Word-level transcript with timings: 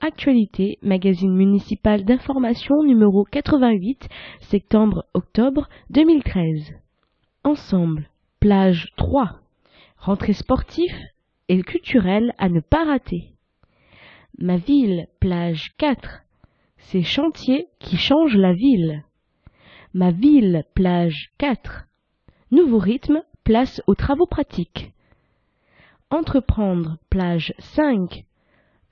Actualité, 0.00 0.78
magazine 0.82 1.34
municipal 1.34 2.04
d'information 2.04 2.84
numéro 2.84 3.24
88, 3.24 4.08
septembre-octobre 4.38 5.68
2013. 5.90 6.72
Ensemble, 7.42 8.08
plage 8.38 8.92
3. 8.96 9.40
Rentrée 9.98 10.34
sportive 10.34 10.94
et 11.48 11.60
culturelle 11.62 12.32
à 12.38 12.48
ne 12.48 12.60
pas 12.60 12.84
rater. 12.84 13.32
Ma 14.38 14.56
ville, 14.56 15.08
plage 15.18 15.72
4. 15.78 16.22
Ces 16.78 17.02
chantiers 17.02 17.66
qui 17.80 17.96
changent 17.96 18.36
la 18.36 18.52
ville. 18.52 19.02
Ma 19.94 20.12
ville, 20.12 20.62
plage 20.74 21.32
4. 21.38 21.86
Nouveau 22.52 22.78
rythme, 22.78 23.20
place 23.42 23.82
aux 23.88 23.96
travaux 23.96 24.26
pratiques. 24.26 24.92
Entreprendre, 26.10 26.98
plage 27.10 27.52
5. 27.58 28.24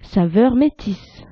Saveur 0.05 0.55
métisse. 0.55 1.25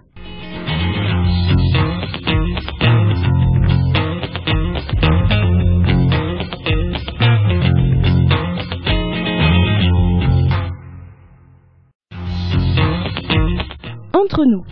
Entre 14.13 14.45
nous. 14.45 14.65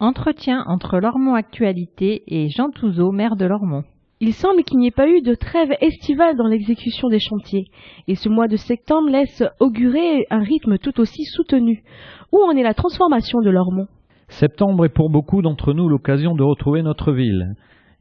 Entretien 0.00 0.64
entre 0.66 0.98
Lormont 0.98 1.34
Actualité 1.34 2.22
et 2.26 2.48
Jean 2.50 2.70
Touzeau, 2.70 3.12
maire 3.12 3.36
de 3.36 3.46
Lormont. 3.46 3.84
Il 4.20 4.32
semble 4.32 4.64
qu'il 4.64 4.78
n'y 4.78 4.88
ait 4.88 4.90
pas 4.90 5.08
eu 5.08 5.22
de 5.22 5.34
trêve 5.34 5.70
estivale 5.80 6.36
dans 6.36 6.48
l'exécution 6.48 7.08
des 7.08 7.20
chantiers, 7.20 7.66
et 8.08 8.16
ce 8.16 8.28
mois 8.28 8.48
de 8.48 8.56
septembre 8.56 9.10
laisse 9.10 9.44
augurer 9.60 10.26
un 10.30 10.42
rythme 10.42 10.78
tout 10.78 10.98
aussi 11.00 11.24
soutenu. 11.24 11.84
Où 12.32 12.38
en 12.38 12.50
est 12.56 12.64
la 12.64 12.74
transformation 12.74 13.40
de 13.40 13.50
Lormont? 13.50 13.86
Septembre 14.28 14.86
est 14.86 14.92
pour 14.92 15.08
beaucoup 15.08 15.40
d'entre 15.40 15.72
nous 15.72 15.88
l'occasion 15.88 16.34
de 16.34 16.42
retrouver 16.42 16.82
notre 16.82 17.12
ville. 17.12 17.54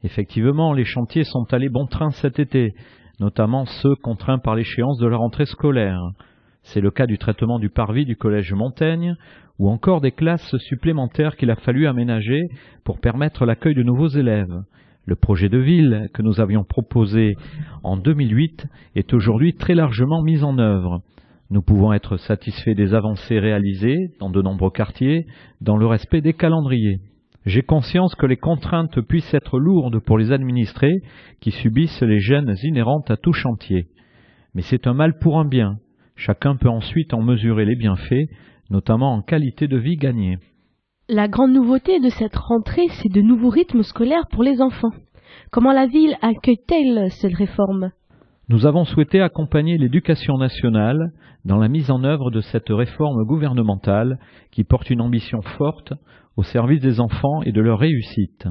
Effectivement, 0.04 0.74
les 0.74 0.86
chantiers 0.86 1.24
sont 1.24 1.46
allés 1.52 1.70
bon 1.70 1.86
train 1.86 2.10
cet 2.10 2.40
été, 2.40 2.74
notamment 3.20 3.66
ceux 3.66 3.96
contraints 3.96 4.40
par 4.40 4.56
l'échéance 4.56 4.98
de 4.98 5.08
la 5.08 5.18
rentrée 5.18 5.46
scolaire. 5.46 6.02
C'est 6.64 6.82
le 6.82 6.90
cas 6.90 7.06
du 7.06 7.20
traitement 7.20 7.60
du 7.60 7.70
parvis 7.70 8.06
du 8.06 8.16
collège 8.16 8.54
Montaigne, 8.54 9.16
ou 9.60 9.70
encore 9.70 10.02
des 10.02 10.12
classes 10.12 10.58
supplémentaires 10.58 11.36
qu'il 11.38 11.52
a 11.52 11.56
fallu 11.56 11.88
aménager 11.88 12.42
pour 12.84 13.00
permettre 13.00 13.46
l'accueil 13.46 13.76
de 13.76 13.84
nouveaux 13.84 14.10
élèves. 14.10 14.64
Le 15.08 15.16
projet 15.16 15.48
de 15.48 15.58
ville 15.58 16.10
que 16.14 16.22
nous 16.22 16.42
avions 16.42 16.66
proposé 16.66 17.38
en 17.82 17.96
2008 17.96 18.68
est 18.96 19.14
aujourd'hui 19.14 19.54
très 19.54 19.74
largement 19.74 20.22
mis 20.22 20.44
en 20.44 20.60
œuvre. 20.60 21.02
Nous 21.50 21.62
pouvons 21.62 21.94
être 21.94 22.18
satisfaits 22.18 22.76
des 22.76 22.94
avancées 22.94 23.40
réalisées 23.40 24.10
dans 24.20 24.30
de 24.30 24.42
nombreux 24.42 24.70
quartiers, 24.70 25.26
dans 25.62 25.78
le 25.78 25.88
respect 25.88 26.20
des 26.20 26.34
calendriers. 26.34 27.00
J'ai 27.46 27.62
conscience 27.62 28.16
que 28.16 28.26
les 28.26 28.36
contraintes 28.36 29.00
puissent 29.00 29.34
être 29.34 29.60
lourdes 29.60 30.00
pour 30.00 30.18
les 30.18 30.34
administrés 30.34 30.98
qui 31.40 31.52
subissent 31.52 32.02
les 32.02 32.20
gênes 32.20 32.54
inhérentes 32.64 33.10
à 33.10 33.16
tout 33.16 33.32
chantier. 33.32 33.88
Mais 34.56 34.62
c'est 34.62 34.88
un 34.88 34.94
mal 34.94 35.18
pour 35.20 35.40
un 35.40 35.48
bien. 35.48 35.78
Chacun 36.18 36.58
peut 36.58 36.68
ensuite 36.68 37.14
en 37.14 37.22
mesurer 37.22 37.64
les 37.64 37.78
bienfaits, 37.78 38.28
notamment 38.70 39.14
en 39.14 39.22
qualité 39.22 39.70
de 39.70 39.78
vie 39.78 39.96
gagnée. 39.96 40.38
La 41.10 41.30
grande 41.30 41.54
nouveauté 41.54 42.02
de 42.02 42.10
cette 42.10 42.36
rentrée, 42.36 42.90
c'est 42.90 43.08
de 43.08 43.22
nouveaux 43.22 43.48
rythmes 43.48 43.84
scolaires 43.84 44.28
pour 44.30 44.44
les 44.44 44.62
enfants. 44.62 44.92
Comment 45.52 45.72
la 45.72 45.88
ville 45.88 46.18
accueille-t-elle 46.22 47.10
cette 47.12 47.34
réforme? 47.34 47.92
Nous 48.50 48.66
avons 48.66 48.84
souhaité 48.84 49.22
accompagner 49.22 49.78
l'éducation 49.78 50.38
nationale 50.38 51.14
dans 51.46 51.56
la 51.56 51.70
mise 51.70 51.92
en 51.92 52.04
œuvre 52.04 52.30
de 52.30 52.42
cette 52.42 52.68
réforme 52.68 53.24
gouvernementale 53.24 54.20
qui 54.52 54.66
porte 54.66 54.90
une 54.90 55.00
ambition 55.00 55.42
forte 55.42 55.94
au 56.36 56.44
service 56.44 56.82
des 56.82 57.00
enfants 57.00 57.42
et 57.44 57.54
de 57.54 57.62
leur 57.62 57.80
réussite. 57.80 58.46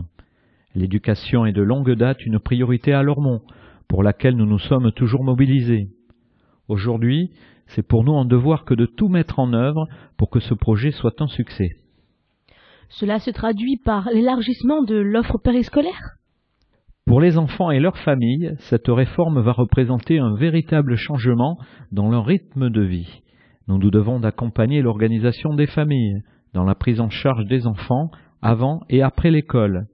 L'éducation 0.75 1.45
est 1.45 1.53
de 1.53 1.62
longue 1.62 1.93
date 1.93 2.25
une 2.25 2.39
priorité 2.39 2.95
à 2.95 3.03
Lormont, 3.03 3.43
pour 3.87 4.03
laquelle 4.03 4.34
nous 4.34 4.47
nous 4.47 4.59
sommes 4.61 4.93
toujours 4.93 5.25
mobilisés. 5.25 5.89
Aujourd'hui, 6.69 7.33
c'est 7.66 7.87
pour 7.87 8.03
nous 8.03 8.16
un 8.16 8.25
devoir 8.25 8.65
que 8.65 8.72
de 8.72 8.87
tout 8.87 9.09
mettre 9.09 9.41
en 9.41 9.53
œuvre 9.53 9.87
pour 10.16 10.31
que 10.31 10.41
ce 10.41 10.55
projet 10.55 10.91
soit 10.91 11.21
un 11.21 11.27
succès. 11.27 11.77
Cela 12.88 13.19
se 13.19 13.30
traduit 13.30 13.78
par 13.84 14.08
l'élargissement 14.12 14.82
de 14.82 14.97
l'offre 14.97 15.38
périscolaire? 15.38 16.16
Pour 17.06 17.20
les 17.20 17.38
enfants 17.38 17.70
et 17.70 17.78
leurs 17.78 17.98
familles, 17.98 18.54
cette 18.58 18.88
réforme 18.88 19.41
va 19.41 19.52
représenter 19.52 20.19
un 20.19 20.34
véritable 20.34 20.97
changement 20.97 21.56
dans 21.92 22.08
leur 22.10 22.26
rythme 22.26 22.70
de 22.70 22.82
vie. 22.82 23.22
Nous 23.69 23.78
nous 23.78 23.91
devons 23.91 24.20
d'accompagner 24.20 24.82
l'organisation 24.82 25.54
des 25.54 25.66
familles 25.66 26.22
dans 26.54 26.64
la 26.64 26.74
prise 26.74 27.00
en 27.00 27.10
charge 27.10 27.44
des 27.47 27.66
enfants 27.66 28.10
avant 28.42 28.80
et 28.88 29.03
après 29.03 29.30
l'école. 29.30 29.86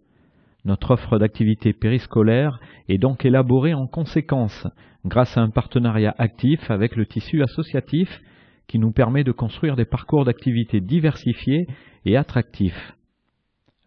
Notre 0.64 0.92
offre 0.92 1.19
d'activités 1.19 1.72
périscolaires 1.72 2.60
est 2.88 2.98
donc 2.98 3.24
élaborée 3.24 3.74
en 3.74 3.86
conséquence, 3.86 4.66
grâce 5.04 5.36
à 5.36 5.41
un 5.41 5.50
partenariat 5.50 6.14
actif 6.19 6.70
avec 6.70 6.94
le 6.97 7.06
tissu 7.06 7.42
associatif 7.42 8.20
qui 8.69 8.78
nous 8.78 8.92
permet 8.92 9.24
de 9.24 9.32
construire 9.32 9.76
des 9.76 9.84
parcours 9.84 10.24
d'activités 10.24 10.80
diversifiés 10.80 11.66
et 12.05 12.17
attractifs. 12.17 12.95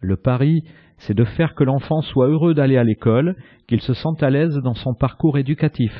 Le 0.00 0.16
pari, 0.16 0.62
c'est 0.98 1.14
de 1.14 1.24
faire 1.24 1.54
que 1.54 1.64
l'enfant 1.64 2.00
soit 2.02 2.28
heureux 2.28 2.54
d'aller 2.54 2.76
à 2.76 2.84
l'école, 2.84 3.36
qu'il 3.66 3.80
se 3.80 3.94
sente 3.94 4.22
à 4.22 4.30
l'aise 4.30 4.56
dans 4.62 4.74
son 4.74 4.94
parcours 4.94 5.38
éducatif. 5.38 5.92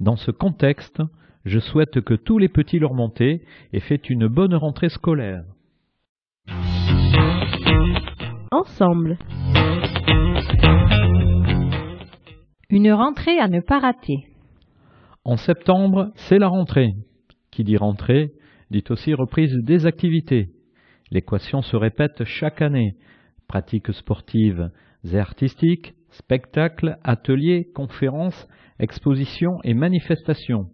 Dans 0.00 0.16
ce 0.16 0.30
contexte, 0.30 1.02
je 1.44 1.58
souhaite 1.58 2.00
que 2.00 2.14
tous 2.14 2.38
les 2.38 2.48
petits 2.48 2.78
leur 2.78 2.94
montés 2.94 3.42
aient 3.72 3.80
fait 3.80 4.10
une 4.10 4.26
bonne 4.26 4.54
rentrée 4.54 4.88
scolaire. 4.88 5.44
Ensemble. 8.50 9.18
Une 12.68 12.92
rentrée 12.92 13.38
à 13.38 13.48
ne 13.48 13.60
pas 13.60 13.78
rater. 13.78 14.26
En 15.24 15.36
septembre, 15.36 16.10
c'est 16.16 16.38
la 16.38 16.48
rentrée. 16.48 16.94
Qui 17.50 17.64
dit 17.64 17.76
rentrée, 17.76 18.32
dit 18.70 18.84
aussi 18.90 19.14
reprise 19.14 19.54
des 19.62 19.86
activités. 19.86 20.50
L'équation 21.10 21.62
se 21.62 21.76
répète 21.76 22.24
chaque 22.24 22.62
année. 22.62 22.96
Pratiques 23.48 23.92
sportives 23.92 24.70
et 25.04 25.18
artistiques, 25.18 25.94
spectacles, 26.10 26.98
ateliers, 27.04 27.70
conférences, 27.74 28.48
expositions 28.78 29.58
et 29.62 29.74
manifestations. 29.74 30.68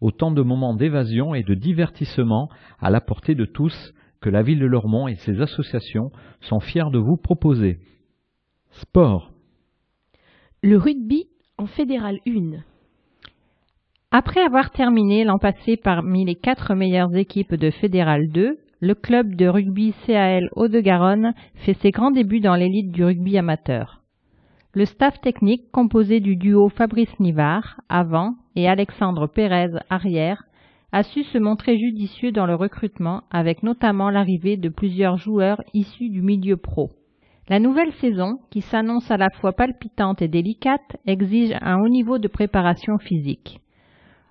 Autant 0.00 0.30
de 0.30 0.42
moments 0.42 0.74
d'évasion 0.74 1.34
et 1.34 1.42
de 1.42 1.54
divertissement 1.54 2.48
à 2.78 2.90
la 2.90 3.00
portée 3.00 3.34
de 3.34 3.44
tous 3.44 3.92
que 4.20 4.30
la 4.30 4.42
ville 4.42 4.58
de 4.58 4.66
Lormont 4.66 5.08
et 5.08 5.16
ses 5.16 5.40
associations 5.40 6.10
sont 6.40 6.60
fiers 6.60 6.90
de 6.92 6.98
vous 6.98 7.16
proposer. 7.16 7.78
Sport. 8.70 9.32
Le 10.62 10.76
rugby 10.76 11.26
en 11.56 11.66
fédéral 11.66 12.18
1. 12.26 12.62
Après 14.10 14.40
avoir 14.40 14.70
terminé 14.70 15.24
l'an 15.24 15.38
passé 15.38 15.76
parmi 15.76 16.24
les 16.24 16.34
quatre 16.34 16.74
meilleures 16.74 17.14
équipes 17.14 17.54
de 17.54 17.70
Fédéral 17.70 18.28
2, 18.28 18.58
le 18.80 18.94
club 18.94 19.34
de 19.34 19.46
rugby 19.46 19.92
CAL 20.06 20.48
Haut-de-Garonne 20.56 21.34
fait 21.54 21.74
ses 21.74 21.90
grands 21.90 22.10
débuts 22.10 22.40
dans 22.40 22.54
l'élite 22.54 22.90
du 22.92 23.04
rugby 23.04 23.36
amateur. 23.36 24.00
Le 24.72 24.86
staff 24.86 25.20
technique, 25.20 25.70
composé 25.70 26.20
du 26.20 26.36
duo 26.36 26.70
Fabrice 26.70 27.18
Nivard, 27.20 27.82
avant, 27.90 28.36
et 28.56 28.68
Alexandre 28.68 29.26
Pérez, 29.26 29.72
arrière, 29.90 30.44
a 30.92 31.02
su 31.02 31.24
se 31.24 31.36
montrer 31.36 31.76
judicieux 31.76 32.32
dans 32.32 32.46
le 32.46 32.54
recrutement, 32.54 33.22
avec 33.30 33.62
notamment 33.62 34.08
l'arrivée 34.08 34.56
de 34.56 34.70
plusieurs 34.70 35.18
joueurs 35.18 35.60
issus 35.74 36.08
du 36.08 36.22
milieu 36.22 36.56
pro. 36.56 36.90
La 37.50 37.60
nouvelle 37.60 37.92
saison, 37.94 38.38
qui 38.50 38.62
s'annonce 38.62 39.10
à 39.10 39.18
la 39.18 39.28
fois 39.40 39.52
palpitante 39.52 40.22
et 40.22 40.28
délicate, 40.28 40.96
exige 41.06 41.54
un 41.60 41.76
haut 41.80 41.88
niveau 41.88 42.18
de 42.18 42.28
préparation 42.28 42.96
physique. 42.98 43.60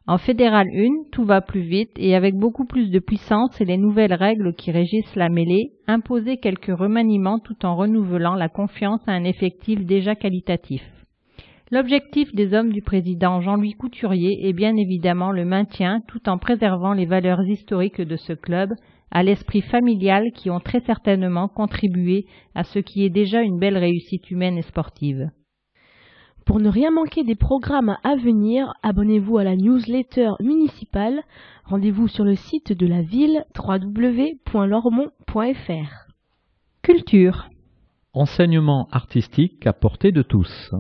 En 0.09 0.17
fédéral 0.17 0.65
1, 0.73 1.11
tout 1.11 1.23
va 1.23 1.39
plus 1.39 1.61
vite 1.61 1.91
et 1.95 2.15
avec 2.15 2.33
beaucoup 2.33 2.65
plus 2.65 2.89
de 2.89 2.97
puissance 2.97 3.61
et 3.61 3.65
les 3.65 3.77
nouvelles 3.77 4.15
règles 4.15 4.56
qui 4.56 4.71
régissent 4.71 5.15
la 5.15 5.29
mêlée, 5.29 5.73
imposer 5.85 6.38
quelques 6.38 6.75
remaniements 6.75 7.38
tout 7.38 7.63
en 7.63 7.75
renouvelant 7.75 8.33
la 8.33 8.50
confiance 8.50 9.01
à 9.06 9.11
un 9.11 9.23
effectif 9.23 9.85
déjà 9.85 10.15
qualitatif. 10.15 10.81
L'objectif 11.69 12.33
des 12.33 12.56
hommes 12.56 12.71
du 12.71 12.81
président 12.81 13.39
Jean-Louis 13.41 13.73
Couturier 13.73 14.50
est 14.50 14.53
bien 14.53 14.75
évidemment 14.77 15.31
le 15.31 15.45
maintien 15.45 16.01
tout 16.07 16.27
en 16.27 16.39
préservant 16.39 16.94
les 16.94 17.06
valeurs 17.06 17.44
historiques 17.47 18.01
de 18.01 18.15
ce 18.15 18.33
club, 18.33 18.71
à 19.11 19.21
l'esprit 19.21 19.61
familial 19.61 20.31
qui 20.33 20.50
ont 20.50 20.59
très 20.59 20.79
certainement 20.79 21.50
contribué 21.50 22.25
à 22.56 22.63
ce 22.63 22.79
qui 22.79 23.06
est 23.06 23.11
déjà 23.11 23.44
une 23.44 23.59
belle 23.59 23.77
réussite 23.77 24.31
humaine 24.31 24.57
et 24.57 24.63
sportive. 24.63 25.29
Pour 26.45 26.59
ne 26.59 26.69
rien 26.69 26.91
manquer 26.91 27.24
des 27.24 27.36
programmes 27.36 27.97
à 28.03 28.15
venir, 28.15 28.74
abonnez-vous 28.81 29.38
à 29.38 29.44
la 29.44 29.56
newsletter 29.56 30.31
municipale. 30.39 31.21
Rendez-vous 31.65 32.07
sur 32.07 32.24
le 32.24 32.36
site 32.36 32.74
de 32.74 32.88
la 32.88 33.01
ville 33.01 33.45
www.lormont.fr. 33.57 36.07
Culture. 36.81 37.50
Enseignement 38.13 38.88
artistique 38.91 39.68
à 39.68 39.74
portée 39.74 40.12
de 40.12 40.24
tous. 40.24 40.71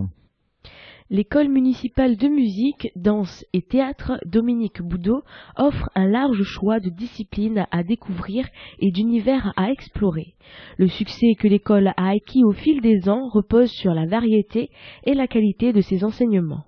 L'école 1.11 1.47
municipale 1.49 2.17
de 2.17 2.27
musique, 2.27 2.91
danse 2.95 3.43
et 3.51 3.63
théâtre 3.63 4.19
Dominique 4.27 4.83
Boudot 4.83 5.23
offre 5.57 5.89
un 5.95 6.05
large 6.05 6.43
choix 6.43 6.79
de 6.79 6.91
disciplines 6.91 7.65
à 7.71 7.81
découvrir 7.81 8.47
et 8.77 8.91
d'univers 8.91 9.51
à 9.57 9.71
explorer. 9.71 10.35
Le 10.77 10.87
succès 10.87 11.33
que 11.39 11.47
l'école 11.47 11.87
a 11.97 12.09
acquis 12.09 12.43
au 12.43 12.51
fil 12.51 12.81
des 12.81 13.09
ans 13.09 13.27
repose 13.27 13.71
sur 13.71 13.95
la 13.95 14.05
variété 14.05 14.69
et 15.03 15.15
la 15.15 15.25
qualité 15.25 15.73
de 15.73 15.81
ses 15.81 16.03
enseignements. 16.03 16.65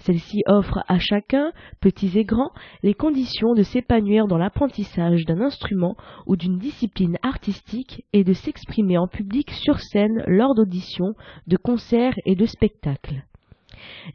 Celle-ci 0.00 0.42
offre 0.46 0.84
à 0.86 0.98
chacun, 0.98 1.50
petits 1.80 2.18
et 2.18 2.24
grands, 2.24 2.52
les 2.82 2.92
conditions 2.92 3.54
de 3.54 3.62
s'épanouir 3.62 4.26
dans 4.26 4.36
l'apprentissage 4.36 5.24
d'un 5.24 5.40
instrument 5.40 5.96
ou 6.26 6.36
d'une 6.36 6.58
discipline 6.58 7.16
artistique 7.22 8.04
et 8.12 8.24
de 8.24 8.34
s'exprimer 8.34 8.98
en 8.98 9.08
public 9.08 9.50
sur 9.52 9.80
scène 9.80 10.22
lors 10.26 10.54
d'auditions, 10.54 11.14
de 11.46 11.56
concerts 11.56 12.18
et 12.26 12.34
de 12.34 12.44
spectacles. 12.44 13.24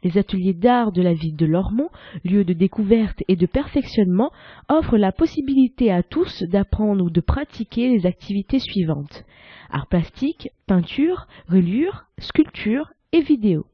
Les 0.02 0.18
ateliers 0.18 0.54
d'art 0.54 0.92
de 0.92 1.02
la 1.02 1.14
ville 1.14 1.36
de 1.36 1.46
Lormont, 1.46 1.90
lieu 2.24 2.44
de 2.44 2.52
découverte 2.52 3.22
et 3.28 3.36
de 3.36 3.46
perfectionnement, 3.46 4.30
offrent 4.68 4.98
la 4.98 5.12
possibilité 5.12 5.90
à 5.90 6.02
tous 6.02 6.42
d'apprendre 6.44 7.04
ou 7.04 7.10
de 7.10 7.20
pratiquer 7.20 7.88
les 7.88 8.06
activités 8.06 8.58
suivantes 8.58 9.24
art 9.70 9.86
plastique, 9.86 10.50
peinture, 10.66 11.26
reliure, 11.48 12.06
sculpture 12.18 12.92
et 13.12 13.20
vidéo. 13.20 13.66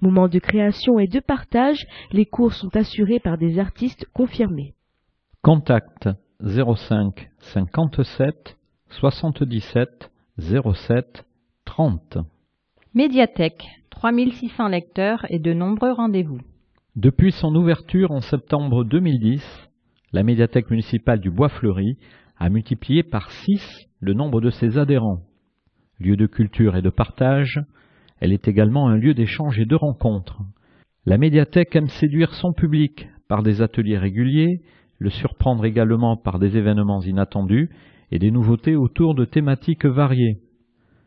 Moment 0.00 0.28
de 0.28 0.38
création 0.38 0.98
et 0.98 1.08
de 1.08 1.20
partage, 1.20 1.86
les 2.12 2.26
cours 2.26 2.52
sont 2.52 2.74
assurés 2.76 3.20
par 3.20 3.36
des 3.36 3.58
artistes 3.58 4.06
confirmés. 4.12 4.74
Contact 5.42 6.08
05 6.40 7.30
57 7.40 8.56
77 8.90 10.10
07 10.38 11.26
30. 11.64 12.18
Médiathèque 12.96 13.68
3600 13.90 14.68
lecteurs 14.68 15.26
et 15.28 15.38
de 15.38 15.52
nombreux 15.52 15.92
rendez-vous. 15.92 16.38
Depuis 16.96 17.30
son 17.30 17.54
ouverture 17.54 18.10
en 18.10 18.22
septembre 18.22 18.84
2010, 18.84 19.42
la 20.14 20.22
médiathèque 20.22 20.70
municipale 20.70 21.20
du 21.20 21.30
Bois-Fleuri 21.30 21.98
a 22.38 22.48
multiplié 22.48 23.02
par 23.02 23.30
6 23.30 23.90
le 24.00 24.14
nombre 24.14 24.40
de 24.40 24.48
ses 24.48 24.78
adhérents. 24.78 25.20
Lieu 26.00 26.16
de 26.16 26.24
culture 26.24 26.74
et 26.74 26.80
de 26.80 26.88
partage, 26.88 27.60
elle 28.20 28.32
est 28.32 28.48
également 28.48 28.88
un 28.88 28.96
lieu 28.96 29.12
d'échange 29.12 29.58
et 29.58 29.66
de 29.66 29.76
rencontre. 29.76 30.38
La 31.04 31.18
médiathèque 31.18 31.76
aime 31.76 31.88
séduire 31.88 32.32
son 32.32 32.54
public 32.54 33.08
par 33.28 33.42
des 33.42 33.60
ateliers 33.60 33.98
réguliers, 33.98 34.62
le 34.96 35.10
surprendre 35.10 35.66
également 35.66 36.16
par 36.16 36.38
des 36.38 36.56
événements 36.56 37.02
inattendus 37.02 37.68
et 38.10 38.18
des 38.18 38.30
nouveautés 38.30 38.74
autour 38.74 39.14
de 39.14 39.26
thématiques 39.26 39.84
variées. 39.84 40.38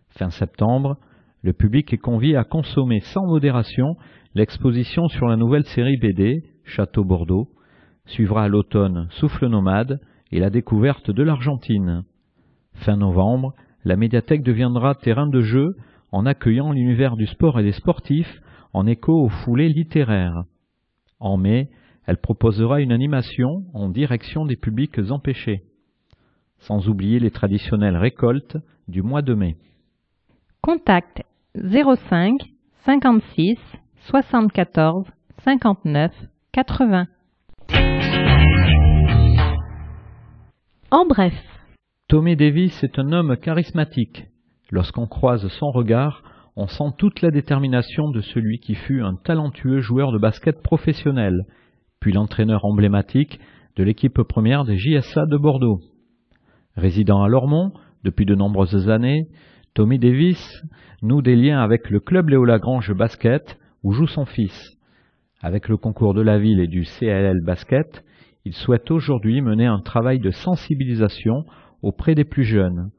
Fin 0.10 0.30
septembre, 0.30 1.00
le 1.42 1.54
public 1.54 1.94
est 1.94 1.98
convié 1.98 2.36
à 2.36 2.44
consommer 2.44 3.00
sans 3.00 3.26
modération 3.26 3.96
l'exposition 4.36 5.08
sur 5.08 5.28
la 5.28 5.38
nouvelle 5.38 5.66
série 5.66 5.98
BD 5.98 6.44
Château 6.66 7.04
Bordeaux. 7.04 7.50
Suivra 8.06 8.44
à 8.44 8.48
l'automne 8.48 9.08
Souffle 9.12 9.48
nomade 9.48 10.02
et 10.32 10.40
la 10.40 10.50
découverte 10.50 11.12
de 11.12 11.24
l'Argentine. 11.24 12.04
Fin 12.74 12.98
novembre, 12.98 13.54
la 13.86 13.96
médiathèque 13.96 14.44
deviendra 14.44 14.96
terrain 14.96 15.28
de 15.28 15.42
jeu 15.42 15.76
en 16.12 16.26
accueillant 16.26 16.72
l'univers 16.72 17.16
du 17.16 17.28
sport 17.28 17.60
et 17.60 17.64
des 17.64 17.72
sportifs 17.72 18.42
en 18.74 18.86
écho 18.86 19.14
aux 19.14 19.30
foulées 19.30 19.70
littéraires. 19.70 20.44
En 21.20 21.38
mai, 21.38 21.70
elle 22.06 22.18
proposera 22.18 22.82
une 22.82 22.92
animation 22.92 23.64
en 23.74 23.90
direction 23.90 24.46
des 24.46 24.56
publics 24.56 25.00
empêchés. 25.10 25.64
Sans 26.60 26.90
oublier 26.90 27.20
les 27.20 27.32
traditionnelles 27.32 27.98
récoltes 27.98 28.58
du 28.88 29.02
mois 29.02 29.22
de 29.22 29.34
mai. 29.34 29.56
Contact 30.62 31.24
05 31.56 32.42
56 32.86 33.58
74 34.12 35.06
59 35.44 36.12
80. 36.52 37.08
En 40.92 41.06
bref, 41.06 41.34
Tommy 42.08 42.36
Davis 42.36 42.84
est 42.84 43.00
un 43.00 43.12
homme 43.12 43.36
charismatique. 43.38 44.26
Lorsqu'on 44.70 45.08
croise 45.08 45.48
son 45.48 45.72
regard, 45.72 46.22
on 46.56 46.68
sent 46.68 46.92
toute 47.00 47.22
la 47.24 47.32
détermination 47.32 48.12
de 48.12 48.22
celui 48.22 48.60
qui 48.60 48.76
fut 48.76 49.02
un 49.02 49.16
talentueux 49.16 49.80
joueur 49.80 50.12
de 50.12 50.20
basket 50.20 50.62
professionnel, 50.62 51.46
puis 52.00 52.12
l'entraîneur 52.12 52.64
emblématique 52.64 53.40
de 53.76 53.84
l'équipe 53.84 54.22
première 54.22 54.66
des 54.66 54.78
JSA 54.78 55.26
de 55.26 55.38
Bordeaux. 55.38 55.80
Résidant 56.76 57.24
à 57.24 57.28
Lormont 57.28 57.72
depuis 58.04 58.26
de 58.26 58.36
nombreuses 58.36 58.90
années, 58.90 59.28
Tommy 59.80 59.98
Davis 59.98 60.62
noue 61.02 61.22
des 61.22 61.38
liens 61.38 61.62
avec 61.62 61.90
le 61.90 62.02
club 62.02 62.28
Léo 62.28 62.44
Lagrange 62.44 62.94
Basket 62.94 63.58
où 63.82 63.94
joue 63.94 64.08
son 64.08 64.26
fils. 64.26 64.78
Avec 65.42 65.70
le 65.70 65.78
concours 65.78 66.14
de 66.14 66.20
la 66.20 66.38
ville 66.38 66.60
et 66.60 66.68
du 66.68 66.84
CLL 66.84 67.42
Basket, 67.46 68.04
il 68.44 68.52
souhaite 68.52 68.92
aujourd'hui 68.92 69.40
mener 69.40 69.68
un 69.68 69.80
travail 69.80 70.20
de 70.20 70.32
sensibilisation 70.32 71.46
auprès 71.82 72.14
des 72.14 72.26
plus 72.26 72.44
jeunes. 72.44 72.90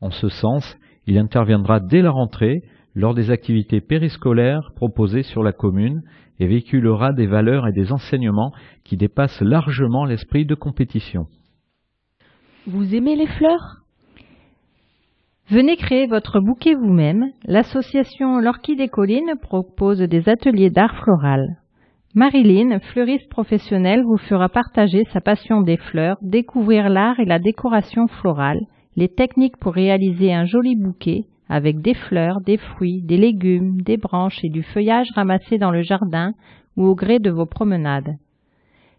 En 0.00 0.12
ce 0.12 0.28
sens, 0.28 0.78
il 1.08 1.18
interviendra 1.18 1.80
dès 1.80 2.02
la 2.02 2.12
rentrée 2.12 2.62
lors 2.94 3.14
des 3.14 3.32
activités 3.32 3.80
périscolaires 3.80 4.70
proposées 4.76 5.24
sur 5.24 5.42
la 5.42 5.52
commune 5.52 6.02
et 6.38 6.46
véhiculera 6.46 7.12
des 7.12 7.26
valeurs 7.26 7.66
et 7.66 7.72
des 7.72 7.90
enseignements 7.90 8.52
qui 8.84 8.96
dépassent 8.96 9.40
largement 9.40 10.04
l'esprit 10.04 10.46
de 10.46 10.54
compétition. 10.54 11.26
vous 12.68 12.94
aimez 12.94 13.16
les 13.16 13.26
fleurs? 13.26 13.81
Venez 15.50 15.76
créer 15.76 16.06
votre 16.06 16.40
bouquet 16.40 16.74
vous-même. 16.74 17.26
L'association 17.44 18.38
L'Orchid 18.38 18.78
des 18.78 18.88
Collines 18.88 19.34
propose 19.42 19.98
des 19.98 20.28
ateliers 20.28 20.70
d'art 20.70 20.96
floral. 21.02 21.58
Marilyn, 22.14 22.78
fleuriste 22.78 23.28
professionnelle, 23.28 24.02
vous 24.04 24.18
fera 24.18 24.48
partager 24.48 25.04
sa 25.12 25.20
passion 25.20 25.60
des 25.60 25.76
fleurs, 25.76 26.16
découvrir 26.22 26.88
l'art 26.88 27.18
et 27.20 27.24
la 27.24 27.38
décoration 27.38 28.06
florale, 28.06 28.60
les 28.96 29.08
techniques 29.08 29.56
pour 29.56 29.74
réaliser 29.74 30.32
un 30.32 30.44
joli 30.44 30.76
bouquet 30.76 31.24
avec 31.48 31.80
des 31.82 31.94
fleurs, 31.94 32.40
des 32.40 32.56
fruits, 32.56 33.02
des 33.02 33.18
légumes, 33.18 33.82
des 33.82 33.98
branches 33.98 34.42
et 34.44 34.48
du 34.48 34.62
feuillage 34.62 35.08
ramassé 35.14 35.58
dans 35.58 35.70
le 35.70 35.82
jardin 35.82 36.32
ou 36.76 36.86
au 36.86 36.94
gré 36.94 37.18
de 37.18 37.30
vos 37.30 37.46
promenades. 37.46 38.16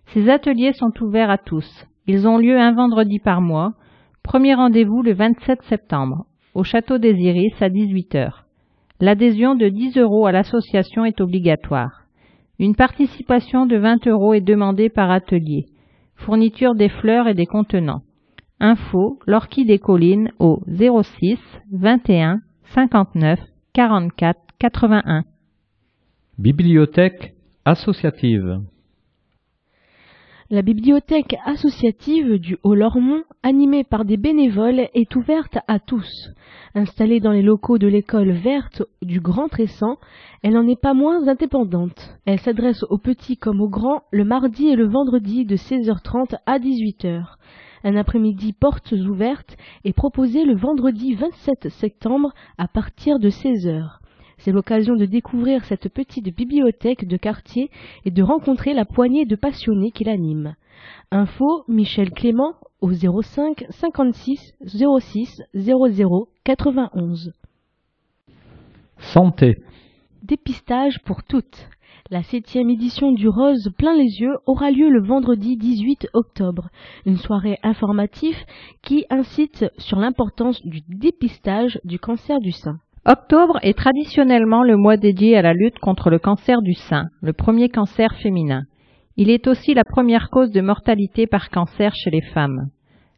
Ces 0.07 0.29
ateliers 0.29 0.73
sont 0.73 0.91
ouverts 1.01 1.31
à 1.31 1.39
tous. 1.39 1.87
Ils 2.05 2.27
ont 2.27 2.37
lieu 2.37 2.59
un 2.59 2.73
vendredi 2.73 3.19
par 3.19 3.41
mois. 3.41 3.73
Premier 4.21 4.53
rendez-vous 4.53 5.01
le 5.01 5.13
27 5.13 5.63
septembre 5.63 6.25
au 6.53 6.63
château 6.63 6.97
des 6.97 7.13
Iris 7.13 7.53
à 7.61 7.69
18 7.69 8.15
heures. 8.15 8.45
L'adhésion 8.99 9.55
de 9.55 9.69
10 9.69 9.97
euros 9.97 10.25
à 10.25 10.31
l'association 10.31 11.05
est 11.05 11.19
obligatoire. 11.19 12.03
Une 12.59 12.75
participation 12.75 13.65
de 13.65 13.77
20 13.77 14.07
euros 14.07 14.33
est 14.33 14.41
demandée 14.41 14.89
par 14.89 15.11
atelier. 15.11 15.65
Fourniture 16.15 16.75
des 16.75 16.89
fleurs 16.89 17.27
et 17.27 17.33
des 17.33 17.47
contenants. 17.47 18.03
Info 18.59 19.19
l'Orchid 19.27 19.67
des 19.67 19.79
Collines 19.79 20.31
au 20.39 20.61
06 20.67 21.37
21 21.71 22.39
59 22.73 23.39
44 23.73 24.39
81. 24.59 25.23
Bibliothèque 26.37 27.33
associative. 27.65 28.61
La 30.53 30.61
bibliothèque 30.61 31.35
associative 31.45 32.37
du 32.37 32.59
Haut-Lormont, 32.61 33.23
animée 33.41 33.83
par 33.83 34.05
des 34.05 34.17
bénévoles, 34.17 34.87
est 34.93 35.15
ouverte 35.15 35.57
à 35.67 35.79
tous. 35.79 36.29
Installée 36.75 37.19
dans 37.19 37.31
les 37.31 37.41
locaux 37.41 37.79
de 37.79 37.87
l'école 37.87 38.29
verte 38.29 38.83
du 39.01 39.19
Grand 39.19 39.47
Tressan, 39.47 39.97
elle 40.43 40.53
n'en 40.53 40.67
est 40.67 40.79
pas 40.79 40.93
moins 40.93 41.27
indépendante. 41.27 42.19
Elle 42.25 42.39
s'adresse 42.39 42.83
aux 42.91 42.99
petits 42.99 43.35
comme 43.35 43.61
aux 43.61 43.67
grands 43.67 44.03
le 44.11 44.25
mardi 44.25 44.67
et 44.67 44.75
le 44.75 44.87
vendredi 44.87 45.43
de 45.43 45.55
16h30 45.55 46.35
à 46.45 46.59
18h. 46.59 47.23
Un 47.83 47.95
après-midi 47.95 48.53
portes 48.53 48.91
ouvertes 48.91 49.57
est 49.85 49.93
proposé 49.93 50.45
le 50.45 50.55
vendredi 50.55 51.15
27 51.15 51.69
septembre 51.69 52.31
à 52.59 52.67
partir 52.67 53.17
de 53.17 53.31
16h. 53.31 54.02
C'est 54.43 54.51
l'occasion 54.51 54.97
de 54.97 55.05
découvrir 55.05 55.63
cette 55.63 55.87
petite 55.87 56.35
bibliothèque 56.35 57.07
de 57.07 57.15
quartier 57.15 57.71
et 58.03 58.11
de 58.11 58.21
rencontrer 58.21 58.73
la 58.73 58.83
poignée 58.83 59.25
de 59.25 59.37
passionnés 59.37 59.91
qui 59.91 60.03
l'animent. 60.03 60.55
Info 61.11 61.63
Michel 61.69 62.11
Clément 62.11 62.55
au 62.81 62.91
05 62.91 63.63
56 63.69 64.53
06 64.65 65.41
00 65.55 66.27
91. 66.43 67.31
Santé. 68.97 69.59
Dépistage 70.23 70.99
pour 71.05 71.23
toutes. 71.23 71.69
La 72.11 72.21
septième 72.21 72.69
édition 72.69 73.13
du 73.13 73.29
Rose 73.29 73.71
plein 73.77 73.95
les 73.95 74.19
yeux 74.19 74.35
aura 74.45 74.71
lieu 74.71 74.89
le 74.89 75.01
vendredi 75.01 75.55
18 75.55 76.09
octobre, 76.11 76.67
une 77.05 77.17
soirée 77.17 77.59
informative 77.63 78.35
qui 78.81 79.05
incite 79.09 79.67
sur 79.77 79.99
l'importance 79.99 80.61
du 80.65 80.81
dépistage 80.89 81.79
du 81.85 81.97
cancer 81.97 82.41
du 82.41 82.51
sein. 82.51 82.81
Octobre 83.05 83.59
est 83.63 83.77
traditionnellement 83.77 84.63
le 84.63 84.77
mois 84.77 84.95
dédié 84.95 85.35
à 85.35 85.41
la 85.41 85.53
lutte 85.53 85.77
contre 85.79 86.09
le 86.09 86.19
cancer 86.19 86.61
du 86.61 86.73
sein, 86.73 87.09
le 87.21 87.33
premier 87.33 87.67
cancer 87.67 88.15
féminin. 88.15 88.63
Il 89.17 89.29
est 89.29 89.45
aussi 89.47 89.73
la 89.73 89.83
première 89.83 90.29
cause 90.29 90.51
de 90.51 90.61
mortalité 90.61 91.27
par 91.27 91.49
cancer 91.49 91.93
chez 91.95 92.11
les 92.11 92.21
femmes. 92.21 92.69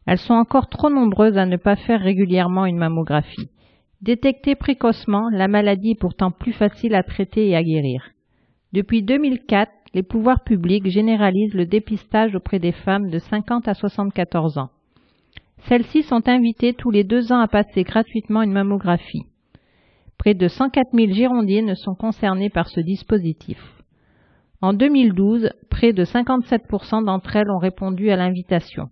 Elles 0.04 0.18
sont 0.18 0.34
encore 0.34 0.68
trop 0.68 0.90
nombreuses 0.90 1.38
à 1.38 1.46
ne 1.46 1.56
pas 1.56 1.76
faire 1.76 2.00
régulièrement 2.00 2.66
une 2.66 2.78
mammographie. 2.78 3.48
Détectée 4.02 4.56
précocement, 4.56 5.28
la 5.30 5.46
maladie 5.46 5.92
est 5.92 6.00
pourtant 6.00 6.32
plus 6.32 6.52
facile 6.52 6.96
à 6.96 7.04
traiter 7.04 7.46
et 7.46 7.54
à 7.54 7.62
guérir. 7.62 8.10
Depuis 8.72 9.04
2004, 9.04 9.70
les 9.94 10.02
pouvoirs 10.02 10.42
publics 10.42 10.90
généralisent 10.90 11.54
le 11.54 11.64
dépistage 11.64 12.34
auprès 12.34 12.58
des 12.58 12.72
femmes 12.72 13.08
de 13.08 13.20
50 13.20 13.68
à 13.68 13.74
74 13.74 14.58
ans. 14.58 14.70
Celles-ci 15.68 16.02
sont 16.02 16.28
invitées 16.28 16.74
tous 16.74 16.90
les 16.90 17.04
deux 17.04 17.30
ans 17.30 17.40
à 17.40 17.46
passer 17.46 17.84
gratuitement 17.84 18.42
une 18.42 18.52
mammographie. 18.52 19.26
Près 20.18 20.34
de 20.34 20.48
104 20.48 20.88
000 20.92 21.12
Girondines 21.12 21.74
sont 21.74 21.94
concernées 21.94 22.50
par 22.50 22.68
ce 22.68 22.80
dispositif. 22.80 23.58
En 24.62 24.72
2012, 24.72 25.50
près 25.70 25.92
de 25.92 26.04
57% 26.04 27.04
d'entre 27.04 27.36
elles 27.36 27.50
ont 27.50 27.58
répondu 27.58 28.10
à 28.10 28.16
l'invitation. 28.16 28.88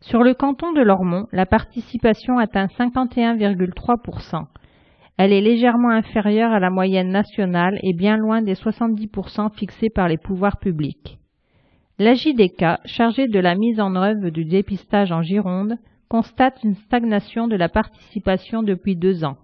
Sur 0.00 0.22
le 0.22 0.34
canton 0.34 0.72
de 0.72 0.82
Lormont, 0.82 1.26
la 1.32 1.46
participation 1.46 2.38
atteint 2.38 2.66
51,3%. 2.66 4.44
Elle 5.16 5.32
est 5.32 5.40
légèrement 5.40 5.88
inférieure 5.88 6.52
à 6.52 6.60
la 6.60 6.68
moyenne 6.68 7.08
nationale 7.08 7.78
et 7.82 7.94
bien 7.94 8.18
loin 8.18 8.42
des 8.42 8.54
70% 8.54 9.54
fixés 9.54 9.88
par 9.88 10.08
les 10.08 10.18
pouvoirs 10.18 10.58
publics. 10.58 11.18
La 11.98 12.12
JDK, 12.12 12.80
chargée 12.84 13.26
de 13.26 13.40
la 13.40 13.54
mise 13.54 13.80
en 13.80 13.96
œuvre 13.96 14.28
du 14.28 14.44
dépistage 14.44 15.12
en 15.12 15.22
Gironde, 15.22 15.78
constate 16.10 16.62
une 16.62 16.74
stagnation 16.74 17.48
de 17.48 17.56
la 17.56 17.70
participation 17.70 18.62
depuis 18.62 18.96
deux 18.96 19.24
ans. 19.24 19.38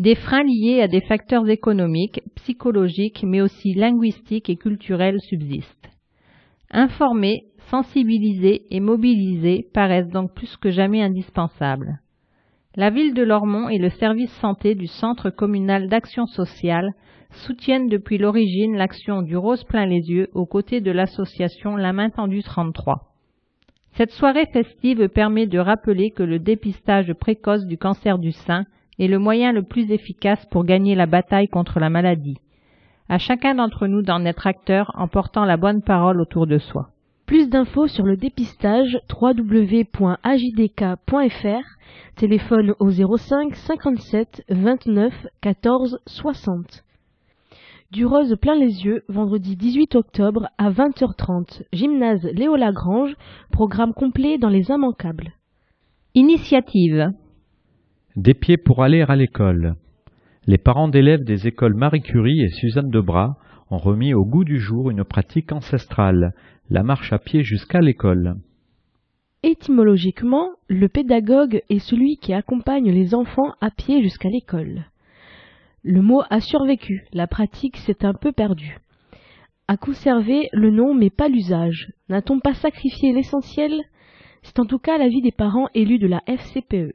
Des 0.00 0.14
freins 0.14 0.44
liés 0.44 0.80
à 0.80 0.88
des 0.88 1.02
facteurs 1.02 1.46
économiques, 1.50 2.22
psychologiques, 2.36 3.22
mais 3.22 3.42
aussi 3.42 3.74
linguistiques 3.74 4.48
et 4.48 4.56
culturels 4.56 5.20
subsistent. 5.20 5.90
Informer, 6.70 7.42
sensibiliser 7.68 8.62
et 8.70 8.80
mobiliser 8.80 9.68
paraissent 9.74 10.08
donc 10.08 10.32
plus 10.32 10.56
que 10.56 10.70
jamais 10.70 11.02
indispensables. 11.02 12.00
La 12.76 12.88
ville 12.88 13.12
de 13.12 13.22
Lormont 13.22 13.68
et 13.68 13.76
le 13.76 13.90
service 13.90 14.32
santé 14.40 14.74
du 14.74 14.86
Centre 14.86 15.28
communal 15.28 15.90
d'action 15.90 16.24
sociale 16.24 16.94
soutiennent 17.32 17.90
depuis 17.90 18.16
l'origine 18.16 18.78
l'action 18.78 19.20
du 19.20 19.36
Rose 19.36 19.64
plein 19.64 19.84
les 19.84 20.08
yeux 20.08 20.30
aux 20.32 20.46
côtés 20.46 20.80
de 20.80 20.92
l'association 20.92 21.76
La 21.76 21.92
Main 21.92 22.08
Tendue 22.08 22.42
33. 22.42 23.12
Cette 23.98 24.12
soirée 24.12 24.46
festive 24.50 25.10
permet 25.10 25.46
de 25.46 25.58
rappeler 25.58 26.10
que 26.10 26.22
le 26.22 26.38
dépistage 26.38 27.12
précoce 27.12 27.66
du 27.66 27.76
cancer 27.76 28.16
du 28.16 28.32
sein 28.32 28.64
est 29.00 29.08
le 29.08 29.18
moyen 29.18 29.50
le 29.52 29.62
plus 29.62 29.90
efficace 29.90 30.46
pour 30.50 30.64
gagner 30.64 30.94
la 30.94 31.06
bataille 31.06 31.48
contre 31.48 31.80
la 31.80 31.90
maladie. 31.90 32.36
À 33.08 33.18
chacun 33.18 33.56
d'entre 33.56 33.88
nous 33.88 34.02
d'en 34.02 34.24
être 34.24 34.46
acteur 34.46 34.92
en 34.94 35.08
portant 35.08 35.44
la 35.44 35.56
bonne 35.56 35.82
parole 35.82 36.20
autour 36.20 36.46
de 36.46 36.58
soi. 36.58 36.90
Plus 37.26 37.48
d'infos 37.48 37.88
sur 37.88 38.04
le 38.04 38.16
dépistage 38.16 38.98
www.ajdk.fr, 39.20 40.16
téléphone 42.16 42.74
au 42.78 42.90
05 42.90 43.56
57 43.56 44.44
29 44.48 45.26
14 45.40 45.98
60. 46.06 46.84
Du 47.90 48.06
rose 48.06 48.36
plein 48.40 48.54
les 48.54 48.84
yeux, 48.84 49.02
vendredi 49.08 49.56
18 49.56 49.96
octobre 49.96 50.48
à 50.58 50.70
20h30, 50.70 51.62
gymnase 51.72 52.24
Léo 52.34 52.54
Lagrange, 52.54 53.16
programme 53.50 53.94
complet 53.94 54.38
dans 54.38 54.48
les 54.48 54.70
immanquables. 54.70 55.32
Initiative. 56.14 57.12
Des 58.16 58.34
pieds 58.34 58.56
pour 58.56 58.82
aller 58.82 59.02
à 59.02 59.14
l'école. 59.14 59.76
Les 60.48 60.58
parents 60.58 60.88
d'élèves 60.88 61.22
des 61.22 61.46
écoles 61.46 61.74
Marie 61.74 62.02
Curie 62.02 62.40
et 62.40 62.48
Suzanne 62.48 62.90
Debras 62.90 63.36
ont 63.70 63.78
remis 63.78 64.14
au 64.14 64.24
goût 64.24 64.42
du 64.42 64.58
jour 64.58 64.90
une 64.90 65.04
pratique 65.04 65.52
ancestrale, 65.52 66.34
la 66.70 66.82
marche 66.82 67.12
à 67.12 67.20
pied 67.20 67.44
jusqu'à 67.44 67.80
l'école. 67.80 68.34
Étymologiquement, 69.44 70.50
le 70.66 70.88
pédagogue 70.88 71.62
est 71.70 71.78
celui 71.78 72.16
qui 72.16 72.34
accompagne 72.34 72.90
les 72.90 73.14
enfants 73.14 73.54
à 73.60 73.70
pied 73.70 74.02
jusqu'à 74.02 74.28
l'école. 74.28 74.86
Le 75.84 76.02
mot 76.02 76.22
a 76.30 76.40
survécu, 76.40 77.06
la 77.12 77.28
pratique 77.28 77.76
s'est 77.76 78.04
un 78.04 78.14
peu 78.14 78.32
perdue. 78.32 78.78
A 79.68 79.76
conservé 79.76 80.48
le 80.52 80.72
nom 80.72 80.94
mais 80.94 81.10
pas 81.10 81.28
l'usage. 81.28 81.92
N'a-t-on 82.08 82.40
pas 82.40 82.54
sacrifié 82.54 83.12
l'essentiel? 83.12 83.80
C'est 84.42 84.58
en 84.58 84.66
tout 84.66 84.80
cas 84.80 84.98
l'avis 84.98 85.22
des 85.22 85.30
parents 85.30 85.68
élus 85.74 86.00
de 86.00 86.08
la 86.08 86.22
FCPE. 86.26 86.92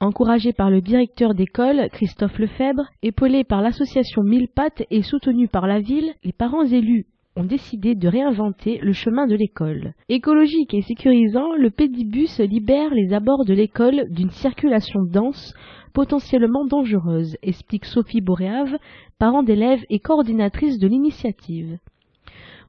Encouragé 0.00 0.52
par 0.52 0.70
le 0.70 0.80
directeur 0.80 1.34
d'école, 1.34 1.88
Christophe 1.92 2.38
Lefebvre, 2.38 2.84
épaulé 3.02 3.44
par 3.44 3.62
l'association 3.62 4.22
Mille 4.22 4.48
Pattes 4.48 4.82
et 4.90 5.02
soutenu 5.02 5.46
par 5.46 5.66
la 5.66 5.80
ville, 5.80 6.12
les 6.24 6.32
parents 6.32 6.64
élus 6.64 7.06
ont 7.36 7.44
décidé 7.44 7.94
de 7.94 8.08
réinventer 8.08 8.78
le 8.78 8.92
chemin 8.92 9.26
de 9.26 9.36
l'école. 9.36 9.94
Écologique 10.08 10.74
et 10.74 10.82
sécurisant, 10.82 11.54
le 11.56 11.70
pédibus 11.70 12.40
libère 12.40 12.92
les 12.92 13.12
abords 13.12 13.44
de 13.44 13.54
l'école 13.54 14.04
d'une 14.10 14.30
circulation 14.30 15.00
dense, 15.04 15.54
potentiellement 15.92 16.64
dangereuse, 16.64 17.36
explique 17.42 17.84
Sophie 17.84 18.20
Boréave, 18.20 18.76
parent 19.18 19.44
d'élèves 19.44 19.84
et 19.90 20.00
coordinatrice 20.00 20.78
de 20.78 20.88
l'initiative. 20.88 21.78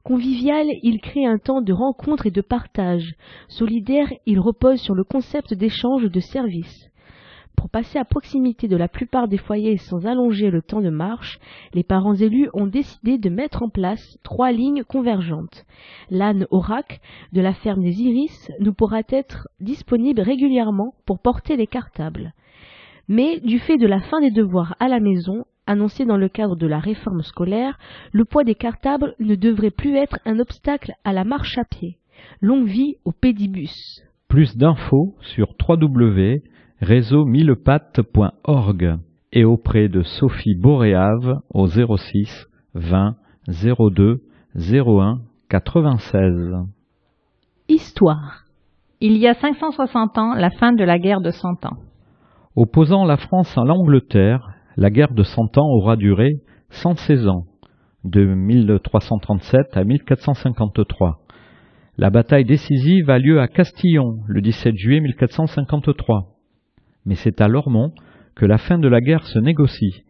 Convivial, 0.04 0.66
il 0.84 1.00
crée 1.00 1.26
un 1.26 1.38
temps 1.38 1.60
de 1.60 1.72
rencontre 1.72 2.26
et 2.26 2.30
de 2.30 2.40
partage. 2.40 3.14
Solidaire, 3.48 4.08
il 4.26 4.38
repose 4.38 4.80
sur 4.80 4.94
le 4.94 5.02
concept 5.02 5.54
d'échange 5.54 6.04
de 6.04 6.20
services. 6.20 6.88
Pour 7.56 7.70
passer 7.70 7.98
à 7.98 8.04
proximité 8.04 8.68
de 8.68 8.76
la 8.76 8.86
plupart 8.86 9.28
des 9.28 9.38
foyers 9.38 9.78
sans 9.78 10.06
allonger 10.06 10.50
le 10.50 10.62
temps 10.62 10.82
de 10.82 10.90
marche, 10.90 11.40
les 11.72 11.82
parents 11.82 12.14
élus 12.14 12.48
ont 12.52 12.66
décidé 12.66 13.18
de 13.18 13.30
mettre 13.30 13.62
en 13.62 13.70
place 13.70 14.18
trois 14.22 14.52
lignes 14.52 14.84
convergentes. 14.84 15.64
L'âne 16.10 16.46
Orac 16.50 17.00
de 17.32 17.40
la 17.40 17.54
ferme 17.54 17.82
des 17.82 18.02
Iris 18.02 18.52
nous 18.60 18.74
pourra 18.74 19.00
être 19.08 19.48
disponible 19.58 20.20
régulièrement 20.20 20.94
pour 21.06 21.18
porter 21.18 21.56
les 21.56 21.66
cartables. 21.66 22.34
Mais 23.08 23.40
du 23.40 23.58
fait 23.58 23.78
de 23.78 23.86
la 23.86 24.00
fin 24.00 24.20
des 24.20 24.30
devoirs 24.30 24.76
à 24.78 24.88
la 24.88 25.00
maison, 25.00 25.44
annoncée 25.66 26.04
dans 26.04 26.18
le 26.18 26.28
cadre 26.28 26.56
de 26.56 26.66
la 26.66 26.78
réforme 26.78 27.22
scolaire, 27.22 27.78
le 28.12 28.24
poids 28.24 28.44
des 28.44 28.54
cartables 28.54 29.14
ne 29.18 29.34
devrait 29.34 29.70
plus 29.70 29.96
être 29.96 30.18
un 30.24 30.38
obstacle 30.38 30.92
à 31.04 31.12
la 31.12 31.24
marche 31.24 31.56
à 31.56 31.64
pied. 31.64 31.98
Longue 32.40 32.66
vie 32.66 32.96
au 33.04 33.12
pédibus. 33.12 34.02
Plus 34.28 34.56
d'infos 34.56 35.14
sur 35.20 35.54
www 35.68 36.42
réseau 36.80 37.24
millepattes.org 37.24 38.98
et 39.32 39.44
auprès 39.44 39.88
de 39.88 40.02
Sophie 40.02 40.54
Boréave 40.54 41.40
au 41.52 41.66
06 41.66 42.48
20 42.74 43.16
02 43.48 44.22
01 44.54 45.20
96. 45.48 46.54
Histoire. 47.68 48.44
Il 49.00 49.16
y 49.16 49.26
a 49.26 49.34
560 49.34 50.18
ans, 50.18 50.34
la 50.34 50.50
fin 50.50 50.72
de 50.72 50.84
la 50.84 50.98
guerre 50.98 51.20
de 51.20 51.30
Cent 51.30 51.64
Ans. 51.66 51.78
Opposant 52.54 53.04
la 53.04 53.16
France 53.16 53.56
à 53.56 53.64
l'Angleterre, 53.64 54.48
la 54.76 54.90
guerre 54.90 55.12
de 55.12 55.22
Cent 55.22 55.58
Ans 55.58 55.68
aura 55.68 55.96
duré 55.96 56.40
116 56.70 57.28
ans, 57.28 57.44
de 58.04 58.24
1337 58.24 59.76
à 59.76 59.84
1453. 59.84 61.20
La 61.98 62.10
bataille 62.10 62.44
décisive 62.44 63.10
a 63.10 63.18
lieu 63.18 63.40
à 63.40 63.48
Castillon 63.48 64.18
le 64.26 64.40
17 64.40 64.76
juillet 64.76 65.00
1453 65.00 66.35
mais 67.06 67.14
c'est 67.14 67.40
à 67.40 67.48
Lormont 67.48 67.92
que 68.34 68.44
la 68.44 68.58
fin 68.58 68.78
de 68.78 68.88
la 68.88 69.00
guerre 69.00 69.26
se 69.26 69.38
négocie. 69.38 70.02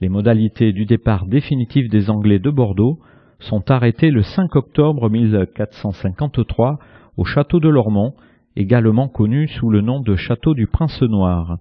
Les 0.00 0.08
modalités 0.08 0.72
du 0.72 0.86
départ 0.86 1.26
définitif 1.26 1.88
des 1.88 2.10
Anglais 2.10 2.38
de 2.38 2.50
Bordeaux 2.50 2.98
sont 3.38 3.70
arrêtées 3.70 4.10
le 4.10 4.22
5 4.22 4.56
octobre 4.56 5.08
1453 5.08 6.78
au 7.16 7.24
château 7.24 7.60
de 7.60 7.68
Lormont, 7.68 8.14
également 8.56 9.08
connu 9.08 9.46
sous 9.48 9.70
le 9.70 9.82
nom 9.82 10.00
de 10.00 10.16
château 10.16 10.54
du 10.54 10.66
Prince 10.66 11.02
Noir. 11.02 11.58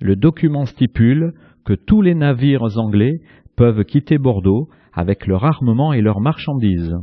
Le 0.00 0.16
document 0.16 0.66
stipule 0.66 1.32
que 1.64 1.72
tous 1.72 2.02
les 2.02 2.14
navires 2.14 2.78
anglais 2.78 3.20
peuvent 3.56 3.84
quitter 3.84 4.18
Bordeaux 4.18 4.68
avec 4.92 5.26
leur 5.26 5.44
armement 5.44 5.92
et 5.92 6.00
leurs 6.00 6.20
marchandises. 6.20 6.96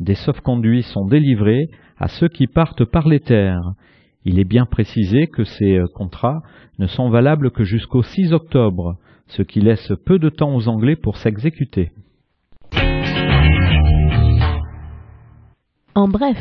Des 0.00 0.14
sauf-conduits 0.14 0.82
sont 0.82 1.06
délivrés 1.06 1.70
à 1.98 2.08
ceux 2.08 2.28
qui 2.28 2.46
partent 2.46 2.84
par 2.84 3.08
les 3.08 3.20
terres, 3.20 3.72
il 4.28 4.38
est 4.38 4.44
bien 4.44 4.66
précisé 4.66 5.26
que 5.26 5.44
ces 5.44 5.78
euh, 5.78 5.86
contrats 5.94 6.42
ne 6.78 6.86
sont 6.86 7.08
valables 7.08 7.50
que 7.50 7.64
jusqu'au 7.64 8.02
6 8.02 8.34
octobre, 8.34 8.98
ce 9.26 9.40
qui 9.40 9.60
laisse 9.60 9.90
peu 10.04 10.18
de 10.18 10.28
temps 10.28 10.54
aux 10.54 10.68
Anglais 10.68 10.96
pour 10.96 11.16
s'exécuter. 11.16 11.92
En 15.94 16.08
bref, 16.08 16.36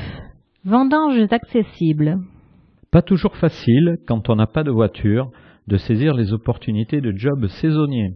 vendanges 0.65 1.31
accessibles. 1.31 2.19
Pas 2.91 3.01
toujours 3.01 3.37
facile, 3.37 3.99
quand 4.05 4.29
on 4.29 4.35
n'a 4.35 4.47
pas 4.47 4.63
de 4.63 4.71
voiture, 4.71 5.31
de 5.67 5.77
saisir 5.77 6.13
les 6.13 6.33
opportunités 6.33 6.99
de 6.99 7.15
jobs 7.15 7.47
saisonniers. 7.47 8.15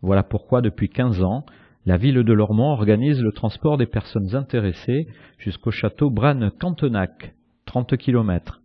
Voilà 0.00 0.22
pourquoi 0.22 0.62
depuis 0.62 0.88
15 0.88 1.22
ans, 1.22 1.44
la 1.84 1.98
ville 1.98 2.22
de 2.22 2.32
Lormont 2.32 2.72
organise 2.72 3.20
le 3.20 3.32
transport 3.32 3.76
des 3.76 3.86
personnes 3.86 4.34
intéressées 4.34 5.08
jusqu'au 5.36 5.72
château 5.72 6.08
Branne-Cantenac, 6.08 7.34
30 7.66 7.98
km. 7.98 8.62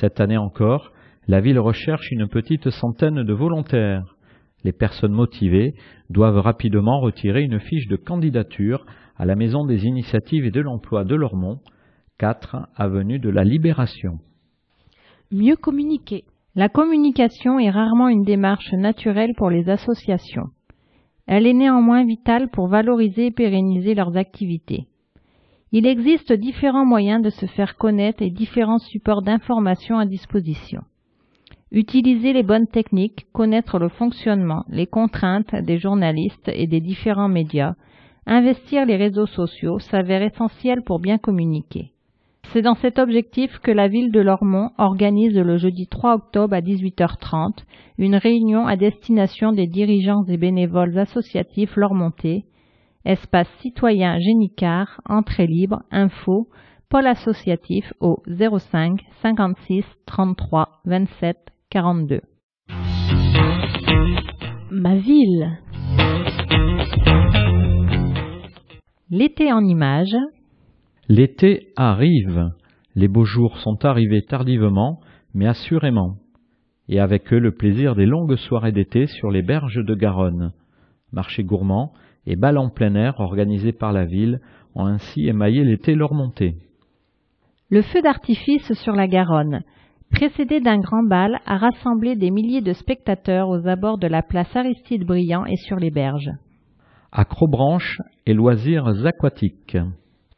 Cette 0.00 0.20
année 0.20 0.36
encore, 0.36 0.92
la 1.26 1.40
ville 1.40 1.58
recherche 1.58 2.10
une 2.10 2.28
petite 2.28 2.68
centaine 2.68 3.22
de 3.22 3.32
volontaires. 3.32 4.14
Les 4.62 4.72
personnes 4.72 5.14
motivées 5.14 5.72
doivent 6.10 6.40
rapidement 6.40 7.00
retirer 7.00 7.40
une 7.40 7.60
fiche 7.60 7.88
de 7.88 7.96
candidature 7.96 8.84
à 9.16 9.24
la 9.24 9.36
Maison 9.36 9.64
des 9.64 9.86
initiatives 9.86 10.44
et 10.44 10.50
de 10.50 10.60
l'emploi 10.60 11.04
de 11.04 11.14
Lormont, 11.14 11.60
4 12.18 12.68
avenue 12.76 13.18
de 13.18 13.30
la 13.30 13.42
Libération. 13.42 14.18
Mieux 15.32 15.56
communiquer. 15.56 16.24
La 16.54 16.68
communication 16.68 17.58
est 17.58 17.70
rarement 17.70 18.08
une 18.08 18.24
démarche 18.24 18.74
naturelle 18.74 19.32
pour 19.34 19.48
les 19.48 19.70
associations. 19.70 20.48
Elle 21.26 21.46
est 21.46 21.54
néanmoins 21.54 22.04
vitale 22.04 22.50
pour 22.50 22.68
valoriser 22.68 23.28
et 23.28 23.30
pérenniser 23.30 23.94
leurs 23.94 24.18
activités. 24.18 24.88
Il 25.72 25.86
existe 25.86 26.32
différents 26.32 26.84
moyens 26.86 27.22
de 27.22 27.30
se 27.30 27.46
faire 27.46 27.76
connaître 27.76 28.22
et 28.22 28.30
différents 28.30 28.78
supports 28.78 29.22
d'information 29.22 29.98
à 29.98 30.06
disposition. 30.06 30.82
Utiliser 31.72 32.32
les 32.32 32.44
bonnes 32.44 32.68
techniques, 32.68 33.26
connaître 33.32 33.78
le 33.78 33.88
fonctionnement, 33.88 34.64
les 34.68 34.86
contraintes 34.86 35.54
des 35.54 35.78
journalistes 35.78 36.48
et 36.54 36.68
des 36.68 36.80
différents 36.80 37.28
médias, 37.28 37.74
investir 38.26 38.86
les 38.86 38.96
réseaux 38.96 39.26
sociaux 39.26 39.80
s'avère 39.80 40.22
essentiel 40.22 40.82
pour 40.82 41.00
bien 41.00 41.18
communiquer. 41.18 41.90
C'est 42.52 42.62
dans 42.62 42.76
cet 42.76 43.00
objectif 43.00 43.58
que 43.58 43.72
la 43.72 43.88
ville 43.88 44.12
de 44.12 44.20
Lormont 44.20 44.70
organise 44.78 45.36
le 45.36 45.56
jeudi 45.56 45.88
3 45.88 46.14
octobre 46.14 46.54
à 46.54 46.60
18h30 46.60 47.64
une 47.98 48.14
réunion 48.14 48.66
à 48.66 48.76
destination 48.76 49.52
des 49.52 49.66
dirigeants 49.66 50.24
et 50.28 50.36
bénévoles 50.36 50.96
associatifs 50.96 51.74
lormontais, 51.76 52.44
espace 53.06 53.48
citoyen 53.60 54.18
Génicard, 54.18 55.00
entrée 55.08 55.46
libre, 55.46 55.82
info, 55.90 56.48
pôle 56.88 57.06
associatif 57.06 57.92
au 58.00 58.22
05 58.26 59.00
56 59.22 59.84
33 60.06 60.68
27 60.84 61.36
42. 61.70 62.20
Ma 64.70 64.96
ville. 64.96 65.58
L'été 69.08 69.52
en 69.52 69.64
images. 69.64 70.16
L'été 71.08 71.68
arrive. 71.76 72.50
Les 72.96 73.08
beaux 73.08 73.24
jours 73.24 73.58
sont 73.58 73.84
arrivés 73.84 74.22
tardivement, 74.22 75.00
mais 75.32 75.46
assurément. 75.46 76.16
Et 76.88 76.98
avec 76.98 77.32
eux 77.32 77.38
le 77.38 77.52
plaisir 77.52 77.94
des 77.94 78.06
longues 78.06 78.36
soirées 78.36 78.72
d'été 78.72 79.06
sur 79.06 79.30
les 79.30 79.42
berges 79.42 79.84
de 79.84 79.94
Garonne. 79.94 80.52
Marché 81.12 81.44
gourmand 81.44 81.92
et 82.26 82.36
bal 82.36 82.58
en 82.58 82.68
plein 82.68 82.94
air 82.94 83.20
organisés 83.20 83.72
par 83.72 83.92
la 83.92 84.04
ville 84.04 84.40
ont 84.74 84.86
ainsi 84.86 85.26
émaillé 85.26 85.64
l'été 85.64 85.94
leur 85.94 86.12
montée. 86.12 86.56
Le 87.70 87.82
feu 87.82 88.02
d'artifice 88.02 88.72
sur 88.74 88.92
la 88.92 89.08
Garonne, 89.08 89.62
précédé 90.12 90.60
d'un 90.60 90.78
grand 90.78 91.02
bal, 91.02 91.40
a 91.46 91.56
rassemblé 91.56 92.14
des 92.14 92.30
milliers 92.30 92.60
de 92.60 92.72
spectateurs 92.72 93.48
aux 93.48 93.66
abords 93.66 93.98
de 93.98 94.06
la 94.06 94.22
place 94.22 94.54
Aristide 94.54 95.04
Briand 95.04 95.44
et 95.46 95.56
sur 95.56 95.76
les 95.76 95.90
berges. 95.90 96.30
Acrobranche 97.12 98.00
et 98.26 98.34
loisirs 98.34 98.86
aquatiques. 99.04 99.78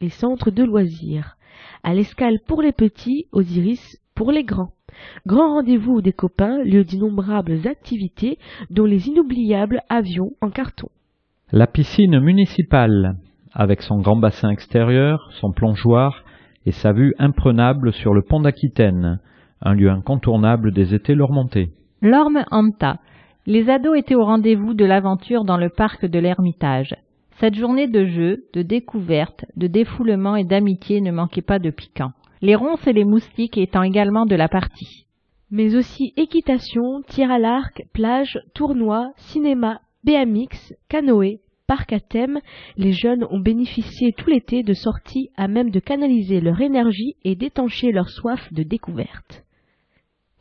Les 0.01 0.09
centres 0.09 0.51
de 0.51 0.63
loisirs. 0.63 1.35
À 1.83 1.93
l'escale 1.93 2.39
pour 2.47 2.61
les 2.61 2.71
petits, 2.71 3.25
aux 3.31 3.41
iris 3.41 3.97
pour 4.15 4.31
les 4.31 4.43
grands. 4.43 4.71
Grand 5.27 5.53
rendez-vous 5.55 6.01
des 6.01 6.13
copains, 6.13 6.63
lieu 6.63 6.83
d'innombrables 6.83 7.67
activités, 7.67 8.37
dont 8.69 8.85
les 8.85 9.07
inoubliables 9.07 9.81
avions 9.89 10.31
en 10.41 10.49
carton. 10.49 10.89
La 11.51 11.65
piscine 11.65 12.19
municipale, 12.19 13.15
avec 13.53 13.81
son 13.81 14.01
grand 14.01 14.15
bassin 14.15 14.51
extérieur, 14.51 15.31
son 15.31 15.51
plongeoir 15.51 16.23
et 16.67 16.71
sa 16.71 16.93
vue 16.93 17.15
imprenable 17.17 17.91
sur 17.91 18.13
le 18.13 18.21
pont 18.21 18.39
d'Aquitaine, 18.39 19.19
un 19.63 19.73
lieu 19.73 19.89
incontournable 19.89 20.71
des 20.71 20.93
étés 20.93 21.15
lormontais. 21.15 21.71
L'Orme 22.03 22.43
Anta. 22.51 22.99
Les 23.47 23.67
ados 23.67 23.97
étaient 23.97 24.13
au 24.13 24.25
rendez-vous 24.25 24.75
de 24.75 24.85
l'aventure 24.85 25.43
dans 25.43 25.57
le 25.57 25.69
parc 25.69 26.05
de 26.05 26.19
l'Ermitage. 26.19 26.95
Cette 27.39 27.55
journée 27.55 27.87
de 27.87 28.05
jeu, 28.05 28.43
de 28.53 28.61
découverte, 28.61 29.45
de 29.55 29.65
défoulement 29.65 30.35
et 30.35 30.43
d'amitié 30.43 31.01
ne 31.01 31.11
manquait 31.11 31.41
pas 31.41 31.57
de 31.57 31.71
piquant. 31.71 32.11
Les 32.43 32.53
ronces 32.53 32.85
et 32.85 32.93
les 32.93 33.05
moustiques 33.05 33.57
étant 33.57 33.81
également 33.81 34.27
de 34.27 34.35
la 34.35 34.49
partie. 34.49 35.07
Mais 35.49 35.75
aussi 35.75 36.13
équitation, 36.15 37.01
tir 37.07 37.31
à 37.31 37.39
l'arc, 37.39 37.81
plage, 37.91 38.39
tournoi, 38.53 39.13
cinéma, 39.15 39.79
BMX, 40.03 40.73
canoë, 40.87 41.41
parc 41.67 41.93
à 41.93 41.99
thème, 41.99 42.39
les 42.77 42.93
jeunes 42.93 43.25
ont 43.29 43.39
bénéficié 43.39 44.13
tout 44.13 44.29
l'été 44.29 44.63
de 44.63 44.73
sorties 44.73 45.29
à 45.35 45.47
même 45.47 45.69
de 45.69 45.79
canaliser 45.79 46.41
leur 46.41 46.59
énergie 46.61 47.15
et 47.23 47.35
d'étancher 47.35 47.91
leur 47.91 48.09
soif 48.09 48.51
de 48.53 48.63
découverte. 48.63 49.43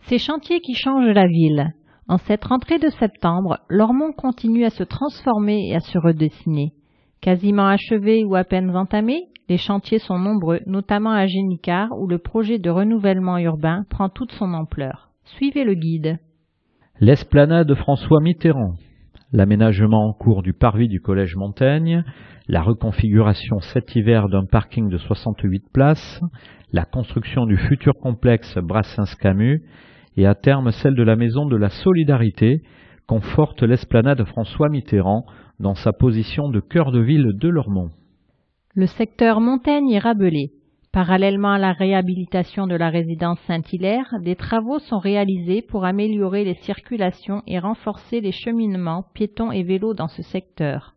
Ces 0.03 0.19
chantiers 0.19 0.61
qui 0.61 0.75
changent 0.75 1.15
la 1.15 1.27
ville. 1.27 1.75
En 2.09 2.17
cette 2.17 2.45
rentrée 2.45 2.79
de 2.79 2.89
septembre, 2.89 3.59
Lormont 3.69 4.13
continue 4.13 4.65
à 4.65 4.71
se 4.71 4.85
transformer 4.85 5.69
et 5.69 5.75
à 5.75 5.81
se 5.81 5.99
redessiner. 5.99 6.73
Quasiment 7.21 7.67
achevés 7.67 8.25
ou 8.25 8.35
à 8.37 8.45
peine 8.45 8.75
entamés, 8.75 9.27
les 9.51 9.59
chantiers 9.59 9.99
sont 9.99 10.19
nombreux, 10.19 10.61
notamment 10.67 11.11
à 11.11 11.27
Génicard, 11.27 11.91
où 11.99 12.07
le 12.07 12.19
projet 12.19 12.59
de 12.59 12.71
renouvellement 12.71 13.39
urbain 13.39 13.85
prend 13.91 14.09
toute 14.09 14.33
son 14.33 14.55
ampleur. 14.55 15.11
Suivez 15.25 15.65
le 15.65 15.75
guide. 15.75 16.19
L'esplanade 17.01 17.75
François 17.75 18.21
Mitterrand, 18.21 18.75
l'aménagement 19.33 20.09
en 20.09 20.13
cours 20.13 20.43
du 20.43 20.53
parvis 20.53 20.89
du 20.89 21.01
collège 21.01 21.37
Montaigne, 21.37 22.05
la 22.49 22.63
reconfiguration 22.63 23.61
cet 23.61 23.95
hiver 23.95 24.29
d'un 24.29 24.45
parking 24.45 24.89
de 24.89 24.99
68 24.99 25.65
places, 25.73 26.21
la 26.73 26.85
construction 26.85 27.47
du 27.47 27.57
futur 27.57 27.95
complexe 27.99 28.59
Brassens-Camus 28.59 29.63
et 30.17 30.27
à 30.27 30.35
terme 30.35 30.71
celle 30.73 30.95
de 30.95 31.03
la 31.03 31.17
maison 31.17 31.47
de 31.47 31.57
la 31.57 31.69
solidarité 31.69 32.63
conforte 33.07 33.63
l'esplanade 33.63 34.25
François 34.25 34.69
Mitterrand 34.69 35.25
dans 35.61 35.75
sa 35.75 35.93
position 35.93 36.49
de 36.51 36.61
cœur 36.61 36.93
de 36.93 37.01
ville 37.01 37.33
de 37.35 37.49
Lormont. 37.49 37.91
Le 38.75 38.87
secteur 38.87 39.41
Montaigne 39.41 39.91
est 39.91 39.99
rabelé. 39.99 40.53
Parallèlement 40.93 41.53
à 41.53 41.59
la 41.59 41.73
réhabilitation 41.73 42.67
de 42.67 42.75
la 42.75 42.89
résidence 42.89 43.39
Saint-Hilaire, 43.47 44.15
des 44.23 44.37
travaux 44.37 44.79
sont 44.79 44.99
réalisés 44.99 45.61
pour 45.61 45.85
améliorer 45.85 46.45
les 46.45 46.55
circulations 46.55 47.43
et 47.47 47.59
renforcer 47.59 48.23
les 48.23 48.33
cheminements 48.33 49.05
piétons 49.13 49.53
et 49.53 49.65
vélos 49.65 49.93
dans 49.93 50.09
ce 50.09 50.23
secteur. 50.23 50.95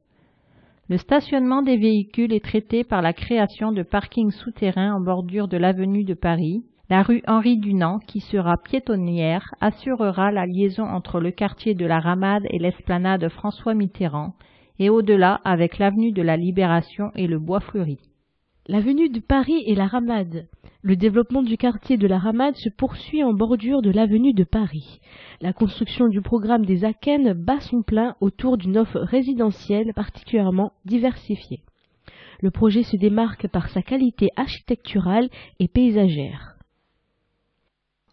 Le 0.87 0.97
stationnement 0.97 1.61
des 1.61 1.77
véhicules 1.77 2.33
est 2.33 2.43
traité 2.43 2.85
par 2.85 3.01
la 3.01 3.11
création 3.11 3.73
de 3.73 3.83
parkings 3.83 4.31
souterrains 4.31 4.93
en 4.93 5.01
bordure 5.01 5.49
de 5.49 5.57
l'avenue 5.57 6.05
de 6.05 6.13
Paris. 6.13 6.63
La 6.89 7.03
rue 7.03 7.21
Henri 7.27 7.57
Dunant, 7.57 7.99
qui 7.99 8.21
sera 8.21 8.57
piétonnière, 8.57 9.53
assurera 9.59 10.31
la 10.31 10.45
liaison 10.45 10.83
entre 10.83 11.19
le 11.19 11.31
quartier 11.31 11.75
de 11.75 11.85
la 11.85 11.99
Ramade 11.99 12.43
et 12.49 12.59
l'esplanade 12.59 13.27
François 13.29 13.73
Mitterrand, 13.73 14.35
et 14.79 14.89
au-delà 14.89 15.41
avec 15.43 15.79
l'avenue 15.79 16.11
de 16.13 16.21
la 16.21 16.37
Libération 16.37 17.11
et 17.15 17.27
le 17.27 17.39
Bois 17.39 17.59
Fleuri. 17.59 18.10
L'avenue 18.67 19.09
de 19.09 19.19
Paris 19.19 19.63
et 19.65 19.73
la 19.73 19.87
Ramade. 19.87 20.45
Le 20.83 20.95
développement 20.95 21.41
du 21.41 21.57
quartier 21.57 21.97
de 21.97 22.05
la 22.05 22.19
Ramade 22.19 22.55
se 22.55 22.69
poursuit 22.69 23.23
en 23.23 23.33
bordure 23.33 23.81
de 23.81 23.89
l'avenue 23.89 24.33
de 24.33 24.43
Paris. 24.43 24.99
La 25.41 25.51
construction 25.51 26.07
du 26.07 26.21
programme 26.21 26.63
des 26.63 26.85
Aken 26.85 27.33
bat 27.33 27.59
son 27.59 27.81
plein 27.81 28.15
autour 28.21 28.57
d'une 28.57 28.77
offre 28.77 28.99
résidentielle 28.99 29.93
particulièrement 29.95 30.73
diversifiée. 30.85 31.63
Le 32.39 32.51
projet 32.51 32.83
se 32.83 32.97
démarque 32.97 33.47
par 33.47 33.67
sa 33.69 33.81
qualité 33.81 34.29
architecturale 34.35 35.29
et 35.59 35.67
paysagère. 35.67 36.55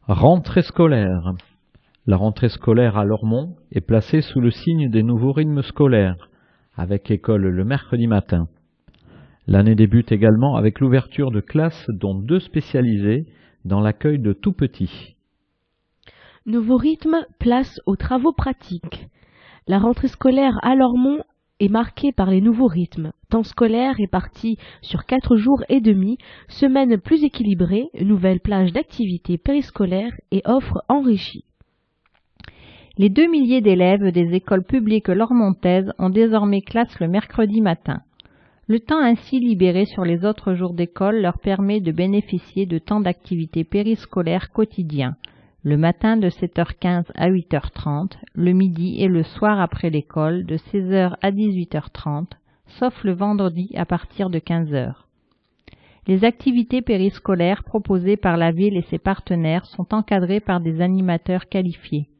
Rentrée 0.06 0.62
scolaire. 0.62 1.34
La 2.06 2.16
rentrée 2.16 2.48
scolaire 2.48 2.96
à 2.96 3.04
Lormont 3.04 3.56
est 3.70 3.82
placée 3.82 4.22
sous 4.22 4.40
le 4.40 4.50
signe 4.50 4.88
des 4.88 5.02
nouveaux 5.02 5.32
rythmes 5.32 5.60
scolaires, 5.60 6.30
avec 6.74 7.10
école 7.10 7.48
le 7.48 7.64
mercredi 7.64 8.06
matin. 8.06 8.48
L'année 9.48 9.74
débute 9.74 10.12
également 10.12 10.56
avec 10.56 10.78
l'ouverture 10.78 11.30
de 11.30 11.40
classes 11.40 11.86
dont 11.88 12.14
deux 12.14 12.38
spécialisées 12.38 13.24
dans 13.64 13.80
l'accueil 13.80 14.18
de 14.18 14.34
tout 14.34 14.52
petits. 14.52 15.16
Nouveau 16.44 16.76
rythme, 16.76 17.16
place 17.38 17.80
aux 17.86 17.96
travaux 17.96 18.34
pratiques. 18.34 19.06
La 19.66 19.78
rentrée 19.78 20.08
scolaire 20.08 20.58
à 20.62 20.74
Lormont 20.74 21.22
est 21.60 21.70
marquée 21.70 22.12
par 22.12 22.30
les 22.30 22.42
nouveaux 22.42 22.66
rythmes. 22.66 23.12
Temps 23.30 23.42
scolaire 23.42 23.94
réparti 23.96 24.58
sur 24.82 25.06
quatre 25.06 25.36
jours 25.36 25.64
et 25.70 25.80
demi, 25.80 26.18
semaine 26.48 26.98
plus 26.98 27.24
équilibrée, 27.24 27.86
nouvelle 27.98 28.40
plage 28.40 28.74
d'activités 28.74 29.38
périscolaires 29.38 30.12
et 30.30 30.42
offres 30.44 30.82
enrichies. 30.90 31.46
Les 32.98 33.08
deux 33.08 33.30
milliers 33.30 33.62
d'élèves 33.62 34.12
des 34.12 34.34
écoles 34.34 34.64
publiques 34.64 35.08
lormontaises 35.08 35.90
ont 35.98 36.10
désormais 36.10 36.60
classe 36.60 37.00
le 37.00 37.08
mercredi 37.08 37.62
matin. 37.62 38.02
Le 38.70 38.80
temps 38.80 39.00
ainsi 39.00 39.40
libéré 39.40 39.86
sur 39.86 40.04
les 40.04 40.26
autres 40.26 40.52
jours 40.52 40.74
d'école 40.74 41.22
leur 41.22 41.38
permet 41.38 41.80
de 41.80 41.90
bénéficier 41.90 42.66
de 42.66 42.78
temps 42.78 43.00
d'activité 43.00 43.64
périscolaire 43.64 44.52
quotidien, 44.52 45.16
le 45.62 45.78
matin 45.78 46.18
de 46.18 46.28
7h15 46.28 47.06
à 47.14 47.30
8h30, 47.30 48.18
le 48.34 48.52
midi 48.52 49.02
et 49.02 49.08
le 49.08 49.22
soir 49.22 49.58
après 49.58 49.88
l'école 49.88 50.44
de 50.44 50.58
16h 50.58 51.14
à 51.22 51.30
18h30, 51.30 52.26
sauf 52.78 53.04
le 53.04 53.14
vendredi 53.14 53.70
à 53.74 53.86
partir 53.86 54.28
de 54.28 54.38
15h. 54.38 54.92
Les 56.06 56.26
activités 56.26 56.82
périscolaires 56.82 57.64
proposées 57.64 58.18
par 58.18 58.36
la 58.36 58.50
ville 58.50 58.76
et 58.76 58.84
ses 58.90 58.98
partenaires 58.98 59.64
sont 59.64 59.94
encadrées 59.94 60.40
par 60.40 60.60
des 60.60 60.82
animateurs 60.82 61.48
qualifiés. 61.48 62.10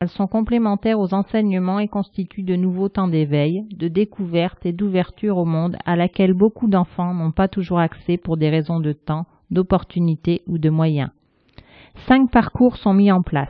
Elles 0.00 0.08
sont 0.08 0.26
complémentaires 0.26 0.98
aux 0.98 1.14
enseignements 1.14 1.78
et 1.78 1.88
constituent 1.88 2.42
de 2.42 2.56
nouveaux 2.56 2.88
temps 2.88 3.08
d'éveil, 3.08 3.64
de 3.74 3.88
découverte 3.88 4.66
et 4.66 4.72
d'ouverture 4.72 5.38
au 5.38 5.44
monde 5.44 5.76
à 5.84 5.96
laquelle 5.96 6.34
beaucoup 6.34 6.68
d'enfants 6.68 7.14
n'ont 7.14 7.32
pas 7.32 7.48
toujours 7.48 7.78
accès 7.78 8.16
pour 8.16 8.36
des 8.36 8.50
raisons 8.50 8.80
de 8.80 8.92
temps, 8.92 9.26
d'opportunité 9.50 10.42
ou 10.46 10.58
de 10.58 10.68
moyens. 10.70 11.10
Cinq 12.06 12.30
parcours 12.30 12.76
sont 12.76 12.92
mis 12.92 13.12
en 13.12 13.22
place. 13.22 13.48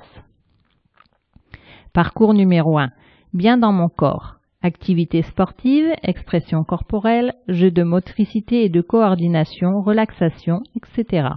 Parcours 1.92 2.34
numéro 2.34 2.78
1. 2.78 2.90
Bien 3.32 3.56
dans 3.56 3.72
mon 3.72 3.88
corps. 3.88 4.36
Activités 4.62 5.22
sportives, 5.22 5.92
expression 6.02 6.64
corporelle, 6.64 7.34
jeux 7.48 7.70
de 7.70 7.82
motricité 7.82 8.64
et 8.64 8.68
de 8.68 8.80
coordination, 8.80 9.82
relaxation, 9.82 10.62
etc. 10.76 11.28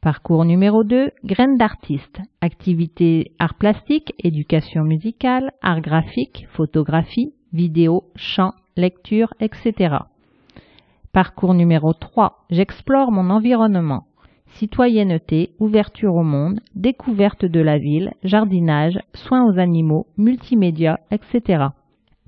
Parcours 0.00 0.44
numéro 0.44 0.84
2, 0.84 1.10
graines 1.24 1.56
d'artistes, 1.56 2.20
activités 2.40 3.32
arts 3.40 3.54
plastiques, 3.54 4.14
éducation 4.22 4.84
musicale, 4.84 5.50
art 5.60 5.80
graphique, 5.80 6.46
photographie, 6.50 7.34
vidéo, 7.52 8.04
chant, 8.14 8.52
lecture, 8.76 9.34
etc. 9.40 9.96
Parcours 11.12 11.52
numéro 11.52 11.94
3, 11.94 12.44
j'explore 12.48 13.10
mon 13.10 13.28
environnement, 13.28 14.04
citoyenneté, 14.46 15.50
ouverture 15.58 16.14
au 16.14 16.22
monde, 16.22 16.60
découverte 16.76 17.44
de 17.44 17.60
la 17.60 17.78
ville, 17.78 18.12
jardinage, 18.22 19.00
soins 19.14 19.44
aux 19.46 19.58
animaux, 19.58 20.06
multimédia, 20.16 21.00
etc. 21.10 21.64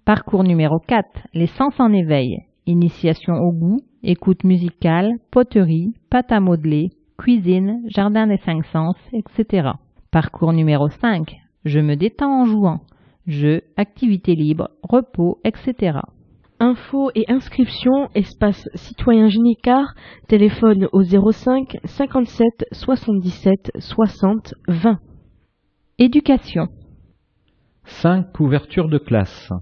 Parcours 0.04 0.42
numéro 0.42 0.80
4, 0.80 1.06
les 1.34 1.46
sens 1.46 1.78
en 1.78 1.92
éveil, 1.92 2.38
initiation 2.66 3.34
au 3.34 3.52
goût, 3.52 3.78
écoute 4.02 4.42
musicale, 4.42 5.12
poterie, 5.30 5.94
pâte 6.10 6.32
à 6.32 6.40
modeler, 6.40 6.90
cuisine, 7.20 7.82
jardin 7.86 8.26
des 8.26 8.38
cinq 8.38 8.64
sens, 8.72 8.96
etc. 9.12 9.72
Parcours 10.10 10.54
numéro 10.54 10.88
5. 10.88 11.36
Je 11.66 11.78
me 11.78 11.94
détends 11.94 12.40
en 12.40 12.44
jouant. 12.46 12.80
Jeux, 13.26 13.60
activités 13.76 14.34
libres, 14.34 14.70
repos, 14.82 15.38
etc. 15.44 15.98
Infos 16.60 17.10
et 17.14 17.26
inscriptions, 17.28 18.08
espace 18.14 18.66
citoyen 18.74 19.28
Génicard, 19.28 19.94
téléphone 20.28 20.88
au 20.92 21.02
05 21.02 21.76
57 21.84 22.46
77 22.72 23.70
60 23.78 24.54
20. 24.68 24.98
Éducation. 25.98 26.68
5 27.84 28.32
couvertures 28.32 28.88
de 28.88 28.98
classe. 28.98 29.52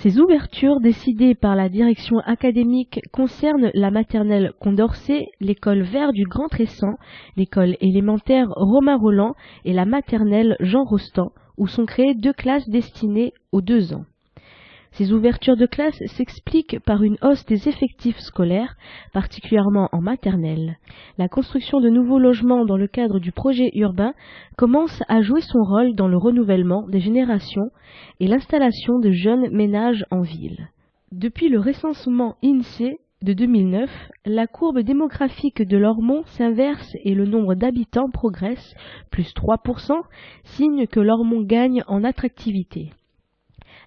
Ces 0.00 0.18
ouvertures 0.18 0.80
décidées 0.80 1.34
par 1.34 1.54
la 1.54 1.68
direction 1.68 2.18
académique 2.20 3.00
concernent 3.12 3.70
la 3.74 3.90
maternelle 3.90 4.52
Condorcet, 4.58 5.28
l'école 5.40 5.82
Vert 5.82 6.12
du 6.12 6.24
Grand 6.24 6.48
Tressan, 6.48 6.96
l'école 7.36 7.76
élémentaire 7.80 8.48
Romain 8.56 8.96
Roland 8.96 9.34
et 9.64 9.72
la 9.72 9.84
maternelle 9.84 10.56
Jean 10.60 10.84
Rostand, 10.84 11.32
où 11.58 11.66
sont 11.66 11.86
créées 11.86 12.14
deux 12.14 12.32
classes 12.32 12.68
destinées 12.68 13.32
aux 13.52 13.60
deux 13.60 13.92
ans. 13.92 14.04
Ces 14.92 15.12
ouvertures 15.12 15.56
de 15.56 15.64
classe 15.64 15.98
s'expliquent 16.04 16.78
par 16.80 17.02
une 17.02 17.16
hausse 17.22 17.46
des 17.46 17.66
effectifs 17.66 18.18
scolaires, 18.18 18.76
particulièrement 19.14 19.88
en 19.92 20.02
maternelle. 20.02 20.76
La 21.16 21.28
construction 21.28 21.80
de 21.80 21.88
nouveaux 21.88 22.18
logements 22.18 22.66
dans 22.66 22.76
le 22.76 22.88
cadre 22.88 23.18
du 23.18 23.32
projet 23.32 23.70
urbain 23.74 24.12
commence 24.58 25.02
à 25.08 25.22
jouer 25.22 25.40
son 25.40 25.62
rôle 25.62 25.94
dans 25.94 26.08
le 26.08 26.18
renouvellement 26.18 26.86
des 26.88 27.00
générations 27.00 27.70
et 28.20 28.26
l'installation 28.26 28.98
de 28.98 29.10
jeunes 29.10 29.48
ménages 29.50 30.04
en 30.10 30.20
ville. 30.20 30.68
Depuis 31.10 31.48
le 31.48 31.58
recensement 31.58 32.36
INSEE 32.44 32.98
de 33.22 33.32
2009, 33.32 33.90
la 34.26 34.46
courbe 34.46 34.80
démographique 34.80 35.62
de 35.62 35.76
Lormont 35.78 36.24
s'inverse 36.26 36.90
et 37.04 37.14
le 37.14 37.24
nombre 37.24 37.54
d'habitants 37.54 38.10
progresse, 38.10 38.74
plus 39.10 39.32
3%, 39.32 39.94
signe 40.44 40.86
que 40.86 41.00
Lormont 41.00 41.42
gagne 41.42 41.82
en 41.86 42.04
attractivité. 42.04 42.90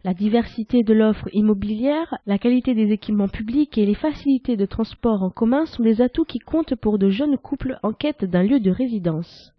La 0.06 0.14
diversité 0.14 0.84
de 0.84 0.94
l'offre 0.94 1.28
immobilière, 1.34 2.20
la 2.28 2.38
qualité 2.38 2.76
des 2.76 2.92
équipements 2.92 3.28
publics 3.28 3.76
et 3.80 3.88
les 3.88 3.96
facilités 3.96 4.56
de 4.56 4.68
transport 4.68 5.24
en 5.24 5.32
commun 5.32 5.66
sont 5.66 5.82
des 5.82 6.00
atouts 6.00 6.26
qui 6.26 6.38
comptent 6.38 6.76
pour 6.76 7.00
de 7.00 7.10
jeunes 7.10 7.40
couples 7.40 7.80
en 7.82 7.92
quête 7.92 8.24
d'un 8.24 8.44
lieu 8.44 8.60
de 8.60 8.70
résidence. 8.70 9.52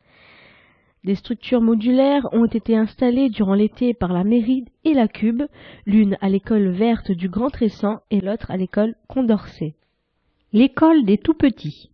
Des 1.03 1.17
structures 1.17 1.63
modulaires 1.63 2.29
ont 2.31 2.47
été 2.47 2.77
installées 2.77 3.29
durant 3.29 3.55
l'été 3.55 3.93
par 3.93 4.13
la 4.13 4.23
mairie 4.23 4.67
et 4.85 4.95
la 4.95 5.09
Cube, 5.09 5.43
l'une 5.85 6.17
à 6.21 6.29
l'école 6.29 6.69
verte 6.69 7.11
du 7.11 7.29
Grand 7.29 7.51
Tressan 7.51 7.99
et 8.13 8.21
l'autre 8.21 8.53
à 8.53 8.57
l'école 8.57 8.95
Condorcet. 9.09 9.75
L'école 10.53 11.05
des 11.05 11.19
tout-petits. 11.19 11.91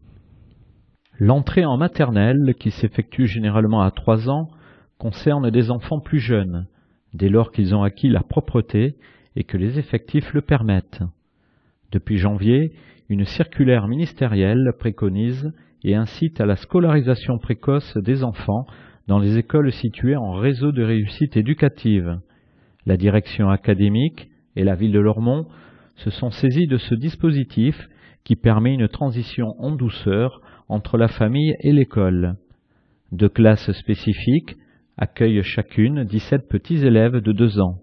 L'entrée 1.18 1.64
en 1.64 1.78
maternelle, 1.78 2.54
qui 2.60 2.70
s'effectue 2.70 3.26
généralement 3.26 3.80
à 3.80 3.90
3 3.90 4.28
ans, 4.28 4.50
concerne 4.98 5.50
des 5.50 5.70
enfants 5.70 6.00
plus 6.00 6.20
jeunes, 6.20 6.66
dès 7.14 7.28
lors 7.28 7.52
qu'ils 7.52 7.74
ont 7.74 7.82
acquis 7.82 8.08
la 8.08 8.22
propreté 8.22 8.96
et 9.36 9.44
que 9.44 9.56
les 9.56 9.78
effectifs 9.78 10.32
le 10.32 10.42
permettent. 10.42 11.02
Depuis 11.90 12.18
janvier, 12.18 12.72
une 13.08 13.24
circulaire 13.24 13.88
ministérielle 13.88 14.72
préconise 14.78 15.52
et 15.84 15.94
incite 15.94 16.40
à 16.40 16.46
la 16.46 16.56
scolarisation 16.56 17.38
précoce 17.38 17.96
des 17.98 18.24
enfants 18.24 18.66
dans 19.08 19.18
les 19.18 19.36
écoles 19.36 19.72
situées 19.72 20.16
en 20.16 20.32
réseau 20.32 20.72
de 20.72 20.82
réussite 20.82 21.36
éducative. 21.36 22.18
La 22.86 22.96
direction 22.96 23.50
académique 23.50 24.28
et 24.56 24.64
la 24.64 24.74
ville 24.74 24.92
de 24.92 25.00
Lormont 25.00 25.46
se 25.96 26.10
sont 26.10 26.30
saisis 26.30 26.66
de 26.66 26.78
ce 26.78 26.94
dispositif 26.94 27.88
qui 28.24 28.36
permet 28.36 28.74
une 28.74 28.88
transition 28.88 29.54
en 29.58 29.72
douceur 29.72 30.40
entre 30.68 30.96
la 30.96 31.08
famille 31.08 31.54
et 31.60 31.72
l'école. 31.72 32.36
Deux 33.10 33.28
classes 33.28 33.72
spécifiques 33.72 34.56
accueillent 34.96 35.42
chacune 35.42 36.04
17 36.04 36.48
petits 36.48 36.84
élèves 36.84 37.18
de 37.18 37.32
deux 37.32 37.60
ans. 37.60 37.78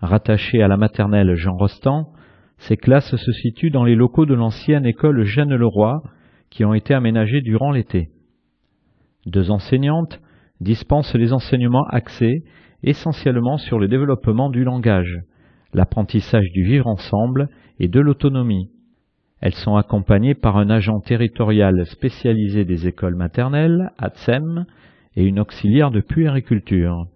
Rattachées 0.00 0.62
à 0.62 0.68
la 0.68 0.76
maternelle 0.76 1.34
Jean 1.34 1.56
Rostand, 1.56 2.12
ces 2.58 2.76
classes 2.76 3.16
se 3.16 3.32
situent 3.32 3.70
dans 3.70 3.84
les 3.84 3.94
locaux 3.94 4.26
de 4.26 4.34
l'ancienne 4.34 4.86
école 4.86 5.24
Jeanne 5.24 5.54
Leroy 5.54 6.02
qui 6.50 6.64
ont 6.64 6.74
été 6.74 6.94
aménagés 6.94 7.40
durant 7.40 7.70
l'été. 7.70 8.10
Deux 9.26 9.50
enseignantes 9.50 10.20
dispensent 10.60 11.14
les 11.14 11.32
enseignements 11.32 11.86
axés 11.88 12.44
essentiellement 12.82 13.58
sur 13.58 13.78
le 13.78 13.88
développement 13.88 14.50
du 14.50 14.64
langage, 14.64 15.20
l'apprentissage 15.72 16.50
du 16.52 16.64
vivre 16.64 16.86
ensemble 16.86 17.48
et 17.78 17.88
de 17.88 18.00
l'autonomie. 18.00 18.70
Elles 19.40 19.54
sont 19.54 19.76
accompagnées 19.76 20.34
par 20.34 20.56
un 20.56 20.68
agent 20.68 21.00
territorial 21.00 21.86
spécialisé 21.86 22.64
des 22.64 22.86
écoles 22.86 23.14
maternelles, 23.14 23.90
ATSEM, 23.98 24.66
et 25.16 25.24
une 25.24 25.40
auxiliaire 25.40 25.90
de 25.90 26.00
puériculture. 26.00 27.06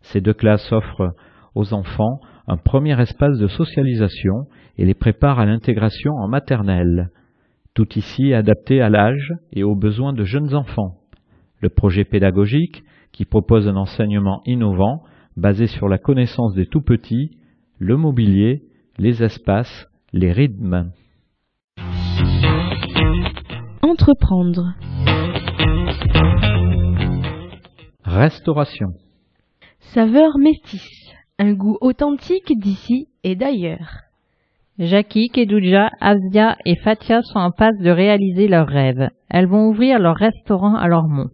Ces 0.00 0.20
deux 0.20 0.34
classes 0.34 0.72
offrent 0.72 1.14
aux 1.54 1.72
enfants 1.72 2.20
un 2.46 2.56
premier 2.56 3.00
espace 3.00 3.38
de 3.38 3.46
socialisation 3.46 4.46
et 4.78 4.84
les 4.84 4.94
préparent 4.94 5.38
à 5.38 5.46
l'intégration 5.46 6.12
en 6.14 6.28
maternelle, 6.28 7.10
tout 7.74 7.88
ici 7.98 8.32
adapté 8.32 8.80
à 8.80 8.88
l'âge 8.88 9.32
et 9.52 9.64
aux 9.64 9.74
besoins 9.74 10.12
de 10.12 10.24
jeunes 10.24 10.54
enfants. 10.54 10.96
Le 11.60 11.68
projet 11.68 12.04
pédagogique, 12.04 12.82
qui 13.12 13.24
propose 13.24 13.66
un 13.66 13.76
enseignement 13.76 14.42
innovant 14.46 15.02
basé 15.36 15.66
sur 15.66 15.88
la 15.88 15.98
connaissance 15.98 16.54
des 16.54 16.66
tout-petits, 16.66 17.38
le 17.78 17.96
mobilier, 17.96 18.62
les 18.98 19.22
espaces, 19.22 19.88
les 20.12 20.32
rythmes. 20.32 20.90
Entreprendre. 23.82 24.74
Restauration. 28.18 28.94
Saveur 29.94 30.38
métisse. 30.38 31.14
Un 31.38 31.52
goût 31.52 31.78
authentique 31.80 32.52
d'ici 32.58 33.06
et 33.22 33.36
d'ailleurs. 33.36 34.00
Jackie, 34.80 35.28
Kedouja, 35.28 35.90
Asia 36.00 36.56
et 36.64 36.74
Fatia 36.82 37.22
sont 37.22 37.38
en 37.38 37.52
passe 37.52 37.78
de 37.78 37.90
réaliser 37.90 38.48
leurs 38.48 38.66
rêves. 38.66 39.08
Elles 39.30 39.46
vont 39.46 39.68
ouvrir 39.68 40.00
leur 40.00 40.16
restaurant 40.16 40.74
à 40.74 40.88
Lormont. 40.88 41.28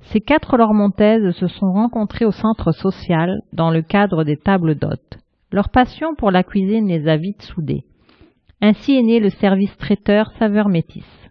Ces 0.00 0.18
quatre 0.18 0.56
Lormontaises 0.56 1.30
se 1.36 1.46
sont 1.46 1.70
rencontrées 1.70 2.24
au 2.24 2.32
centre 2.32 2.72
social 2.72 3.38
dans 3.52 3.70
le 3.70 3.82
cadre 3.82 4.24
des 4.24 4.36
tables 4.36 4.74
d'hôtes. 4.74 5.18
Leur 5.52 5.68
passion 5.68 6.16
pour 6.16 6.32
la 6.32 6.42
cuisine 6.42 6.88
les 6.88 7.06
a 7.06 7.16
vite 7.18 7.42
soudées. 7.42 7.84
Ainsi 8.60 8.96
est 8.96 9.02
né 9.02 9.20
le 9.20 9.30
service 9.30 9.76
traiteur 9.76 10.32
Saveur 10.40 10.70
Métisse. 10.70 11.29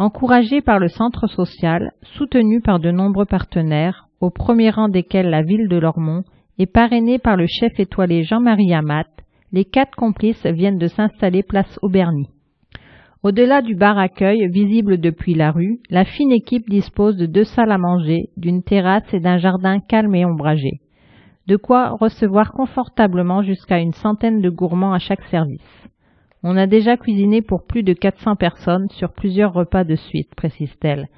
Encouragé 0.00 0.60
par 0.60 0.78
le 0.78 0.86
centre 0.86 1.26
social, 1.26 1.90
soutenu 2.16 2.60
par 2.60 2.78
de 2.78 2.92
nombreux 2.92 3.24
partenaires, 3.24 4.06
au 4.20 4.30
premier 4.30 4.70
rang 4.70 4.88
desquels 4.88 5.28
la 5.28 5.42
ville 5.42 5.66
de 5.66 5.76
Lormont, 5.76 6.22
et 6.56 6.66
parrainé 6.66 7.18
par 7.18 7.36
le 7.36 7.46
chef 7.48 7.80
étoilé 7.80 8.22
Jean-Marie 8.22 8.72
Amat, 8.72 9.08
les 9.50 9.64
quatre 9.64 9.96
complices 9.96 10.46
viennent 10.46 10.78
de 10.78 10.86
s'installer 10.86 11.42
place 11.42 11.80
Auberny. 11.82 12.28
Au-delà 13.24 13.60
du 13.60 13.74
bar 13.74 13.98
accueil, 13.98 14.48
visible 14.48 14.98
depuis 14.98 15.34
la 15.34 15.50
rue, 15.50 15.80
la 15.90 16.04
fine 16.04 16.30
équipe 16.30 16.70
dispose 16.70 17.16
de 17.16 17.26
deux 17.26 17.42
salles 17.42 17.72
à 17.72 17.78
manger, 17.78 18.28
d'une 18.36 18.62
terrasse 18.62 19.12
et 19.12 19.18
d'un 19.18 19.38
jardin 19.38 19.80
calme 19.80 20.14
et 20.14 20.24
ombragé. 20.24 20.78
De 21.48 21.56
quoi 21.56 21.96
recevoir 22.00 22.52
confortablement 22.52 23.42
jusqu'à 23.42 23.80
une 23.80 23.94
centaine 23.94 24.42
de 24.42 24.50
gourmands 24.50 24.92
à 24.92 25.00
chaque 25.00 25.24
service. 25.24 25.88
On 26.42 26.56
a 26.56 26.66
déjà 26.66 26.96
cuisiné 26.96 27.42
pour 27.42 27.66
plus 27.66 27.82
de 27.82 27.92
400 27.92 28.36
personnes 28.36 28.88
sur 28.90 29.12
plusieurs 29.12 29.52
repas 29.52 29.84
de 29.84 29.96
suite, 29.96 30.34
précise-t-elle, 30.36 31.08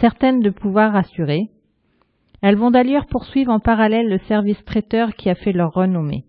certaines 0.00 0.40
de 0.40 0.50
pouvoir 0.50 0.96
assurer. 0.96 1.50
Elles 2.40 2.56
vont 2.56 2.70
d'ailleurs 2.70 3.06
poursuivre 3.06 3.52
en 3.52 3.60
parallèle 3.60 4.08
le 4.08 4.18
service 4.28 4.64
traiteur 4.64 5.14
qui 5.14 5.28
a 5.28 5.34
fait 5.34 5.52
leur 5.52 5.72
renommée. 5.72 6.24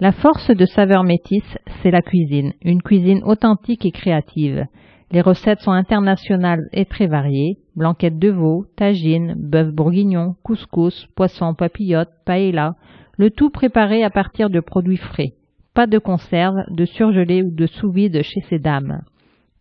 La 0.00 0.12
force 0.12 0.50
de 0.50 0.66
Saveur 0.66 1.02
Métis, 1.02 1.42
c'est 1.82 1.90
la 1.90 2.02
cuisine, 2.02 2.52
une 2.62 2.82
cuisine 2.82 3.24
authentique 3.24 3.84
et 3.84 3.90
créative. 3.90 4.66
Les 5.10 5.22
recettes 5.22 5.60
sont 5.60 5.72
internationales 5.72 6.68
et 6.72 6.84
très 6.84 7.06
variées. 7.06 7.56
Blanquettes 7.74 8.18
de 8.18 8.28
veau, 8.28 8.66
tagine, 8.76 9.34
bœuf 9.36 9.72
bourguignon, 9.72 10.36
couscous, 10.42 11.06
poisson 11.16 11.54
papillote, 11.54 12.10
paella, 12.26 12.74
Le 13.16 13.30
tout 13.30 13.50
préparé 13.50 14.04
à 14.04 14.10
partir 14.10 14.50
de 14.50 14.60
produits 14.60 14.98
frais. 14.98 15.32
Pas 15.78 15.86
de 15.86 16.00
conserve, 16.00 16.56
de 16.70 16.84
surgelé 16.84 17.44
ou 17.44 17.54
de 17.54 17.66
sous-vide 17.68 18.22
chez 18.22 18.40
ces 18.48 18.58
dames. 18.58 19.02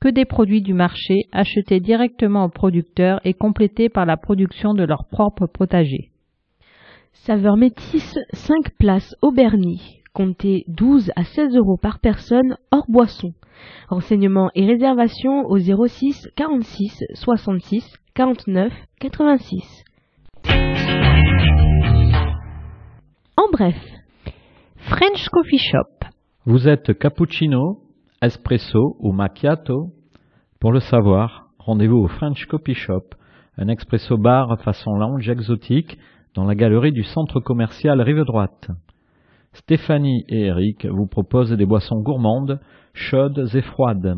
Que 0.01 0.07
des 0.07 0.25
produits 0.25 0.63
du 0.63 0.73
marché 0.73 1.27
achetés 1.31 1.79
directement 1.79 2.45
aux 2.45 2.49
producteurs 2.49 3.21
et 3.23 3.35
complétés 3.35 3.87
par 3.87 4.07
la 4.07 4.17
production 4.17 4.73
de 4.73 4.83
leur 4.83 5.05
propre 5.11 5.45
potager. 5.45 6.09
Saveur 7.13 7.55
métisse, 7.55 8.17
5 8.33 8.71
places 8.79 9.15
au 9.21 9.31
Berny. 9.31 10.01
Comptez 10.11 10.63
12 10.69 11.11
à 11.15 11.23
16 11.23 11.55
euros 11.55 11.77
par 11.77 11.99
personne 11.99 12.57
hors 12.71 12.89
boisson. 12.89 13.33
Renseignements 13.87 14.49
et 14.55 14.65
réservations 14.65 15.45
au 15.45 15.59
06 15.59 16.29
46 16.35 17.03
66 17.13 17.95
49 18.15 18.73
86. 18.99 19.83
En 23.37 23.51
bref, 23.51 23.75
French 24.89 25.27
Coffee 25.33 25.57
Shop. 25.57 26.07
Vous 26.45 26.65
êtes 26.69 26.97
cappuccino, 26.97 27.81
espresso 28.21 28.95
ou 28.99 29.11
macchiato? 29.11 29.91
Pour 30.61 30.71
le 30.71 30.79
savoir, 30.79 31.49
rendez-vous 31.59 31.97
au 31.97 32.07
French 32.07 32.45
Coffee 32.45 32.73
Shop, 32.73 33.03
un 33.57 33.67
expresso 33.67 34.17
bar 34.17 34.57
façon 34.63 34.95
lounge 34.95 35.27
exotique 35.27 35.97
dans 36.35 36.45
la 36.45 36.55
galerie 36.55 36.93
du 36.93 37.03
centre 37.03 37.41
commercial 37.41 37.99
Rive 37.99 38.23
Droite. 38.23 38.69
Stéphanie 39.51 40.23
et 40.29 40.45
Eric 40.45 40.85
vous 40.85 41.07
proposent 41.07 41.51
des 41.51 41.65
boissons 41.65 42.01
gourmandes, 42.01 42.61
chaudes 42.93 43.49
et 43.53 43.61
froides, 43.61 44.15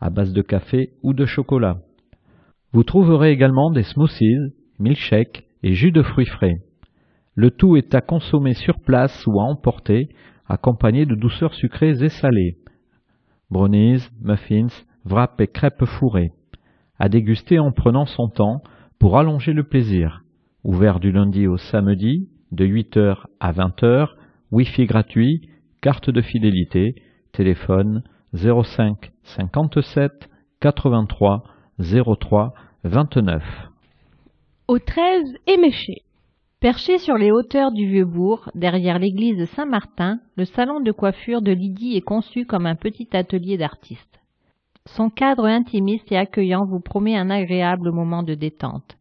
à 0.00 0.08
base 0.08 0.32
de 0.32 0.40
café 0.40 0.94
ou 1.02 1.12
de 1.12 1.26
chocolat. 1.26 1.80
Vous 2.72 2.82
trouverez 2.82 3.30
également 3.30 3.70
des 3.70 3.82
smoothies, 3.82 4.54
milkshakes 4.78 5.44
et 5.62 5.74
jus 5.74 5.92
de 5.92 6.02
fruits 6.02 6.24
frais. 6.24 6.62
Le 7.38 7.52
tout 7.52 7.76
est 7.76 7.94
à 7.94 8.00
consommer 8.00 8.52
sur 8.52 8.80
place 8.80 9.24
ou 9.28 9.38
à 9.38 9.44
emporter, 9.44 10.08
accompagné 10.48 11.06
de 11.06 11.14
douceurs 11.14 11.54
sucrées 11.54 12.02
et 12.02 12.08
salées. 12.08 12.56
Brownies, 13.48 14.08
muffins, 14.20 14.66
wraps 15.04 15.38
et 15.38 15.46
crêpes 15.46 15.84
fourrées. 15.84 16.32
À 16.98 17.08
déguster 17.08 17.60
en 17.60 17.70
prenant 17.70 18.06
son 18.06 18.28
temps 18.28 18.60
pour 18.98 19.20
allonger 19.20 19.52
le 19.52 19.62
plaisir. 19.62 20.24
Ouvert 20.64 20.98
du 20.98 21.12
lundi 21.12 21.46
au 21.46 21.58
samedi, 21.58 22.28
de 22.50 22.66
8h 22.66 23.26
à 23.38 23.52
20h, 23.52 24.08
Wi-Fi 24.50 24.86
gratuit, 24.86 25.48
carte 25.80 26.10
de 26.10 26.20
fidélité, 26.20 26.96
téléphone 27.30 28.02
05 28.34 29.12
57 29.22 30.28
83 30.58 31.44
03 31.78 32.54
29. 32.82 33.44
au 34.66 34.78
13 34.80 35.36
Éméché. 35.46 36.02
Perché 36.60 36.98
sur 36.98 37.14
les 37.14 37.30
hauteurs 37.30 37.70
du 37.70 37.86
Vieux-Bourg, 37.86 38.50
derrière 38.56 38.98
l'église 38.98 39.48
Saint-Martin, 39.50 40.18
le 40.36 40.44
salon 40.44 40.80
de 40.80 40.90
coiffure 40.90 41.40
de 41.40 41.52
Lydie 41.52 41.96
est 41.96 42.00
conçu 42.00 42.46
comme 42.46 42.66
un 42.66 42.74
petit 42.74 43.06
atelier 43.12 43.56
d'artiste. 43.56 44.18
Son 44.86 45.08
cadre 45.08 45.46
intimiste 45.46 46.10
et 46.10 46.16
accueillant 46.16 46.66
vous 46.66 46.80
promet 46.80 47.16
un 47.16 47.30
agréable 47.30 47.92
moment 47.92 48.24
de 48.24 48.34
détente. 48.34 48.98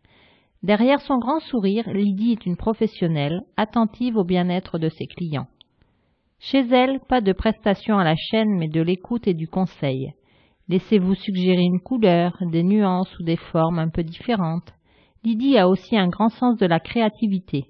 Derrière 0.61 1.01
son 1.01 1.17
grand 1.17 1.39
sourire, 1.39 1.89
Lydie 1.91 2.33
est 2.33 2.45
une 2.45 2.57
professionnelle, 2.57 3.41
attentive 3.57 4.17
au 4.17 4.23
bien-être 4.23 4.77
de 4.77 4.89
ses 4.89 5.07
clients. 5.07 5.47
Chez 6.37 6.59
elle, 6.59 6.99
pas 7.09 7.21
de 7.21 7.33
prestation 7.33 7.97
à 7.97 8.03
la 8.03 8.15
chaîne, 8.15 8.55
mais 8.55 8.67
de 8.67 8.81
l'écoute 8.81 9.27
et 9.27 9.33
du 9.33 9.47
conseil. 9.47 10.11
Laissez-vous 10.69 11.15
suggérer 11.15 11.63
une 11.63 11.79
couleur, 11.79 12.37
des 12.51 12.61
nuances 12.61 13.17
ou 13.17 13.23
des 13.23 13.37
formes 13.37 13.79
un 13.79 13.89
peu 13.89 14.03
différentes. 14.03 14.76
Lydie 15.23 15.58
a 15.58 15.67
aussi 15.67 15.97
un 15.97 16.08
grand 16.08 16.30
sens 16.30 16.58
de 16.58 16.65
la 16.65 16.80
créativité. 16.80 17.65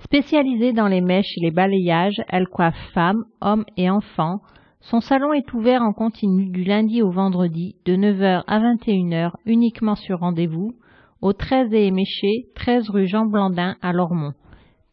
Spécialisée 0.00 0.72
dans 0.72 0.88
les 0.88 1.00
mèches 1.00 1.36
et 1.36 1.44
les 1.44 1.50
balayages, 1.50 2.22
elle 2.28 2.48
coiffe 2.48 2.76
femmes, 2.92 3.24
hommes 3.40 3.64
et 3.76 3.90
enfants. 3.90 4.40
Son 4.80 5.00
salon 5.00 5.32
est 5.32 5.52
ouvert 5.54 5.82
en 5.82 5.92
continu 5.92 6.46
du 6.46 6.64
lundi 6.64 7.02
au 7.02 7.10
vendredi, 7.10 7.76
de 7.86 7.96
9h 7.96 8.44
à 8.46 8.60
21h, 8.60 9.32
uniquement 9.46 9.96
sur 9.96 10.20
rendez-vous, 10.20 10.74
au 11.22 11.32
13 11.32 11.72
et 11.72 11.86
Éméché, 11.86 12.46
13 12.54 12.90
rue 12.90 13.08
Jean 13.08 13.26
Blandin 13.26 13.76
à 13.82 13.92
Lormont. 13.92 14.34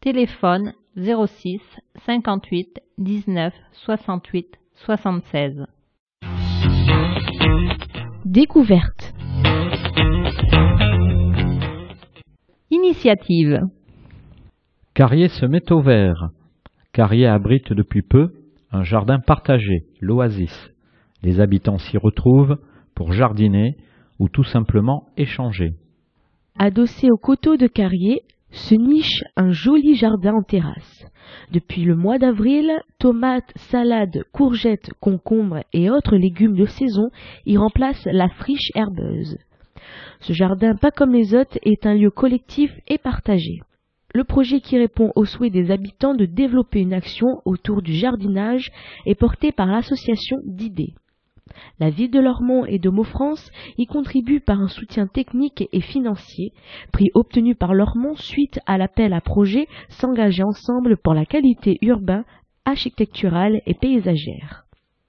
Téléphone 0.00 0.72
06 0.96 1.60
58 2.06 2.80
19 2.98 3.54
68 3.72 4.46
76. 4.74 5.66
Découverte. 8.24 9.14
Initiative. 12.84 13.60
Carrier 14.92 15.28
se 15.28 15.46
met 15.46 15.72
au 15.72 15.80
vert. 15.80 16.28
Carrier 16.92 17.26
abrite 17.26 17.72
depuis 17.72 18.02
peu 18.02 18.34
un 18.72 18.82
jardin 18.82 19.20
partagé, 19.20 19.86
l'Oasis. 20.02 20.70
Les 21.22 21.40
habitants 21.40 21.78
s'y 21.78 21.96
retrouvent 21.96 22.58
pour 22.94 23.12
jardiner 23.12 23.78
ou 24.18 24.28
tout 24.28 24.44
simplement 24.44 25.06
échanger. 25.16 25.72
Adossé 26.58 27.08
au 27.10 27.16
coteau 27.16 27.56
de 27.56 27.68
Carrier, 27.68 28.20
se 28.50 28.74
niche 28.74 29.24
un 29.34 29.50
joli 29.50 29.94
jardin 29.94 30.34
en 30.34 30.42
terrasse. 30.42 31.06
Depuis 31.52 31.84
le 31.84 31.96
mois 31.96 32.18
d'avril, 32.18 32.70
tomates, 32.98 33.50
salades, 33.56 34.24
courgettes, 34.30 34.90
concombres 35.00 35.64
et 35.72 35.88
autres 35.88 36.16
légumes 36.16 36.56
de 36.56 36.66
saison 36.66 37.08
y 37.46 37.56
remplacent 37.56 38.08
la 38.12 38.28
friche 38.28 38.70
herbeuse. 38.74 39.38
Ce 40.20 40.32
jardin, 40.32 40.74
pas 40.76 40.90
comme 40.90 41.12
les 41.12 41.34
autres, 41.34 41.58
est 41.62 41.86
un 41.86 41.94
lieu 41.94 42.10
collectif 42.10 42.72
et 42.88 42.98
partagé. 42.98 43.60
Le 44.14 44.24
projet 44.24 44.60
qui 44.60 44.78
répond 44.78 45.10
au 45.16 45.24
souhait 45.24 45.50
des 45.50 45.70
habitants 45.70 46.14
de 46.14 46.24
développer 46.24 46.80
une 46.80 46.92
action 46.92 47.42
autour 47.44 47.82
du 47.82 47.94
jardinage 47.94 48.70
est 49.06 49.16
porté 49.16 49.50
par 49.50 49.66
l'association 49.66 50.38
d'idées. 50.44 50.94
La 51.78 51.90
ville 51.90 52.10
de 52.10 52.20
Lormont 52.20 52.64
et 52.64 52.78
de 52.78 52.90
Maufrance 52.90 53.50
y 53.76 53.86
contribue 53.86 54.40
par 54.40 54.60
un 54.60 54.68
soutien 54.68 55.06
technique 55.06 55.68
et 55.72 55.80
financier, 55.80 56.52
prix 56.92 57.10
obtenu 57.14 57.54
par 57.54 57.74
Lormont 57.74 58.16
suite 58.16 58.60
à 58.66 58.78
l'appel 58.78 59.12
à 59.12 59.20
projet 59.20 59.66
s'engager 59.88 60.42
ensemble 60.42 60.96
pour 60.96 61.14
la 61.14 61.26
qualité 61.26 61.78
urbaine, 61.82 62.24
architecturale 62.64 63.60
et 63.66 63.74
paysagère. 63.74 64.64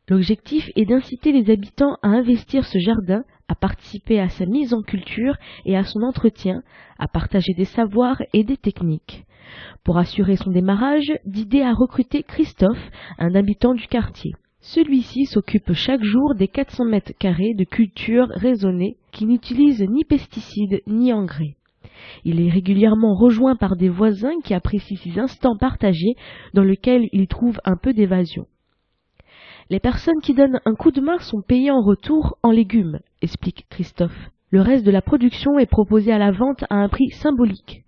L'objectif 0.10 0.70
est 0.76 0.86
d'inciter 0.86 1.32
les 1.32 1.52
habitants 1.52 1.98
à 2.04 2.10
investir 2.10 2.66
ce 2.66 2.78
jardin, 2.80 3.24
à 3.48 3.56
participer 3.56 4.20
à 4.20 4.30
sa 4.30 4.46
mise 4.46 4.74
en 4.74 4.82
culture 4.82 5.36
et 5.66 5.78
à 5.78 5.84
son 5.84 6.02
entretien, 6.02 6.62
à 6.98 7.08
partager 7.08 7.54
des 7.54 7.66
savoirs 7.66 8.22
et 8.34 8.44
des 8.44 8.58
techniques. 8.58 9.26
Pour 9.84 9.98
assurer 9.98 10.36
son 10.36 10.52
démarrage, 10.52 11.14
Didier 11.26 11.64
a 11.64 11.74
recruté 11.74 12.24
Christophe, 12.24 12.92
un 13.20 13.36
habitant 13.36 13.74
du 13.74 13.88
quartier. 13.88 14.34
Celui-ci 14.62 15.26
s'occupe 15.26 15.74
chaque 15.74 16.04
jour 16.04 16.34
des 16.34 16.48
400 16.48 16.86
mètres 16.86 17.14
carrés 17.20 17.54
de 17.54 17.66
culture 17.66 18.28
raisonnée 18.30 18.98
qui 19.12 19.26
n'utilisent 19.26 19.86
ni 19.88 20.04
pesticides 20.04 20.82
ni 20.88 21.14
engrais. 21.14 21.56
Il 22.24 22.42
est 22.42 22.50
régulièrement 22.50 23.14
rejoint 23.14 23.56
par 23.56 23.76
des 23.76 23.90
voisins 23.90 24.40
qui 24.44 24.56
apprécient 24.56 24.98
ces 24.98 25.20
instants 25.20 25.56
partagés 25.56 26.16
dans 26.54 26.64
lesquels 26.64 27.08
il 27.12 27.28
trouve 27.28 27.60
un 27.64 27.78
peu 27.78 27.94
d'évasion. 27.94 28.48
Les 29.72 29.80
personnes 29.80 30.22
qui 30.22 30.36
donnent 30.36 30.60
un 30.66 30.76
coup 30.76 30.92
de 30.92 31.02
main 31.02 31.18
sont 31.18 31.42
payées 31.42 31.72
en 31.72 31.82
retour 31.82 32.38
en 32.44 32.52
légumes, 32.52 33.00
explique 33.24 33.66
Christophe. 33.72 34.30
Le 34.52 34.62
reste 34.62 34.86
de 34.86 34.92
la 34.92 35.02
production 35.02 35.58
est 35.58 35.66
proposé 35.66 36.12
à 36.12 36.20
la 36.20 36.32
vente 36.32 36.64
à 36.70 36.76
un 36.76 36.88
prix 36.88 37.10
symbolique. 37.10 37.84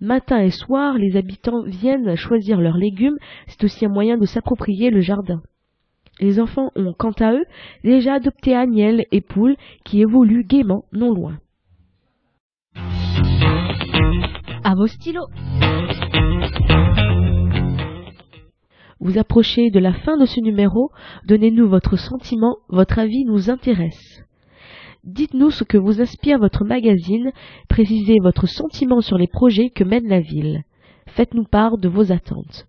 Matin 0.00 0.38
et 0.38 0.52
soir, 0.52 0.94
les 0.96 1.16
habitants 1.16 1.64
viennent 1.66 2.14
choisir 2.14 2.60
leurs 2.60 2.76
légumes, 2.76 3.18
c'est 3.48 3.64
aussi 3.64 3.84
un 3.84 3.88
moyen 3.88 4.16
de 4.16 4.26
s'approprier 4.26 4.90
le 4.90 5.00
jardin. 5.00 5.42
Les 6.20 6.38
enfants 6.38 6.70
ont, 6.76 6.94
quant 6.96 7.14
à 7.18 7.32
eux, 7.32 7.44
déjà 7.82 8.14
adopté 8.14 8.54
Agnelle 8.54 9.04
et 9.10 9.20
Poule, 9.20 9.56
qui 9.84 10.00
évoluent 10.00 10.44
gaiement 10.44 10.84
non 10.92 11.12
loin. 11.12 11.38
À 14.62 14.74
vos 14.76 14.86
stylos 14.86 15.26
Vous 19.00 19.16
approchez 19.16 19.70
de 19.70 19.78
la 19.78 19.92
fin 19.92 20.16
de 20.16 20.26
ce 20.26 20.40
numéro, 20.40 20.90
donnez-nous 21.24 21.68
votre 21.68 21.96
sentiment, 21.96 22.56
votre 22.68 22.98
avis 22.98 23.24
nous 23.24 23.48
intéresse. 23.48 24.24
Dites-nous 25.04 25.50
ce 25.50 25.62
que 25.62 25.78
vous 25.78 26.00
inspire 26.00 26.38
votre 26.38 26.64
magazine, 26.64 27.30
précisez 27.68 28.16
votre 28.20 28.46
sentiment 28.46 29.00
sur 29.00 29.16
les 29.16 29.28
projets 29.28 29.70
que 29.70 29.84
mène 29.84 30.08
la 30.08 30.20
ville. 30.20 30.64
Faites-nous 31.06 31.44
part 31.44 31.78
de 31.78 31.88
vos 31.88 32.10
attentes. 32.10 32.66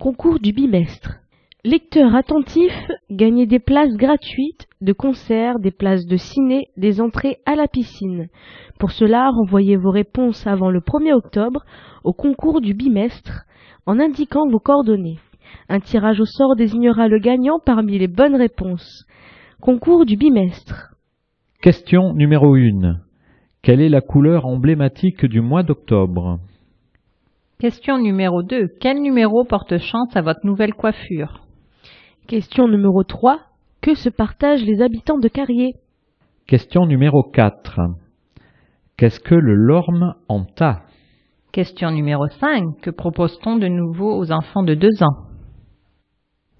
Concours 0.00 0.40
du 0.40 0.52
bimestre. 0.52 1.20
Lecteurs 1.64 2.14
attentifs, 2.14 2.88
gagnez 3.10 3.46
des 3.46 3.58
places 3.60 3.94
gratuites 3.94 4.68
de 4.80 4.92
concerts, 4.92 5.58
des 5.60 5.70
places 5.70 6.06
de 6.06 6.16
ciné, 6.16 6.68
des 6.76 7.00
entrées 7.00 7.38
à 7.46 7.54
la 7.54 7.68
piscine. 7.68 8.28
Pour 8.78 8.90
cela, 8.90 9.30
renvoyez 9.30 9.76
vos 9.76 9.90
réponses 9.90 10.46
avant 10.46 10.70
le 10.70 10.80
1er 10.80 11.12
octobre 11.12 11.64
au 12.04 12.12
concours 12.12 12.60
du 12.60 12.74
bimestre 12.74 13.44
en 13.86 14.00
indiquant 14.00 14.48
vos 14.48 14.60
coordonnées. 14.60 15.18
Un 15.68 15.80
tirage 15.80 16.20
au 16.20 16.24
sort 16.24 16.56
désignera 16.56 17.08
le 17.08 17.18
gagnant 17.18 17.58
parmi 17.64 17.98
les 17.98 18.08
bonnes 18.08 18.36
réponses. 18.36 19.04
Concours 19.60 20.06
du 20.06 20.16
bimestre. 20.16 20.94
Question 21.60 22.14
numéro 22.14 22.54
1. 22.54 22.96
Quelle 23.62 23.80
est 23.80 23.88
la 23.88 24.00
couleur 24.00 24.46
emblématique 24.46 25.26
du 25.26 25.40
mois 25.40 25.62
d'octobre? 25.62 26.38
Question 27.58 27.98
numéro 27.98 28.42
2. 28.42 28.68
Quel 28.80 29.02
numéro 29.02 29.44
porte 29.44 29.78
chance 29.78 30.16
à 30.16 30.22
votre 30.22 30.46
nouvelle 30.46 30.74
coiffure? 30.74 31.42
Question 32.28 32.68
numéro 32.68 33.02
3. 33.02 33.40
Que 33.80 33.94
se 33.94 34.08
partagent 34.08 34.64
les 34.64 34.80
habitants 34.80 35.18
de 35.18 35.28
Carrier? 35.28 35.74
Question 36.46 36.86
numéro 36.86 37.22
4. 37.22 37.80
Qu'est-ce 38.96 39.20
que 39.20 39.34
le 39.34 39.54
lorme 39.54 40.14
en 40.28 40.44
tas? 40.44 40.82
Question 41.52 41.90
numéro 41.90 42.26
5. 42.28 42.80
Que 42.80 42.90
propose-t-on 42.90 43.56
de 43.56 43.68
nouveau 43.68 44.16
aux 44.16 44.30
enfants 44.30 44.62
de 44.62 44.74
2 44.74 45.02
ans? 45.02 45.27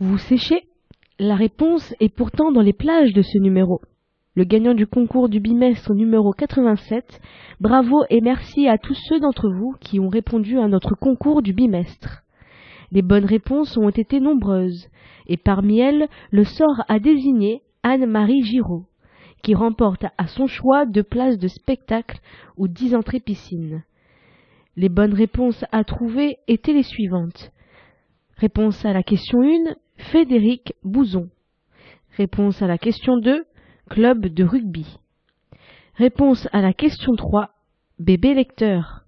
Vous 0.00 0.18
séchez 0.18 0.62
La 1.18 1.34
réponse 1.34 1.92
est 1.98 2.08
pourtant 2.08 2.52
dans 2.52 2.60
les 2.60 2.72
plages 2.72 3.12
de 3.12 3.22
ce 3.22 3.36
numéro. 3.38 3.80
Le 4.36 4.44
gagnant 4.44 4.74
du 4.74 4.86
concours 4.86 5.28
du 5.28 5.40
bimestre 5.40 5.92
numéro 5.92 6.30
87, 6.30 7.20
bravo 7.58 8.04
et 8.08 8.20
merci 8.20 8.68
à 8.68 8.78
tous 8.78 8.94
ceux 8.94 9.18
d'entre 9.18 9.50
vous 9.50 9.74
qui 9.80 9.98
ont 9.98 10.08
répondu 10.08 10.56
à 10.60 10.68
notre 10.68 10.94
concours 10.94 11.42
du 11.42 11.52
bimestre. 11.52 12.22
Les 12.92 13.02
bonnes 13.02 13.24
réponses 13.24 13.76
ont 13.76 13.88
été 13.88 14.20
nombreuses, 14.20 14.86
et 15.26 15.36
parmi 15.36 15.80
elles, 15.80 16.06
le 16.30 16.44
sort 16.44 16.84
a 16.86 17.00
désigné 17.00 17.62
Anne-Marie 17.82 18.44
Giraud, 18.44 18.84
qui 19.42 19.56
remporte 19.56 20.04
à 20.16 20.28
son 20.28 20.46
choix 20.46 20.86
deux 20.86 21.02
places 21.02 21.38
de 21.38 21.48
spectacle 21.48 22.20
ou 22.56 22.68
dix 22.68 22.94
entrées 22.94 23.18
piscine. 23.18 23.82
Les 24.76 24.90
bonnes 24.90 25.14
réponses 25.14 25.64
à 25.72 25.82
trouver 25.82 26.36
étaient 26.46 26.72
les 26.72 26.84
suivantes. 26.84 27.50
Réponse 28.36 28.84
à 28.84 28.92
la 28.92 29.02
question 29.02 29.40
1, 29.42 29.74
Frédéric 29.98 30.74
Bouzon. 30.84 31.28
Réponse 32.16 32.62
à 32.62 32.66
la 32.66 32.78
question 32.78 33.18
2, 33.18 33.44
Club 33.90 34.26
de 34.26 34.44
rugby. 34.44 34.98
Réponse 35.96 36.48
à 36.52 36.62
la 36.62 36.72
question 36.72 37.14
3, 37.14 37.50
Bébé 37.98 38.34
lecteur. 38.34 39.04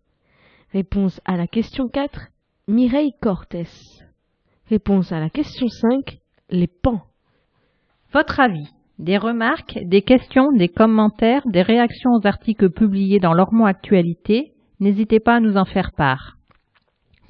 Réponse 0.72 1.20
à 1.24 1.36
la 1.36 1.46
question 1.46 1.88
4, 1.88 2.28
Mireille 2.68 3.14
Cortès. 3.20 4.04
Réponse 4.68 5.12
à 5.12 5.20
la 5.20 5.30
question 5.30 5.68
5, 5.68 6.18
Les 6.50 6.66
pans. 6.68 7.02
Votre 8.12 8.40
avis 8.40 8.68
Des 8.98 9.18
remarques, 9.18 9.78
des 9.82 10.02
questions, 10.02 10.52
des 10.52 10.68
commentaires, 10.68 11.46
des 11.46 11.62
réactions 11.62 12.10
aux 12.12 12.26
articles 12.26 12.70
publiés 12.70 13.20
dans 13.20 13.34
l'Ormont 13.34 13.66
Actualité 13.66 14.52
N'hésitez 14.80 15.20
pas 15.20 15.36
à 15.36 15.40
nous 15.40 15.56
en 15.56 15.66
faire 15.66 15.92
part. 15.92 16.39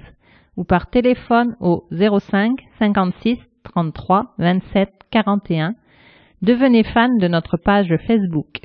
ou 0.57 0.65
par 0.65 0.89
téléphone 0.89 1.55
au 1.61 1.85
05 1.91 2.59
56 2.79 3.37
33 3.65 4.33
27 4.39 4.91
41. 5.11 5.75
Devenez 6.41 6.83
fan 6.83 7.19
de 7.19 7.29
notre 7.29 7.59
page 7.59 7.95
Facebook. 8.07 8.63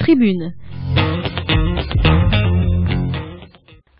Tribune. 0.00 0.52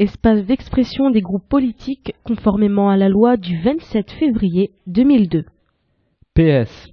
Espace 0.02 0.44
d'expression 0.44 1.10
des 1.10 1.20
groupes 1.20 1.48
politiques 1.48 2.12
conformément 2.24 2.90
à 2.90 2.96
la 2.96 3.08
loi 3.08 3.36
du 3.36 3.62
27 3.62 4.10
février 4.10 4.72
2002. 4.88 5.44
PS. 6.34 6.88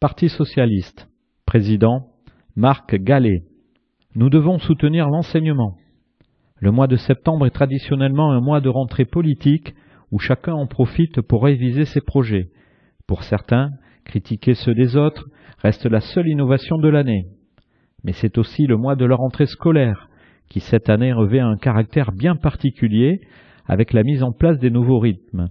Parti 0.00 0.28
socialiste. 0.28 1.08
Président 1.46 2.08
Marc 2.54 2.94
Gallet. 2.96 3.44
Nous 4.14 4.28
devons 4.28 4.58
soutenir 4.58 5.08
l'enseignement. 5.08 5.78
Le 6.60 6.72
mois 6.72 6.88
de 6.88 6.96
septembre 6.96 7.46
est 7.46 7.52
traditionnellement 7.52 8.32
un 8.32 8.42
mois 8.42 8.60
de 8.60 8.68
rentrée 8.68 9.06
politique 9.06 9.74
où 10.12 10.18
chacun 10.18 10.52
en 10.52 10.66
profite 10.66 11.22
pour 11.22 11.42
réviser 11.42 11.86
ses 11.86 12.02
projets. 12.02 12.50
Pour 13.06 13.22
certains, 13.22 13.70
critiquer 14.04 14.52
ceux 14.52 14.74
des 14.74 14.94
autres 14.98 15.24
reste 15.62 15.86
la 15.86 16.02
seule 16.02 16.28
innovation 16.28 16.76
de 16.76 16.88
l'année. 16.90 17.28
Mais 18.04 18.12
c'est 18.12 18.36
aussi 18.36 18.66
le 18.66 18.76
mois 18.76 18.94
de 18.94 19.06
la 19.06 19.16
rentrée 19.16 19.46
scolaire, 19.46 20.10
qui 20.48 20.60
cette 20.60 20.88
année 20.88 21.12
revêt 21.12 21.40
un 21.40 21.56
caractère 21.56 22.12
bien 22.12 22.36
particulier 22.36 23.20
avec 23.66 23.92
la 23.92 24.02
mise 24.02 24.22
en 24.22 24.32
place 24.32 24.58
des 24.58 24.70
nouveaux 24.70 24.98
rythmes. 24.98 25.48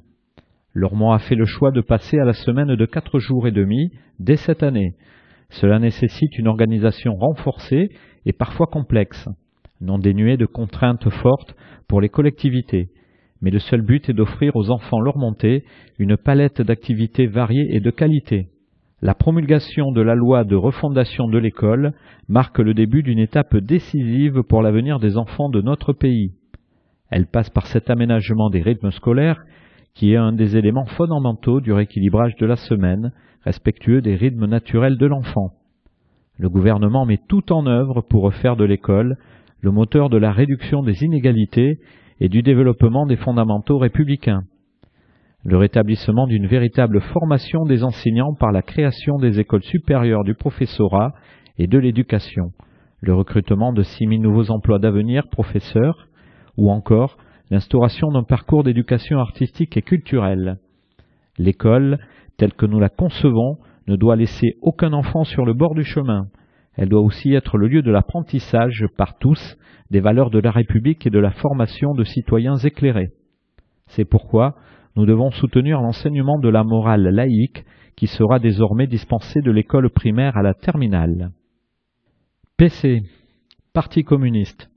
Lormont 0.73 1.11
a 1.11 1.19
fait 1.19 1.35
le 1.35 1.45
choix 1.45 1.71
de 1.71 1.81
passer 1.81 2.19
à 2.19 2.25
la 2.25 2.33
semaine 2.33 2.75
de 2.75 2.85
quatre 2.85 3.19
jours 3.19 3.47
et 3.47 3.51
demi 3.51 3.91
dès 4.19 4.35
cette 4.35 4.63
année. 4.63 4.93
Cela 5.49 5.79
nécessite 5.79 6.37
une 6.37 6.47
organisation 6.47 7.15
renforcée 7.15 7.89
et 8.25 8.33
parfois 8.33 8.67
complexe, 8.67 9.29
non 9.79 9.97
dénuée 9.97 10.37
de 10.37 10.45
contraintes 10.45 11.09
fortes 11.09 11.55
pour 11.87 12.01
les 12.01 12.09
collectivités. 12.09 12.89
Mais 13.41 13.51
le 13.51 13.59
seul 13.59 13.81
but 13.81 14.09
est 14.09 14.13
d'offrir 14.13 14.55
aux 14.55 14.69
enfants 14.69 14.99
lormontais 14.99 15.63
une 15.99 16.17
palette 16.17 16.61
d'activités 16.61 17.27
variées 17.27 17.67
et 17.69 17.79
de 17.79 17.91
qualité. 17.91 18.49
La 19.01 19.13
promulgation 19.13 19.91
de 19.91 20.01
la 20.01 20.15
loi 20.15 20.45
de 20.45 20.55
refondation 20.55 21.27
de 21.27 21.37
l'école 21.37 21.93
marque 22.29 22.59
le 22.59 22.73
début 22.73 23.03
d'une 23.03 23.19
étape 23.19 23.57
décisive 23.57 24.41
pour 24.43 24.61
l'avenir 24.61 24.99
des 24.99 25.17
enfants 25.17 25.49
de 25.49 25.61
notre 25.61 25.91
pays. 25.91 26.31
Elle 27.09 27.27
passe 27.27 27.49
par 27.49 27.67
cet 27.67 27.89
aménagement 27.89 28.49
des 28.49 28.61
rythmes 28.61 28.91
scolaires 28.91 29.43
qui 29.95 30.13
est 30.13 30.17
un 30.17 30.31
des 30.31 30.55
éléments 30.55 30.85
fondamentaux 30.85 31.59
du 31.59 31.73
rééquilibrage 31.73 32.35
de 32.37 32.45
la 32.45 32.55
semaine, 32.55 33.11
respectueux 33.43 34.01
des 34.01 34.15
rythmes 34.15 34.45
naturels 34.45 34.97
de 34.97 35.05
l'enfant. 35.05 35.51
Le 36.37 36.49
gouvernement 36.49 37.05
met 37.05 37.19
tout 37.27 37.51
en 37.51 37.67
œuvre 37.67 38.01
pour 38.01 38.23
refaire 38.23 38.55
de 38.55 38.65
l'école 38.65 39.17
le 39.59 39.71
moteur 39.71 40.09
de 40.09 40.17
la 40.17 40.31
réduction 40.31 40.83
des 40.83 41.03
inégalités 41.03 41.79
et 42.21 42.29
du 42.29 42.43
développement 42.43 43.05
des 43.05 43.17
fondamentaux 43.17 43.77
républicains 43.77 44.43
le 45.45 45.57
rétablissement 45.57 46.25
d'une 46.25 46.47
véritable 46.47 46.99
formation 47.01 47.65
des 47.65 47.83
enseignants 47.83 48.33
par 48.33 48.51
la 48.51 48.63
création 48.63 49.17
des 49.17 49.39
écoles 49.39 49.63
supérieures 49.63 50.23
du 50.23 50.33
professorat 50.33 51.13
et 51.59 51.67
de 51.67 51.77
l'éducation, 51.77 52.51
le 52.99 53.13
recrutement 53.13 53.71
de 53.71 53.83
6 53.83 54.07
000 54.07 54.23
nouveaux 54.23 54.49
emplois 54.49 54.79
d'avenir 54.79 55.27
professeurs, 55.29 56.07
ou 56.57 56.71
encore 56.71 57.17
l'instauration 57.51 58.11
d'un 58.11 58.23
parcours 58.23 58.63
d'éducation 58.63 59.19
artistique 59.19 59.77
et 59.77 59.83
culturelle. 59.83 60.57
L'école, 61.37 61.99
telle 62.37 62.53
que 62.53 62.65
nous 62.65 62.79
la 62.79 62.89
concevons, 62.89 63.57
ne 63.87 63.95
doit 63.95 64.15
laisser 64.15 64.55
aucun 64.63 64.93
enfant 64.93 65.25
sur 65.25 65.45
le 65.45 65.53
bord 65.53 65.75
du 65.75 65.83
chemin. 65.83 66.25
Elle 66.75 66.89
doit 66.89 67.01
aussi 67.01 67.35
être 67.35 67.59
le 67.59 67.67
lieu 67.67 67.83
de 67.83 67.91
l'apprentissage 67.91 68.83
par 68.97 69.19
tous 69.19 69.57
des 69.91 69.99
valeurs 69.99 70.31
de 70.31 70.39
la 70.39 70.49
République 70.49 71.05
et 71.05 71.11
de 71.11 71.19
la 71.19 71.29
formation 71.29 71.93
de 71.93 72.03
citoyens 72.03 72.57
éclairés. 72.57 73.11
C'est 73.87 74.05
pourquoi 74.05 74.55
nous 74.95 75.05
devons 75.05 75.31
soutenir 75.31 75.81
l'enseignement 75.81 76.39
de 76.39 76.49
la 76.49 76.63
morale 76.63 77.03
laïque 77.03 77.65
qui 77.95 78.07
sera 78.07 78.39
désormais 78.39 78.87
dispensé 78.87 79.41
de 79.41 79.51
l'école 79.51 79.89
primaire 79.89 80.37
à 80.37 80.41
la 80.41 80.53
terminale. 80.53 81.31
PC. 82.57 83.03
Parti 83.73 84.03
communiste. 84.03 84.69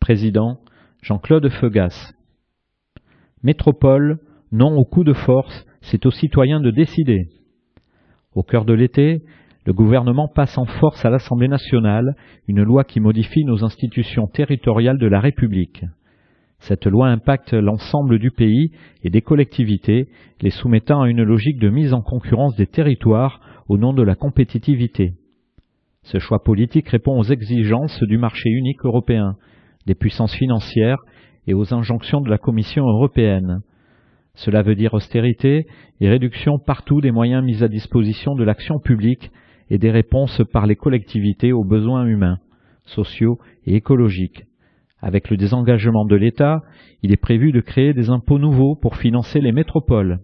Président 0.00 0.58
Jean-Claude 1.02 1.48
Feugas. 1.48 2.14
Métropole, 3.42 4.18
non 4.52 4.76
au 4.76 4.84
coup 4.84 5.04
de 5.04 5.12
force, 5.12 5.66
c'est 5.82 6.06
aux 6.06 6.10
citoyens 6.10 6.60
de 6.60 6.70
décider. 6.70 7.28
Au 8.34 8.42
cœur 8.42 8.64
de 8.64 8.72
l'été, 8.72 9.22
le 9.64 9.72
gouvernement 9.72 10.28
passe 10.28 10.56
en 10.56 10.64
force 10.64 11.04
à 11.04 11.10
l'Assemblée 11.10 11.48
nationale 11.48 12.16
une 12.46 12.62
loi 12.62 12.84
qui 12.84 13.00
modifie 13.00 13.44
nos 13.44 13.64
institutions 13.64 14.26
territoriales 14.26 14.98
de 14.98 15.06
la 15.06 15.20
République. 15.20 15.84
Cette 16.60 16.86
loi 16.86 17.08
impacte 17.08 17.52
l'ensemble 17.52 18.18
du 18.18 18.30
pays 18.30 18.72
et 19.02 19.10
des 19.10 19.22
collectivités, 19.22 20.08
les 20.40 20.50
soumettant 20.50 21.02
à 21.02 21.08
une 21.08 21.22
logique 21.22 21.58
de 21.58 21.70
mise 21.70 21.94
en 21.94 22.02
concurrence 22.02 22.56
des 22.56 22.66
territoires 22.66 23.40
au 23.68 23.78
nom 23.78 23.92
de 23.92 24.02
la 24.02 24.14
compétitivité. 24.14 25.14
Ce 26.02 26.18
choix 26.18 26.42
politique 26.42 26.88
répond 26.88 27.18
aux 27.18 27.24
exigences 27.24 28.02
du 28.02 28.18
marché 28.18 28.48
unique 28.50 28.84
européen, 28.84 29.36
des 29.86 29.94
puissances 29.94 30.34
financières 30.34 31.02
et 31.46 31.54
aux 31.54 31.74
injonctions 31.74 32.20
de 32.20 32.30
la 32.30 32.38
Commission 32.38 32.84
européenne. 32.86 33.60
Cela 34.34 34.62
veut 34.62 34.74
dire 34.74 34.94
austérité 34.94 35.66
et 36.00 36.08
réduction 36.08 36.58
partout 36.58 37.00
des 37.00 37.10
moyens 37.10 37.44
mis 37.44 37.62
à 37.62 37.68
disposition 37.68 38.34
de 38.34 38.44
l'action 38.44 38.78
publique 38.78 39.30
et 39.70 39.78
des 39.78 39.90
réponses 39.90 40.42
par 40.52 40.66
les 40.66 40.76
collectivités 40.76 41.52
aux 41.52 41.64
besoins 41.64 42.06
humains, 42.06 42.38
sociaux 42.84 43.38
et 43.66 43.74
écologiques. 43.74 44.47
Avec 45.00 45.30
le 45.30 45.36
désengagement 45.36 46.04
de 46.04 46.16
l'État, 46.16 46.62
il 47.02 47.12
est 47.12 47.16
prévu 47.16 47.52
de 47.52 47.60
créer 47.60 47.92
des 47.92 48.10
impôts 48.10 48.38
nouveaux 48.38 48.74
pour 48.74 48.96
financer 48.96 49.40
les 49.40 49.52
métropoles. 49.52 50.20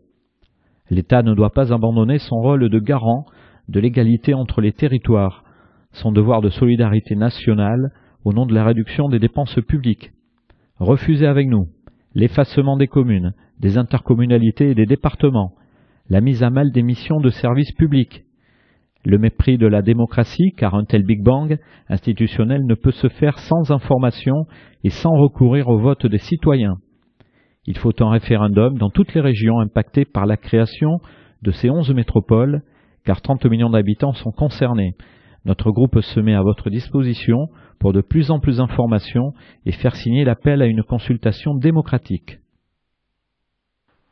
L'État 0.91 1.23
ne 1.23 1.35
doit 1.35 1.53
pas 1.53 1.73
abandonner 1.73 2.19
son 2.19 2.37
rôle 2.37 2.69
de 2.69 2.79
garant 2.79 3.25
de 3.69 3.81
l'égalité 3.81 4.35
entre 4.35 4.61
les 4.61 4.73
territoires, 4.73 5.45
son 5.93 6.13
devoir 6.13 6.43
de 6.43 6.51
solidarité 6.51 7.15
nationale 7.15 7.93
au 8.25 8.33
nom 8.33 8.47
de 8.47 8.55
la 8.55 8.65
réduction 8.65 9.09
des 9.09 9.19
dépenses 9.19 9.59
publiques. 9.67 10.11
Refusez 10.79 11.27
avec 11.27 11.49
nous 11.49 11.69
l'effacement 12.15 12.77
des 12.77 12.89
communes, 12.89 13.33
des 13.61 13.79
intercommunalités 13.79 14.71
et 14.71 14.75
des 14.75 14.87
départements, 14.87 15.55
la 16.09 16.21
mise 16.21 16.43
à 16.43 16.51
mal 16.51 16.73
des 16.73 16.83
missions 16.83 17.21
de 17.21 17.31
services 17.31 17.73
publics, 17.73 18.25
Le 19.05 19.19
mépris 19.19 19.59
de 19.59 19.67
la 19.67 19.83
démocratie, 19.83 20.53
car 20.57 20.75
un 20.75 20.85
tel 20.85 21.05
Big 21.05 21.23
Bang 21.23 21.59
institutionnel 21.89 22.65
ne 22.65 22.75
peut 22.75 22.91
se 22.91 23.09
faire 23.09 23.39
sans 23.39 23.71
information 23.71 24.47
et 24.83 24.91
sans 24.91 25.13
recourir 25.13 25.69
au 25.69 25.79
vote 25.79 26.07
des 26.07 26.19
citoyens. 26.19 26.77
Il 27.67 27.77
faut 27.77 28.03
un 28.03 28.11
référendum 28.11 28.79
dans 28.79 28.91
toutes 28.91 29.15
les 29.15 29.21
régions 29.21 29.61
impactées 29.61 30.05
par 30.07 30.27
la 30.27 30.37
création 30.37 31.01
de 31.43 31.51
ces 31.51 31.69
onze 31.71 31.93
métropoles, 31.95 32.63
car 33.05 33.21
30 33.21 33.45
millions 33.47 33.71
d'habitants 33.71 34.15
sont 34.15 34.33
concernés. 34.33 34.95
Notre 35.45 35.71
groupe 35.71 36.01
se 36.01 36.21
met 36.21 36.35
à 36.35 36.43
votre 36.43 36.71
disposition 36.71 37.49
pour 37.79 37.93
de 37.93 38.01
plus 38.01 38.31
en 38.31 38.41
plus 38.41 38.57
d'informations 38.57 39.35
et 39.67 39.73
faire 39.73 39.97
signer 39.97 40.25
l'appel 40.25 40.63
à 40.63 40.67
une 40.67 40.83
consultation 40.83 41.55
démocratique. 41.55 42.39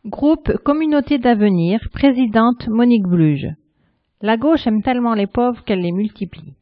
Groupe 0.05 0.53
Communauté 0.65 1.19
d'avenir, 1.19 1.81
présidente 1.93 2.69
Monique 2.69 3.07
Bluge. 3.07 3.49
La 4.25 4.37
gauche 4.37 4.69
aime 4.69 4.83
tellement 4.83 5.15
les 5.15 5.27
pauvres 5.27 5.65
qu'elle 5.65 5.81
les 5.81 5.91
multiplie. 5.91 6.55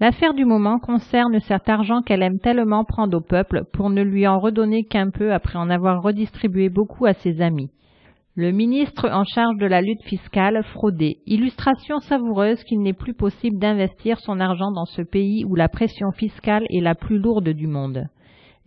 L'affaire 0.00 0.34
du 0.34 0.44
moment 0.44 0.80
concerne 0.80 1.38
cet 1.38 1.68
argent 1.68 2.02
qu'elle 2.02 2.22
aime 2.24 2.40
tellement 2.40 2.84
prendre 2.84 3.16
au 3.16 3.20
peuple 3.20 3.62
pour 3.72 3.90
ne 3.90 4.02
lui 4.02 4.26
en 4.26 4.40
redonner 4.40 4.82
qu'un 4.82 5.10
peu 5.10 5.32
après 5.32 5.56
en 5.56 5.70
avoir 5.70 6.02
redistribué 6.02 6.68
beaucoup 6.68 7.06
à 7.06 7.14
ses 7.14 7.40
amis. 7.40 7.70
Le 8.34 8.50
ministre 8.50 9.08
en 9.08 9.22
charge 9.22 9.56
de 9.58 9.66
la 9.66 9.80
lutte 9.80 10.02
fiscale 10.02 10.64
fraudé. 10.74 11.18
Illustration 11.26 12.00
savoureuse 12.00 12.62
qu'il 12.64 12.80
n'est 12.82 12.92
plus 12.92 13.14
possible 13.14 13.58
d'investir 13.60 14.18
son 14.18 14.40
argent 14.40 14.72
dans 14.72 14.84
ce 14.84 15.02
pays 15.02 15.44
où 15.44 15.54
la 15.54 15.68
pression 15.68 16.10
fiscale 16.10 16.64
est 16.70 16.80
la 16.80 16.96
plus 16.96 17.18
lourde 17.18 17.50
du 17.50 17.68
monde. 17.68 18.08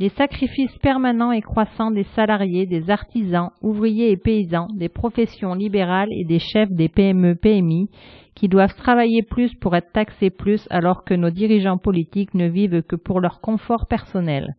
Les 0.01 0.09
sacrifices 0.09 0.75
permanents 0.79 1.31
et 1.31 1.41
croissants 1.41 1.91
des 1.91 2.05
salariés, 2.15 2.65
des 2.65 2.89
artisans, 2.89 3.51
ouvriers 3.61 4.09
et 4.09 4.17
paysans, 4.17 4.65
des 4.73 4.89
professions 4.89 5.53
libérales 5.53 6.09
et 6.11 6.25
des 6.25 6.39
chefs 6.39 6.71
des 6.71 6.89
PME-PMI 6.89 7.87
qui 8.33 8.47
doivent 8.47 8.73
travailler 8.73 9.21
plus 9.21 9.53
pour 9.53 9.75
être 9.75 9.91
taxés 9.91 10.31
plus 10.31 10.67
alors 10.71 11.03
que 11.03 11.13
nos 11.13 11.29
dirigeants 11.29 11.77
politiques 11.77 12.33
ne 12.33 12.47
vivent 12.47 12.81
que 12.81 12.95
pour 12.95 13.19
leur 13.19 13.41
confort 13.41 13.85
personnel. 13.85 14.55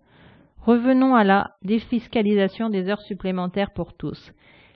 Revenons 0.61 1.16
à 1.16 1.24
la 1.24 1.51
défiscalisation 1.64 2.70
des 2.70 2.88
heures 2.88 3.03
supplémentaires 3.03 3.72
pour 3.74 3.95
tous. 3.95 4.32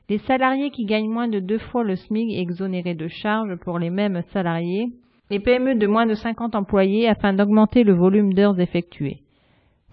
Les 0.08 0.18
salariés 0.18 0.70
qui 0.70 0.84
gagnent 0.84 1.12
moins 1.12 1.28
de 1.28 1.38
deux 1.38 1.58
fois 1.58 1.84
le 1.84 1.94
SMIC 1.94 2.36
exonérés 2.40 2.96
de 2.96 3.06
charges 3.06 3.54
pour 3.60 3.78
les 3.78 3.90
mêmes 3.90 4.22
salariés, 4.32 4.88
les 5.30 5.38
PME 5.38 5.76
de 5.76 5.86
moins 5.86 6.06
de 6.06 6.14
50 6.14 6.56
employés 6.56 7.08
afin 7.08 7.34
d'augmenter 7.34 7.84
le 7.84 7.94
volume 7.94 8.34
d'heures 8.34 8.58
effectuées. 8.58 9.20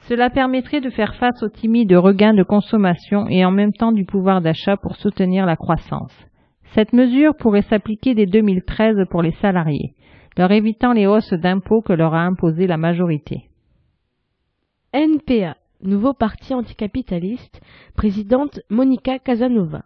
Cela 0.10 0.30
permettrait 0.30 0.82
de 0.82 0.90
faire 0.90 1.16
face 1.16 1.42
aux 1.44 1.50
timides 1.50 1.94
regains 1.94 2.34
de 2.34 2.44
consommation 2.44 3.28
et 3.30 3.46
en 3.46 3.52
même 3.52 3.72
temps 3.72 3.94
du 3.94 4.04
pouvoir 4.04 4.42
d'achat 4.42 4.76
pour 4.76 4.98
soutenir 4.98 5.46
la 5.46 5.56
croissance. 5.56 6.14
Cette 6.74 6.92
mesure 6.92 7.36
pourrait 7.38 7.62
s'appliquer 7.62 8.14
dès 8.14 8.26
2013 8.26 8.98
pour 9.10 9.22
les 9.22 9.32
salariés, 9.34 9.94
leur 10.38 10.52
évitant 10.52 10.92
les 10.92 11.08
hausses 11.08 11.34
d'impôts 11.34 11.82
que 11.82 11.94
leur 11.94 12.14
a 12.14 12.24
imposées 12.24 12.68
la 12.68 12.76
majorité. 12.76 13.50
NPA, 14.92 15.56
nouveau 15.82 16.14
parti 16.14 16.54
anticapitaliste, 16.54 17.62
présidente 17.96 18.60
Monica 18.70 19.20
Casanova. 19.20 19.84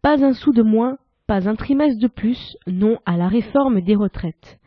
Pas 0.00 0.24
un 0.24 0.32
sou 0.32 0.52
de 0.52 0.62
moins, 0.62 0.96
pas 1.26 1.50
un 1.50 1.54
trimestre 1.54 2.00
de 2.00 2.08
plus, 2.08 2.56
non 2.66 2.96
à 3.04 3.18
la 3.18 3.28
réforme 3.28 3.82
des 3.82 3.94
retraites. 3.94 4.57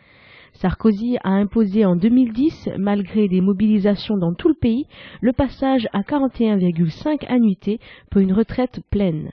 Sarkozy 0.62 1.18
a 1.24 1.32
imposé 1.32 1.86
en 1.86 1.96
2010, 1.96 2.70
malgré 2.78 3.28
des 3.28 3.42
mobilisations 3.42 4.18
dans 4.18 4.36
tout 4.36 4.48
le 4.48 4.54
pays, 4.54 4.86
le 5.20 5.34
passage 5.34 5.88
à 5.92 6.02
41,5 6.02 7.26
annuités 7.28 7.80
pour 8.12 8.22
une 8.22 8.32
retraite 8.32 8.80
pleine. 8.92 9.32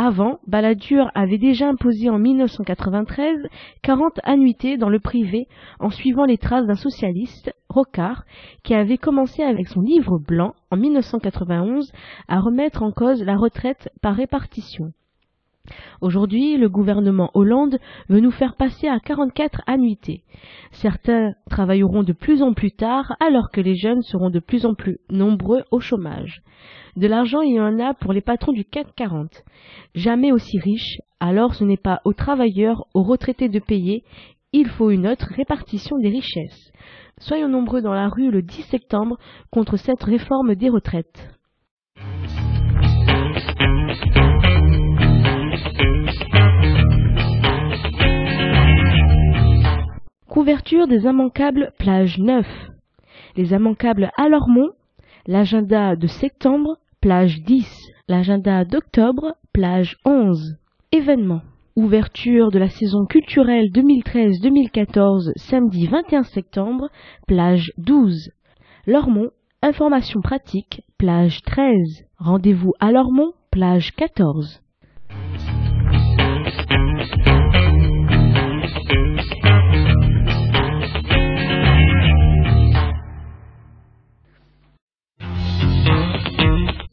Avant, 0.00 0.38
Balladur 0.46 1.10
avait 1.16 1.38
déjà 1.38 1.68
imposé 1.68 2.08
en 2.10 2.20
1993 2.20 3.48
40 3.82 4.20
annuités 4.22 4.76
dans 4.76 4.88
le 4.88 5.00
privé 5.00 5.48
en 5.80 5.90
suivant 5.90 6.26
les 6.26 6.38
traces 6.38 6.68
d'un 6.68 6.76
socialiste, 6.76 7.52
Rocard, 7.68 8.22
qui 8.62 8.72
avait 8.74 8.98
commencé 8.98 9.42
avec 9.42 9.66
son 9.66 9.80
livre 9.80 10.20
blanc 10.20 10.54
en 10.70 10.76
1991 10.76 11.90
à 12.28 12.38
remettre 12.38 12.84
en 12.84 12.92
cause 12.92 13.24
la 13.24 13.36
retraite 13.36 13.90
par 14.00 14.14
répartition. 14.14 14.92
Aujourd'hui, 16.00 16.56
le 16.56 16.68
gouvernement 16.68 17.30
Hollande 17.34 17.78
veut 18.08 18.20
nous 18.20 18.30
faire 18.30 18.56
passer 18.56 18.88
à 18.88 19.00
44 19.00 19.62
annuités. 19.66 20.22
Certains 20.72 21.32
travailleront 21.50 22.02
de 22.02 22.12
plus 22.12 22.42
en 22.42 22.54
plus 22.54 22.72
tard 22.72 23.16
alors 23.20 23.50
que 23.50 23.60
les 23.60 23.76
jeunes 23.76 24.02
seront 24.02 24.30
de 24.30 24.38
plus 24.38 24.64
en 24.64 24.74
plus 24.74 24.98
nombreux 25.10 25.64
au 25.70 25.80
chômage. 25.80 26.42
De 26.96 27.06
l'argent, 27.06 27.40
il 27.40 27.54
y 27.54 27.60
en 27.60 27.78
a 27.78 27.94
pour 27.94 28.12
les 28.12 28.20
patrons 28.20 28.52
du 28.52 28.64
CAC 28.64 28.94
40. 28.96 29.44
Jamais 29.94 30.32
aussi 30.32 30.58
riches, 30.58 30.98
alors 31.20 31.54
ce 31.54 31.64
n'est 31.64 31.76
pas 31.76 32.00
aux 32.04 32.14
travailleurs, 32.14 32.86
aux 32.94 33.02
retraités 33.02 33.48
de 33.48 33.60
payer, 33.60 34.04
il 34.52 34.68
faut 34.68 34.90
une 34.90 35.06
autre 35.06 35.28
répartition 35.36 35.98
des 35.98 36.08
richesses. 36.08 36.72
Soyons 37.18 37.48
nombreux 37.48 37.82
dans 37.82 37.92
la 37.92 38.08
rue 38.08 38.30
le 38.30 38.42
10 38.42 38.62
septembre 38.62 39.18
contre 39.50 39.76
cette 39.76 40.02
réforme 40.02 40.54
des 40.54 40.70
retraites. 40.70 41.28
Couverture 50.28 50.86
des 50.86 51.06
immanquables 51.06 51.72
plage 51.78 52.18
9. 52.18 52.46
Les 53.36 53.54
immanquables 53.54 54.10
à 54.18 54.28
Lormont, 54.28 54.68
l'agenda 55.26 55.96
de 55.96 56.06
septembre, 56.06 56.76
plage 57.00 57.40
10, 57.44 57.66
l'agenda 58.08 58.66
d'octobre, 58.66 59.36
plage 59.54 59.96
11. 60.04 60.58
Événements. 60.92 61.40
Ouverture 61.76 62.50
de 62.50 62.58
la 62.58 62.68
saison 62.68 63.06
culturelle 63.06 63.70
2013-2014, 63.72 65.32
samedi 65.36 65.86
21 65.86 66.24
septembre, 66.24 66.90
plage 67.26 67.72
12. 67.78 68.30
Lormont, 68.86 69.30
information 69.62 70.20
pratique, 70.20 70.82
plage 70.98 71.40
13. 71.40 72.04
Rendez-vous 72.18 72.74
à 72.80 72.92
Lormont, 72.92 73.32
plage 73.50 73.94
14. 73.94 74.60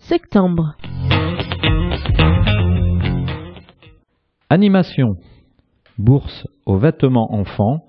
Septembre. 0.08 0.78
Animation. 4.52 5.16
Bourse 5.98 6.46
aux 6.68 6.78
vêtements 6.78 7.34
enfants 7.34 7.88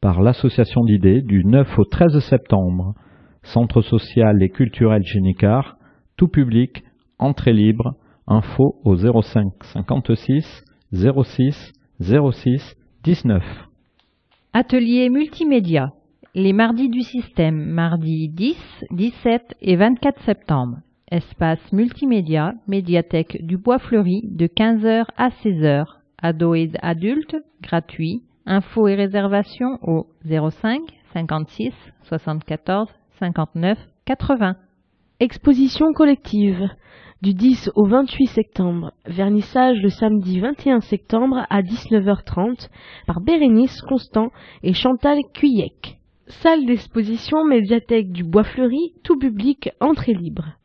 par 0.00 0.22
l'association 0.22 0.84
d'idées 0.84 1.20
du 1.20 1.44
9 1.44 1.66
au 1.80 1.84
13 1.84 2.20
septembre. 2.20 2.94
Centre 3.42 3.82
social 3.82 4.40
et 4.40 4.50
culturel 4.50 5.02
Génicard, 5.02 5.78
tout 6.16 6.28
public, 6.28 6.84
entrée 7.18 7.52
libre, 7.52 7.96
info 8.28 8.76
au 8.84 8.94
05 8.94 9.52
56 9.64 10.64
06 10.92 11.72
06 12.00 12.76
19. 13.02 13.42
Atelier 14.52 15.08
multimédia. 15.08 15.90
Les 16.36 16.52
mardis 16.52 16.88
du 16.88 17.02
système, 17.02 17.64
mardi 17.64 18.28
10, 18.28 18.56
17 18.92 19.56
et 19.60 19.74
24 19.74 20.22
septembre. 20.22 20.76
Espace 21.10 21.72
multimédia, 21.72 22.52
médiathèque 22.66 23.38
du 23.42 23.56
Bois 23.56 23.78
Fleuri 23.78 24.20
de 24.24 24.46
15h 24.46 25.06
à 25.16 25.30
16h. 25.30 25.86
Ados 26.20 26.56
et 26.58 26.70
adultes, 26.82 27.36
gratuit. 27.62 28.24
Infos 28.44 28.88
et 28.88 28.94
réservations 28.94 29.78
au 29.82 30.06
05 30.26 30.80
56 31.14 31.72
74 32.02 32.88
59 33.18 33.78
80. 34.04 34.56
Exposition 35.20 35.92
collective. 35.94 36.68
Du 37.22 37.32
10 37.32 37.70
au 37.74 37.86
28 37.86 38.26
septembre. 38.26 38.92
Vernissage 39.06 39.80
le 39.82 39.88
samedi 39.88 40.40
21 40.40 40.80
septembre 40.80 41.46
à 41.48 41.62
19h30 41.62 42.68
par 43.06 43.20
Bérénice 43.22 43.80
Constant 43.80 44.30
et 44.62 44.74
Chantal 44.74 45.18
Cuyec. 45.32 45.98
Salle 46.26 46.66
d'exposition 46.66 47.44
médiathèque 47.46 48.12
du 48.12 48.24
Bois 48.24 48.44
Fleuri, 48.44 48.92
tout 49.02 49.18
public, 49.18 49.70
entrée 49.80 50.12
libre. 50.12 50.57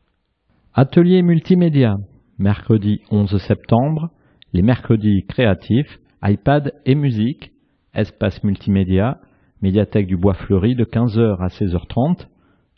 Atelier 0.76 1.22
multimédia, 1.22 1.98
mercredi 2.36 3.00
11 3.12 3.40
septembre, 3.40 4.10
les 4.52 4.62
mercredis 4.62 5.24
créatifs, 5.28 6.00
iPad 6.20 6.72
et 6.84 6.96
musique, 6.96 7.52
espace 7.94 8.42
multimédia, 8.42 9.20
médiathèque 9.62 10.08
du 10.08 10.16
Bois 10.16 10.34
Fleuri 10.34 10.74
de 10.74 10.84
15h 10.84 11.40
à 11.40 11.46
16h30, 11.46 12.26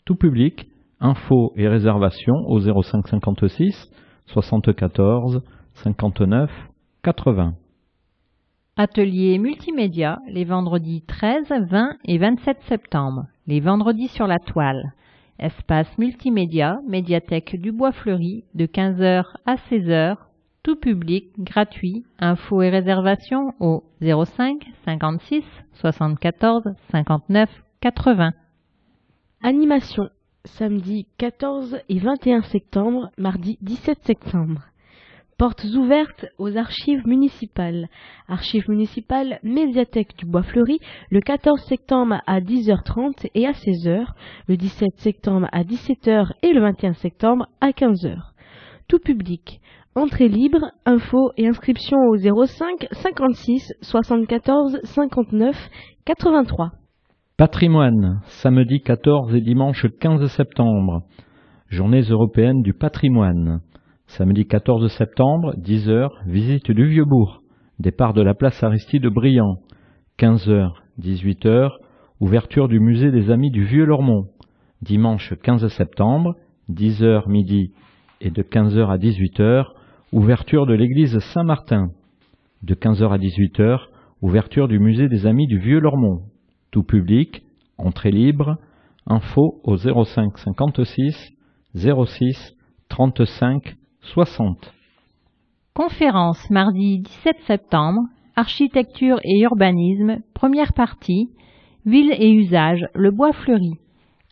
tout 0.05 0.13
public, 0.13 0.67
infos 0.99 1.53
et 1.55 1.67
réservations 1.67 2.35
au 2.45 2.59
05 2.59 3.07
56 3.07 3.91
74 4.27 5.41
59 5.83 6.51
80. 7.01 7.55
Atelier 8.75 9.39
multimédia 9.39 10.19
les 10.29 10.45
vendredis 10.45 11.01
13, 11.01 11.51
20 11.67 11.95
et 12.05 12.19
27 12.19 12.57
septembre, 12.69 13.25
les 13.47 13.59
vendredis 13.59 14.09
sur 14.09 14.27
la 14.27 14.37
toile. 14.37 14.93
Espace 15.39 15.97
multimédia, 15.97 16.79
médiathèque 16.87 17.59
du 17.59 17.71
Bois 17.71 17.91
Fleuri 17.91 18.43
de 18.55 18.65
15h 18.65 19.25
à 19.45 19.55
16h, 19.55 20.17
tout 20.63 20.75
public, 20.75 21.29
gratuit. 21.37 22.05
Infos 22.19 22.61
et 22.61 22.69
réservations 22.69 23.53
au 23.59 23.83
05 24.01 24.65
56 24.85 25.43
74 25.73 26.63
59 26.91 27.49
80. 27.81 28.33
Animation 29.43 30.09
samedi 30.45 31.07
14 31.17 31.77
et 31.87 31.99
21 31.99 32.41
septembre, 32.41 33.11
mardi 33.17 33.57
17 33.61 33.99
septembre. 34.03 34.63
Portes 35.37 35.65
ouvertes 35.65 36.25
aux 36.39 36.57
archives 36.57 37.05
municipales. 37.05 37.89
Archives 38.27 38.67
municipales, 38.69 39.39
médiathèque 39.43 40.17
du 40.17 40.25
Bois 40.25 40.41
Fleuri, 40.41 40.79
le 41.11 41.21
14 41.21 41.61
septembre 41.61 42.23
à 42.25 42.39
10h30 42.41 43.29
et 43.35 43.45
à 43.45 43.51
16h, 43.51 44.07
le 44.47 44.57
17 44.57 44.89
septembre 44.97 45.47
à 45.51 45.61
17h 45.61 46.31
et 46.41 46.53
le 46.53 46.61
21 46.61 46.93
septembre 46.93 47.45
à 47.61 47.69
15h. 47.69 48.17
Tout 48.87 48.97
public. 48.97 49.61
Entrée 49.93 50.27
libre, 50.27 50.71
info 50.87 51.31
et 51.37 51.47
inscription 51.47 51.99
au 52.09 52.17
05 52.17 52.87
56 52.91 53.73
74 53.81 54.79
59 54.85 55.55
83. 56.05 56.71
Patrimoine, 57.37 58.21
samedi 58.25 58.81
14 58.81 59.35
et 59.35 59.41
dimanche 59.41 59.85
15 59.99 60.25
septembre. 60.31 61.03
Journées 61.69 62.01
européennes 62.09 62.63
du 62.63 62.73
patrimoine. 62.73 63.59
Samedi 64.07 64.47
14 64.47 64.89
septembre, 64.93 65.53
10h, 65.57 66.09
visite 66.25 66.71
du 66.71 66.87
Vieux-Bourg. 66.87 67.43
Départ 67.77 68.13
de 68.13 68.21
la 68.21 68.33
place 68.33 68.63
Aristide 68.63 69.05
Briand. 69.05 69.59
15h, 70.17 70.71
18h, 70.99 71.71
ouverture 72.21 72.69
du 72.69 72.79
musée 72.79 73.11
des 73.11 73.29
Amis 73.29 73.51
du 73.51 73.65
Vieux-Lormont. 73.65 74.29
Dimanche 74.81 75.33
15 75.43 75.67
septembre, 75.67 76.35
10h 76.71 77.29
midi 77.29 77.73
et 78.21 78.31
de 78.31 78.41
15h 78.41 78.89
à 78.89 78.97
18h, 78.97 79.65
ouverture 80.13 80.65
de 80.65 80.73
l'église 80.73 81.19
Saint-Martin. 81.19 81.91
De 82.63 82.75
15h 82.75 83.11
à 83.11 83.17
18h, 83.17 83.81
ouverture 84.21 84.69
du 84.69 84.79
musée 84.79 85.09
des 85.09 85.27
Amis 85.27 85.47
du 85.47 85.59
Vieux-Lormont. 85.59 86.21
Tout 86.71 86.83
public, 86.83 87.43
entrée 87.77 88.11
libre, 88.11 88.57
info 89.05 89.59
au 89.63 89.75
05 89.77 90.37
56 90.37 91.33
06 91.75 92.55
35 92.89 93.75
60. 94.07 94.73
Conférence 95.73 96.49
mardi 96.49 96.99
17 96.99 97.37
septembre, 97.45 98.01
Architecture 98.35 99.19
et 99.23 99.41
urbanisme, 99.41 100.19
première 100.33 100.73
partie, 100.73 101.29
Ville 101.85 102.13
et 102.19 102.31
usage, 102.31 102.85
le 102.93 103.11
bois 103.11 103.31
fleuri. 103.31 103.73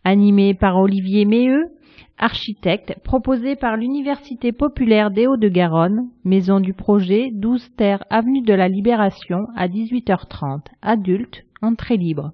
Animé 0.03 0.53
par 0.53 0.78
Olivier 0.78 1.26
Méheux, 1.26 1.69
architecte 2.17 2.95
proposé 3.03 3.55
par 3.55 3.78
l'Université 3.78 4.51
populaire 4.51 5.09
des 5.09 5.26
Hauts-de-Garonne, 5.26 6.09
maison 6.26 6.59
du 6.59 6.73
projet 6.73 7.30
12 7.32 7.76
Terre 7.78 8.03
avenue 8.09 8.41
de 8.41 8.53
la 8.53 8.67
Libération 8.67 9.47
à 9.55 9.67
18h30, 9.67 10.65
adulte, 10.82 11.43
entrée 11.61 11.97
libre. 11.97 12.32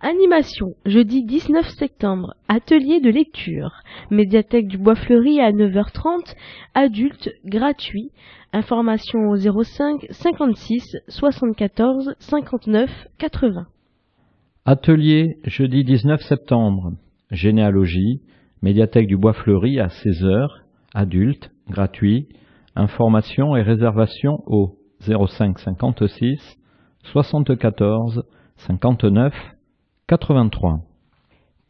Animation, 0.00 0.74
jeudi 0.84 1.24
19 1.24 1.66
septembre, 1.68 2.34
atelier 2.48 3.00
de 3.00 3.10
lecture, 3.10 3.82
médiathèque 4.10 4.68
du 4.68 4.76
Bois 4.76 4.96
Fleuri 4.96 5.40
à 5.40 5.50
9h30, 5.50 6.34
adulte, 6.74 7.30
gratuit, 7.44 8.10
information 8.52 9.30
au 9.30 9.36
05 9.36 10.06
56 10.10 10.96
74 11.08 12.14
59 12.18 12.90
80. 13.18 13.66
Atelier, 14.66 15.38
jeudi 15.44 15.84
19 15.84 16.20
septembre, 16.22 16.92
généalogie, 17.30 18.20
médiathèque 18.62 19.06
du 19.06 19.16
Bois 19.16 19.32
Fleuri 19.32 19.80
à 19.80 19.88
16h, 19.88 20.48
adulte, 20.92 21.50
gratuit, 21.68 22.28
information 22.76 23.56
et 23.56 23.62
réservation 23.62 24.42
au 24.46 24.76
05 25.00 25.58
56 25.58 26.58
74 27.04 28.24
59 28.56 29.53
83. 30.16 30.78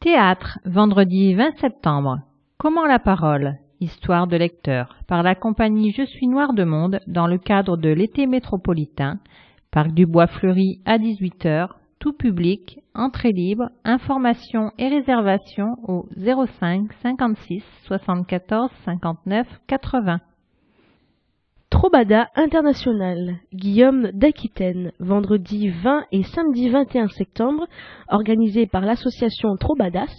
Théâtre, 0.00 0.58
vendredi 0.66 1.34
20 1.34 1.56
septembre. 1.62 2.18
Comment 2.58 2.84
la 2.84 2.98
parole? 2.98 3.54
Histoire 3.80 4.26
de 4.26 4.36
lecteur, 4.36 4.96
par 5.06 5.22
la 5.22 5.34
compagnie 5.34 5.92
Je 5.92 6.04
suis 6.04 6.26
noir 6.26 6.52
de 6.52 6.64
monde, 6.64 7.00
dans 7.06 7.26
le 7.26 7.38
cadre 7.38 7.78
de 7.78 7.88
l'été 7.88 8.26
métropolitain, 8.26 9.18
Parc 9.70 9.92
du 9.92 10.04
Bois 10.04 10.26
Fleuri 10.26 10.82
à 10.84 10.98
18h, 10.98 11.68
tout 11.98 12.12
public, 12.12 12.80
entrée 12.94 13.32
libre, 13.32 13.70
information 13.82 14.72
et 14.76 14.88
réservation 14.88 15.76
au 15.88 16.06
05 16.14 16.92
56 17.02 17.64
74 17.86 18.70
59 18.84 19.46
80. 19.66 20.20
Trobada 21.74 22.30
International, 22.36 23.34
Guillaume 23.52 24.12
d'Aquitaine, 24.12 24.92
vendredi 25.00 25.70
20 25.70 26.04
et 26.12 26.22
samedi 26.22 26.68
21 26.68 27.08
septembre, 27.08 27.66
organisé 28.08 28.66
par 28.68 28.82
l'association 28.82 29.56
Trobadas, 29.56 30.14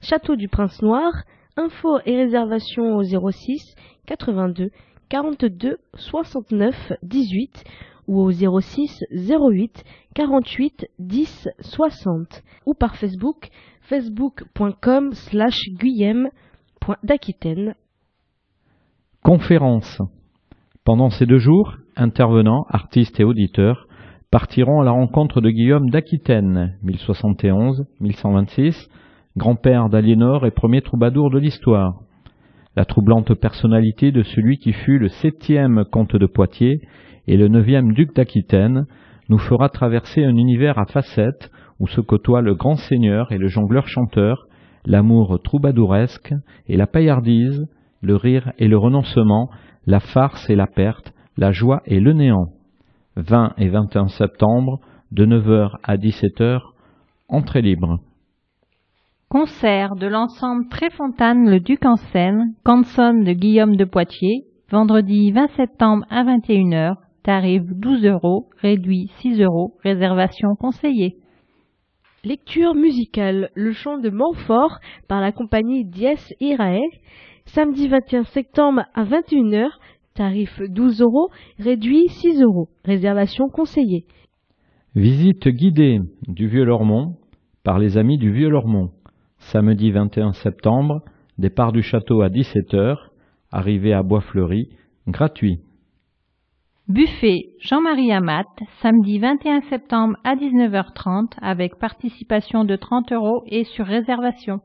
Château 0.00 0.36
du 0.36 0.46
Prince 0.46 0.80
Noir, 0.80 1.12
info 1.56 1.98
et 2.06 2.16
réservation 2.16 2.94
au 2.94 3.02
06 3.02 3.74
82 4.06 4.70
42 5.08 5.78
69 5.96 6.92
18 7.02 7.64
ou 8.06 8.20
au 8.20 8.30
06 8.30 9.02
08 9.10 9.84
48 10.14 10.86
10 11.00 11.48
60 11.58 12.44
ou 12.64 12.74
par 12.74 12.94
Facebook 12.94 13.48
facebook.com 13.80 15.14
slash 15.14 15.58
guillaume.d'aquitaine. 15.80 17.74
Conférence. 19.24 20.00
Pendant 20.84 21.10
ces 21.10 21.26
deux 21.26 21.38
jours, 21.38 21.76
intervenants, 21.94 22.66
artistes 22.68 23.20
et 23.20 23.24
auditeurs 23.24 23.86
partiront 24.32 24.80
à 24.80 24.84
la 24.84 24.90
rencontre 24.90 25.40
de 25.40 25.48
Guillaume 25.48 25.90
d'Aquitaine, 25.90 26.76
1071-1126, 26.84 28.88
grand-père 29.36 29.90
d'Aliénor 29.90 30.44
et 30.44 30.50
premier 30.50 30.82
troubadour 30.82 31.30
de 31.30 31.38
l'histoire. 31.38 32.00
La 32.74 32.84
troublante 32.84 33.32
personnalité 33.34 34.10
de 34.10 34.24
celui 34.24 34.58
qui 34.58 34.72
fut 34.72 34.98
le 34.98 35.08
septième 35.08 35.84
comte 35.84 36.16
de 36.16 36.26
Poitiers 36.26 36.80
et 37.28 37.36
le 37.36 37.46
neuvième 37.46 37.92
duc 37.92 38.12
d'Aquitaine 38.16 38.86
nous 39.28 39.38
fera 39.38 39.68
traverser 39.68 40.24
un 40.24 40.34
univers 40.34 40.80
à 40.80 40.86
facettes 40.86 41.52
où 41.78 41.86
se 41.86 42.00
côtoient 42.00 42.42
le 42.42 42.56
grand 42.56 42.74
seigneur 42.74 43.30
et 43.30 43.38
le 43.38 43.46
jongleur 43.46 43.86
chanteur, 43.86 44.48
l'amour 44.84 45.38
troubadouresque 45.44 46.34
et 46.66 46.76
la 46.76 46.88
paillardise, 46.88 47.68
le 48.00 48.16
rire 48.16 48.52
et 48.58 48.66
le 48.66 48.76
renoncement, 48.76 49.48
la 49.86 50.00
farce 50.00 50.48
et 50.48 50.56
la 50.56 50.66
perte, 50.66 51.12
la 51.36 51.52
joie 51.52 51.82
et 51.86 52.00
le 52.00 52.12
néant. 52.12 52.48
20 53.16 53.54
et 53.58 53.68
21 53.68 54.08
septembre, 54.08 54.80
de 55.10 55.26
9h 55.26 55.76
à 55.82 55.96
17h, 55.96 56.60
entrée 57.28 57.62
libre. 57.62 58.00
Concert 59.28 59.96
de 59.96 60.06
l'ensemble 60.06 60.68
Tréfontaine 60.68 61.50
le 61.50 61.60
Duc 61.60 61.84
en 61.84 61.96
scène, 61.96 62.54
canson 62.64 63.14
de 63.14 63.32
Guillaume 63.32 63.76
de 63.76 63.84
Poitiers, 63.84 64.44
vendredi 64.70 65.32
20 65.32 65.48
septembre 65.56 66.04
à 66.10 66.24
21h, 66.24 66.96
tarif 67.22 67.62
12 67.64 68.04
euros, 68.06 68.48
réduit 68.58 69.10
6 69.20 69.40
euros, 69.42 69.74
réservation 69.82 70.54
conseillée. 70.58 71.16
Lecture 72.24 72.74
musicale, 72.74 73.50
le 73.54 73.72
chant 73.72 73.98
de 73.98 74.10
Montfort 74.10 74.78
par 75.08 75.20
la 75.20 75.32
compagnie 75.32 75.84
Dies 75.84 76.34
Irae, 76.40 76.80
samedi 77.46 77.88
21 77.88 78.24
septembre 78.24 78.84
à 78.94 79.04
21h, 79.04 79.68
tarif 80.14 80.60
12 80.60 81.00
euros, 81.02 81.30
réduit 81.58 82.08
6 82.08 82.42
euros, 82.42 82.68
réservation 82.84 83.48
conseillée. 83.48 84.06
Visite 84.94 85.48
guidée 85.48 86.00
du 86.28 86.48
Vieux-Lormont 86.48 87.16
par 87.64 87.78
les 87.78 87.96
amis 87.96 88.18
du 88.18 88.32
Vieux-Lormont. 88.32 88.90
Samedi 89.38 89.90
21 89.90 90.32
septembre, 90.32 91.02
départ 91.38 91.72
du 91.72 91.82
château 91.82 92.22
à 92.22 92.28
17h, 92.28 92.96
arrivée 93.50 93.92
à 93.92 94.02
Bois-Fleuri, 94.02 94.68
gratuit. 95.06 95.60
Buffet 96.88 97.50
Jean-Marie 97.60 98.12
Amat, 98.12 98.44
samedi 98.80 99.18
21 99.18 99.62
septembre 99.62 100.16
à 100.24 100.34
19h30 100.34 101.32
avec 101.40 101.78
participation 101.78 102.64
de 102.64 102.76
30 102.76 103.12
euros 103.12 103.44
et 103.46 103.64
sur 103.64 103.86
réservation. 103.86 104.60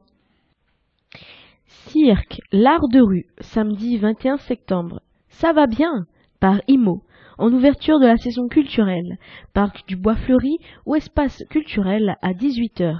Cirque, 1.67 2.39
l'art 2.51 2.87
de 2.87 3.01
rue, 3.01 3.25
samedi 3.39 3.97
21 3.97 4.37
septembre. 4.37 5.01
Ça 5.29 5.51
va 5.51 5.67
bien? 5.67 6.05
Par 6.39 6.61
IMO, 6.67 7.03
en 7.37 7.51
ouverture 7.51 7.99
de 7.99 8.05
la 8.05 8.17
saison 8.17 8.47
culturelle, 8.47 9.17
parc 9.53 9.85
du 9.87 9.95
Bois 9.95 10.15
Fleuri 10.15 10.57
ou 10.85 10.95
espace 10.95 11.43
culturel 11.49 12.15
à 12.21 12.33
18h. 12.33 12.97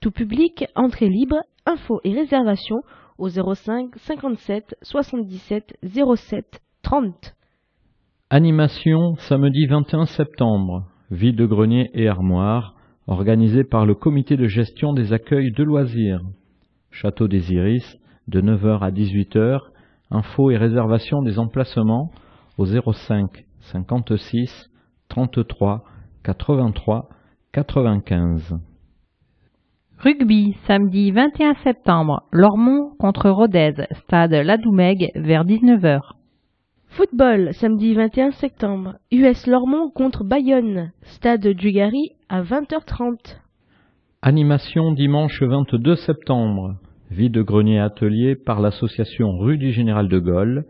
Tout 0.00 0.10
public, 0.10 0.64
entrée 0.74 1.08
libre, 1.08 1.36
info 1.66 2.00
et 2.04 2.14
réservation 2.14 2.76
au 3.18 3.28
05 3.28 3.90
57 3.96 4.76
77 4.82 5.76
07 6.16 6.60
30. 6.82 7.34
Animation 8.30 9.16
samedi 9.16 9.66
21 9.66 10.06
septembre, 10.06 10.86
vide-grenier 11.10 11.90
et 11.94 12.08
armoire, 12.08 12.74
organisé 13.06 13.62
par 13.62 13.86
le 13.86 13.94
comité 13.94 14.36
de 14.36 14.46
gestion 14.46 14.92
des 14.92 15.12
accueils 15.12 15.52
de 15.52 15.62
loisirs. 15.62 16.22
Château 16.90 17.28
des 17.28 17.52
Iris, 17.52 17.98
de 18.28 18.40
9h 18.40 18.80
à 18.80 18.90
18h, 18.90 19.60
info 20.10 20.50
et 20.50 20.56
réservation 20.56 21.22
des 21.22 21.38
emplacements 21.38 22.10
au 22.58 22.66
05 22.66 23.44
56 23.72 24.70
33 25.08 25.84
83 26.22 27.08
95. 27.52 28.58
Rugby, 29.98 30.56
samedi 30.66 31.10
21 31.10 31.54
septembre, 31.64 32.24
Lormont 32.30 32.90
contre 32.98 33.30
Rodez, 33.30 33.72
stade 34.04 34.34
Ladoumègue, 34.34 35.10
vers 35.14 35.44
19h. 35.44 36.00
Football, 36.88 37.54
samedi 37.54 37.94
21 37.94 38.32
septembre, 38.32 38.96
US 39.10 39.46
Lormont 39.46 39.90
contre 39.90 40.22
Bayonne, 40.22 40.92
stade 41.02 41.46
Dugarry 41.46 42.12
à 42.28 42.42
20h30. 42.42 43.38
Animation 44.20 44.92
dimanche 44.92 45.42
22 45.42 45.96
septembre, 45.96 46.74
vide-grenier 47.10 47.78
atelier 47.78 48.34
par 48.36 48.60
l'association 48.60 49.36
rue 49.38 49.58
du 49.58 49.72
Général 49.72 50.08
de 50.08 50.18
Gaulle, 50.18 50.64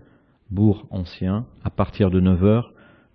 Bourg 0.51 0.87
ancien, 0.91 1.47
à 1.65 1.71
partir 1.71 2.11
de 2.11 2.21
9h, 2.21 2.65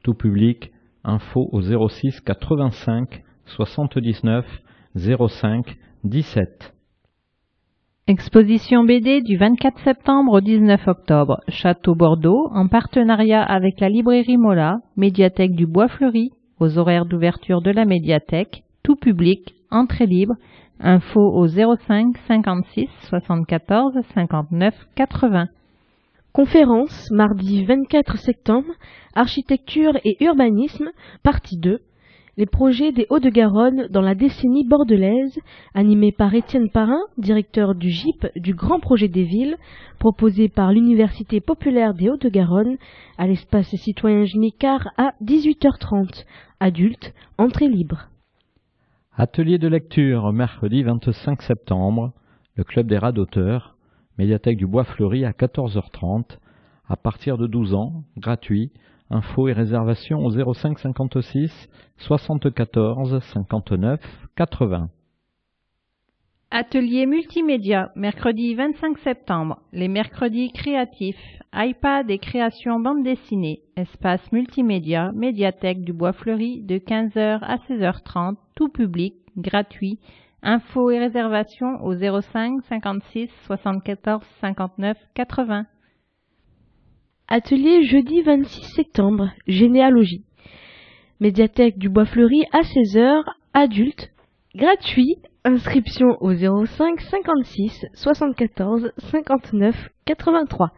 tout 0.03 0.13
public, 0.13 0.71
info 1.03 1.49
au 1.51 1.61
06 1.61 2.21
85 2.21 3.23
79 3.45 4.45
05 4.95 5.77
17. 6.03 6.73
Exposition 8.07 8.83
BD 8.83 9.21
du 9.21 9.37
24 9.37 9.79
septembre 9.83 10.33
au 10.33 10.41
19 10.41 10.87
octobre, 10.87 11.39
Château 11.47 11.95
Bordeaux, 11.95 12.49
en 12.51 12.67
partenariat 12.67 13.43
avec 13.43 13.79
la 13.79 13.89
librairie 13.89 14.37
Mola, 14.37 14.79
médiathèque 14.97 15.55
du 15.55 15.67
Bois 15.67 15.87
Fleuri, 15.87 16.31
aux 16.59 16.77
horaires 16.77 17.05
d'ouverture 17.05 17.61
de 17.61 17.71
la 17.71 17.85
médiathèque, 17.85 18.63
tout 18.83 18.95
public, 18.95 19.53
entrée 19.69 20.07
libre, 20.07 20.33
info 20.83 21.21
au 21.21 21.47
05 21.47 22.17
56 22.27 22.89
74 23.09 23.93
59 24.13 24.73
80. 24.95 25.47
Conférence, 26.33 27.11
mardi 27.11 27.65
24 27.65 28.17
septembre, 28.17 28.71
Architecture 29.15 29.97
et 30.05 30.15
urbanisme, 30.23 30.91
partie 31.23 31.57
2, 31.57 31.79
les 32.37 32.45
projets 32.45 32.93
des 32.93 33.05
Hauts-de-Garonne 33.09 33.87
dans 33.89 34.01
la 34.01 34.15
décennie 34.15 34.65
bordelaise, 34.65 35.37
animé 35.73 36.13
par 36.13 36.33
Étienne 36.33 36.69
Parrain, 36.69 37.01
directeur 37.17 37.75
du 37.75 37.89
GIP 37.89 38.27
du 38.37 38.53
Grand 38.53 38.79
Projet 38.79 39.09
des 39.09 39.23
Villes, 39.23 39.57
proposé 39.99 40.47
par 40.47 40.71
l'Université 40.71 41.41
populaire 41.41 41.93
des 41.93 42.09
Hauts-de-Garonne 42.09 42.77
à 43.17 43.27
l'espace 43.27 43.75
citoyen 43.75 44.23
Génicard 44.23 44.87
à 44.97 45.13
18h30. 45.21 46.23
Adulte, 46.61 47.13
entrée 47.37 47.67
libre. 47.67 48.10
Atelier 49.23 49.59
de 49.59 49.67
lecture, 49.67 50.33
mercredi 50.33 50.81
25 50.81 51.43
septembre, 51.43 52.11
le 52.55 52.63
Club 52.63 52.87
des 52.87 52.97
rats 52.97 53.11
d'auteurs, 53.11 53.75
médiathèque 54.17 54.57
du 54.57 54.65
Bois 54.65 54.83
Fleuri 54.83 55.25
à 55.25 55.31
14h30, 55.31 56.39
à 56.87 56.95
partir 56.95 57.37
de 57.37 57.45
12 57.45 57.75
ans, 57.75 58.03
gratuit, 58.17 58.71
Infos 59.11 59.47
et 59.47 59.53
réservations 59.53 60.25
au 60.25 60.53
05 60.55 60.79
56 60.79 61.69
74 61.97 63.19
59 63.19 63.99
80. 64.35 64.89
Atelier 66.53 67.05
multimédia, 67.05 67.93
mercredi 67.95 68.55
25 68.55 68.97
septembre. 68.97 69.61
Les 69.71 69.87
mercredis 69.87 70.51
créatifs. 70.51 71.15
iPad 71.53 72.11
et 72.11 72.17
création 72.17 72.77
bande 72.77 73.03
dessinée. 73.03 73.61
Espace 73.77 74.29
multimédia, 74.33 75.13
médiathèque 75.15 75.81
du 75.81 75.93
Bois 75.93 76.11
Fleuri 76.11 76.61
de 76.61 76.77
15h 76.77 77.39
à 77.41 77.55
16h30, 77.69 78.35
tout 78.53 78.67
public, 78.67 79.15
gratuit. 79.37 79.97
Infos 80.43 80.91
et 80.91 80.99
réservations 80.99 81.81
au 81.85 81.95
05 81.95 82.61
56 82.67 83.29
74 83.45 84.21
59 84.41 84.97
80. 85.13 85.65
Atelier 87.29 87.85
jeudi 87.85 88.23
26 88.23 88.61
septembre, 88.75 89.31
généalogie. 89.47 90.25
Médiathèque 91.21 91.77
du 91.77 91.87
Bois 91.87 92.05
Fleuri 92.05 92.43
à 92.51 92.59
16h, 92.59 93.23
adulte, 93.53 94.11
gratuit, 94.53 95.15
inscription 95.43 96.17
au 96.21 96.33
05 96.33 97.01
56 97.01 97.85
74 97.93 98.91
59 99.11 99.89
83. 100.05 100.71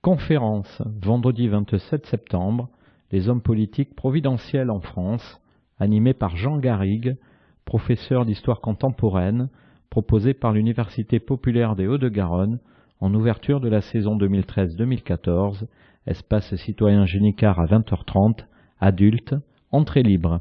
Conférence, 0.00 0.82
vendredi 1.00 1.46
27 1.46 2.06
septembre, 2.06 2.68
les 3.12 3.28
hommes 3.28 3.42
politiques 3.42 3.94
providentiels 3.94 4.70
en 4.70 4.80
France, 4.80 5.40
animé 5.78 6.12
par 6.12 6.36
Jean 6.36 6.58
Garrigue, 6.58 7.16
professeur 7.64 8.26
d'histoire 8.26 8.60
contemporaine, 8.60 9.48
proposé 9.90 10.34
par 10.34 10.52
l'Université 10.52 11.20
populaire 11.20 11.76
des 11.76 11.86
Hauts-de-Garonne, 11.86 12.58
en 12.98 13.14
ouverture 13.14 13.60
de 13.60 13.68
la 13.68 13.80
saison 13.80 14.16
2013-2014, 14.16 15.66
espace 16.06 16.56
citoyen 16.56 17.04
Génicard 17.04 17.60
à 17.60 17.66
20h30, 17.66 18.44
adulte, 18.80 19.36
entrée 19.70 20.02
libre. 20.02 20.40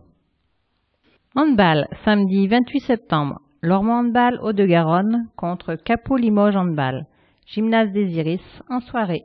Handball, 1.34 1.88
samedi 2.04 2.46
28 2.46 2.82
septembre. 2.82 3.40
Lormont 3.62 4.00
Handball 4.00 4.38
Haut-de-Garonne 4.44 5.30
contre 5.38 5.76
Capot 5.76 6.18
Limoges 6.18 6.58
Handball. 6.58 7.06
Gymnase 7.46 7.94
des 7.94 8.18
Iris 8.18 8.42
en 8.70 8.82
soirée. 8.82 9.24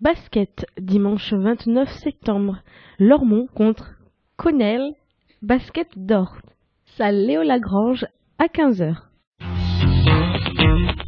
Basket, 0.00 0.66
dimanche 0.76 1.32
29 1.32 1.88
septembre. 1.88 2.58
Lormont 2.98 3.46
contre 3.54 3.92
Connell, 4.36 4.94
basket 5.42 5.96
d'or. 5.96 6.38
Salle 6.96 7.24
Léo 7.24 7.44
Lagrange 7.44 8.06
à 8.40 8.46
15h. 8.46 8.96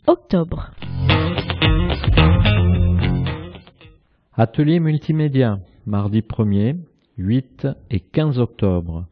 Octobre. 0.06 0.70
Atelier 4.32 4.78
multimédia, 4.78 5.58
mardi 5.86 6.20
1er, 6.20 6.76
8 7.18 7.66
et 7.90 7.98
15 7.98 8.38
octobre. 8.38 9.06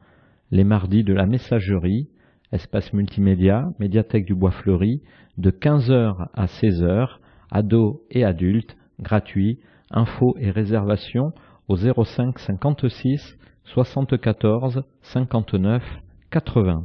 Les 0.51 0.65
mardis 0.65 1.05
de 1.05 1.15
la 1.15 1.27
messagerie, 1.27 2.09
espace 2.53 2.93
multimédia, 2.93 3.71
médiathèque 3.79 4.27
du 4.27 4.35
Bois 4.35 4.51
Fleuri, 4.51 5.03
de 5.39 5.51
15h 5.51 6.29
à 6.33 6.47
16h, 6.47 7.09
ados 7.51 8.01
et 8.11 8.25
adultes, 8.25 8.77
gratuit, 9.01 9.59
infos 9.91 10.37
et 10.39 10.51
réservations 10.51 11.33
au 11.69 11.77
05 11.77 12.39
56 12.39 13.39
74 13.65 14.83
59 15.03 15.83
80. 16.31 16.85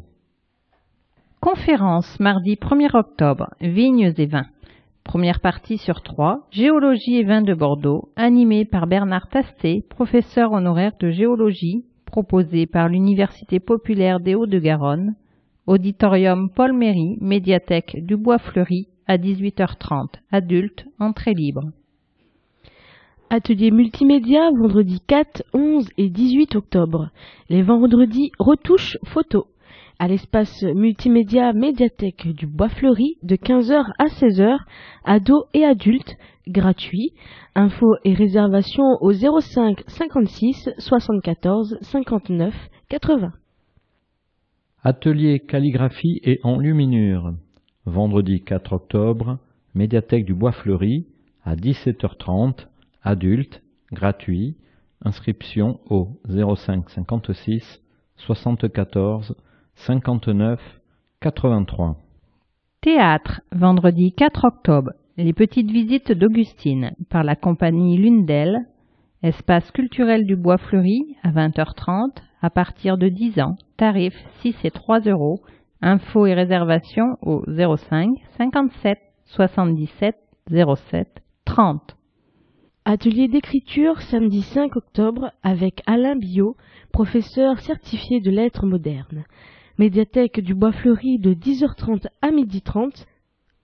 Conférence 1.41 2.19
mardi 2.19 2.55
1er 2.55 2.95
octobre, 2.97 3.49
Vignes 3.61 4.13
et 4.17 4.25
vins. 4.25 4.47
Première 5.03 5.39
partie 5.39 5.77
sur 5.77 6.01
trois, 6.01 6.47
Géologie 6.51 7.17
et 7.17 7.23
vins 7.23 7.41
de 7.41 7.53
Bordeaux, 7.53 8.09
animée 8.15 8.65
par 8.65 8.87
Bernard 8.87 9.27
Tastet, 9.29 9.83
professeur 9.89 10.51
honoraire 10.51 10.93
de 10.99 11.09
géologie, 11.09 11.85
proposé 12.09 12.65
par 12.65 12.89
l'Université 12.89 13.59
populaire 13.59 14.19
des 14.19 14.35
Hauts-de-Garonne, 14.35 15.15
Auditorium 15.67 16.49
Paul 16.49 16.73
Méry, 16.73 17.17
médiathèque 17.21 17.97
du 18.03 18.17
Bois 18.17 18.39
Fleuri, 18.39 18.87
à 19.07 19.17
18h30, 19.17 20.15
adulte, 20.31 20.85
entrée 20.99 21.33
libre. 21.33 21.71
Atelier 23.29 23.69
multimédia 23.69 24.49
vendredi 24.49 24.99
4, 25.05 25.43
11 25.53 25.87
et 25.97 26.09
18 26.09 26.55
octobre. 26.55 27.11
Les 27.49 27.61
vendredis 27.61 28.31
retouche 28.39 28.97
photo 29.05 29.47
à 29.99 30.07
l'espace 30.07 30.63
multimédia 30.63 31.51
médiathèque 31.51 32.29
du 32.29 32.47
Bois 32.47 32.69
Fleuri 32.69 33.17
de 33.21 33.35
15h 33.35 33.91
à 33.99 34.05
16h, 34.05 34.57
ados 35.03 35.43
et 35.53 35.65
adultes, 35.65 36.15
gratuit. 36.47 37.11
Infos 37.53 37.95
et 38.05 38.13
réservations 38.13 38.97
au 39.01 39.11
05 39.11 39.83
56 39.87 40.69
74 40.77 41.77
59 41.81 42.53
80. 42.87 43.33
Atelier 44.83 45.41
calligraphie 45.41 46.21
et 46.23 46.39
enluminure. 46.43 47.33
Vendredi 47.85 48.41
4 48.41 48.73
octobre, 48.73 49.39
médiathèque 49.75 50.23
du 50.23 50.33
Bois 50.33 50.53
Fleuri 50.53 51.07
à 51.43 51.55
17h30, 51.55 52.67
adultes, 53.03 53.61
gratuit. 53.91 54.55
Inscription 55.03 55.79
au 55.89 56.19
05 56.27 56.89
56 56.89 57.81
74 58.15 59.35
59 59.85 60.59
83. 61.21 61.95
Théâtre, 62.81 63.41
vendredi 63.53 64.11
4 64.11 64.45
octobre. 64.45 64.91
Les 65.15 65.31
petites 65.31 65.71
visites 65.71 66.11
d'Augustine 66.11 66.91
par 67.09 67.23
la 67.23 67.37
compagnie 67.37 67.97
Lune 67.97 68.25
d'elle. 68.25 68.65
Espace 69.23 69.71
culturel 69.71 70.25
du 70.25 70.35
Bois 70.35 70.57
Fleuri 70.57 71.15
à 71.23 71.31
20h30 71.31 72.11
à 72.41 72.49
partir 72.49 72.97
de 72.97 73.07
10 73.07 73.39
ans. 73.39 73.55
Tarif 73.77 74.13
6 74.41 74.53
et 74.65 74.71
3 74.71 74.99
euros. 75.01 75.39
Infos 75.81 76.25
et 76.25 76.33
réservations 76.33 77.15
au 77.21 77.45
05 77.47 78.09
57 78.37 78.99
77 79.27 80.17
07 80.49 81.23
30. 81.45 81.95
Atelier 82.83 83.29
d'écriture 83.29 84.01
samedi 84.01 84.41
5 84.41 84.75
octobre 84.75 85.31
avec 85.41 85.81
Alain 85.85 86.17
Biot, 86.17 86.57
professeur 86.91 87.59
certifié 87.59 88.19
de 88.19 88.29
lettres 88.29 88.65
modernes. 88.65 89.23
Médiathèque 89.79 90.41
du 90.41 90.55
Bois 90.55 90.73
Fleuri 90.73 91.19
de 91.19 91.33
10h30 91.33 92.07
à 92.21 92.31
12h30. 92.31 93.05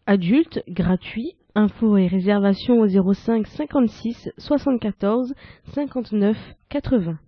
Adulte, 0.05 0.63
gratuit. 0.69 1.35
Infos 1.55 1.97
et 1.97 2.07
réservations 2.07 2.79
au 2.79 3.13
05 3.13 3.45
56 3.45 4.29
74 4.37 5.33
59 5.73 6.37
80. 6.69 7.19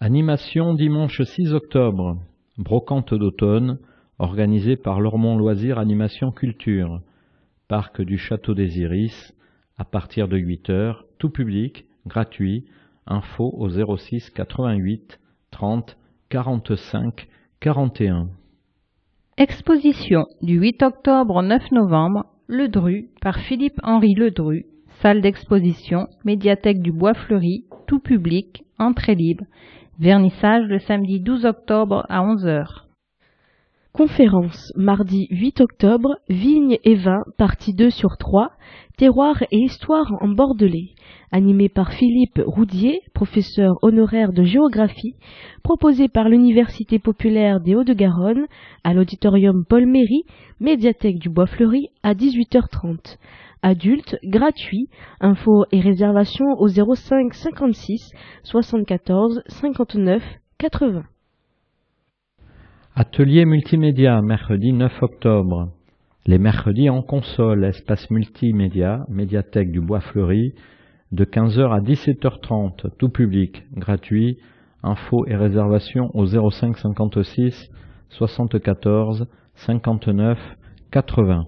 Animation 0.00 0.74
dimanche 0.74 1.22
6 1.22 1.52
octobre. 1.52 2.18
Brocante 2.58 3.14
d'automne, 3.14 3.78
organisée 4.18 4.76
par 4.76 5.00
Lormont 5.00 5.38
Loisirs 5.38 5.78
Animation 5.78 6.32
Culture. 6.32 7.00
Parc 7.68 8.02
du 8.02 8.18
Château 8.18 8.54
des 8.54 8.80
Iris, 8.80 9.32
à 9.78 9.84
partir 9.84 10.26
de 10.26 10.36
8 10.36 10.70
heures, 10.70 11.04
tout 11.18 11.30
public, 11.30 11.86
gratuit. 12.04 12.64
Info 13.06 13.54
au 13.56 13.68
06 13.96 14.30
88 14.30 15.20
30 15.52 15.96
45 16.30 17.28
41. 17.62 18.28
Exposition 19.36 20.24
du 20.40 20.58
8 20.58 20.82
octobre 20.82 21.36
au 21.36 21.42
9 21.42 21.72
novembre, 21.72 22.24
Le 22.46 22.68
Dru, 22.68 23.10
par 23.20 23.36
Philippe-Henri 23.36 24.14
Ledru, 24.14 24.64
salle 25.02 25.20
d'exposition, 25.20 26.06
médiathèque 26.24 26.80
du 26.80 26.90
Bois 26.90 27.12
Fleuri, 27.12 27.66
tout 27.86 28.00
public, 28.00 28.64
entrée 28.78 29.14
libre. 29.14 29.44
Vernissage 29.98 30.64
le 30.68 30.78
samedi 30.78 31.20
12 31.20 31.44
octobre 31.44 32.06
à 32.08 32.22
11h. 32.22 32.86
Conférence 33.92 34.72
mardi 34.76 35.26
8 35.32 35.60
octobre, 35.60 36.16
Vignes 36.28 36.78
et 36.84 36.94
vins, 36.94 37.24
partie 37.36 37.74
2 37.74 37.90
sur 37.90 38.18
3, 38.18 38.52
Terroir 38.96 39.42
et 39.50 39.58
histoire 39.58 40.06
en 40.20 40.28
Bordelais, 40.28 40.90
animé 41.32 41.68
par 41.68 41.92
Philippe 41.92 42.40
Roudier, 42.46 43.00
professeur 43.14 43.74
honoraire 43.82 44.32
de 44.32 44.44
géographie, 44.44 45.16
proposé 45.64 46.06
par 46.06 46.28
l'Université 46.28 47.00
populaire 47.00 47.60
des 47.60 47.74
Hauts-de-Garonne 47.74 48.46
à 48.84 48.94
l'auditorium 48.94 49.64
Paul 49.68 49.86
Méry, 49.86 50.22
médiathèque 50.60 51.18
du 51.18 51.28
Bois 51.28 51.46
Fleuri 51.46 51.88
à 52.04 52.14
18h30. 52.14 53.18
Adulte, 53.62 54.18
gratuit, 54.22 54.88
infos 55.20 55.64
et 55.72 55.80
réservations 55.80 56.54
au 56.58 56.68
05 56.68 57.34
56 57.34 58.12
74 58.44 59.42
59 59.48 60.22
80. 60.58 61.02
Atelier 63.02 63.46
multimédia, 63.46 64.20
mercredi 64.20 64.74
9 64.74 65.02
octobre. 65.02 65.70
Les 66.26 66.36
mercredis 66.36 66.90
en 66.90 67.00
console, 67.00 67.64
espace 67.64 68.10
multimédia, 68.10 69.06
médiathèque 69.08 69.72
du 69.72 69.80
Bois 69.80 70.00
Fleuri, 70.00 70.52
de 71.10 71.24
15h 71.24 71.74
à 71.74 71.80
17h30, 71.80 72.90
tout 72.98 73.08
public, 73.08 73.62
gratuit, 73.74 74.36
infos 74.82 75.24
et 75.26 75.34
réservations 75.34 76.10
au 76.12 76.26
05 76.26 76.76
56 76.76 77.70
74 78.10 79.26
59 79.54 80.38
80. 80.90 81.46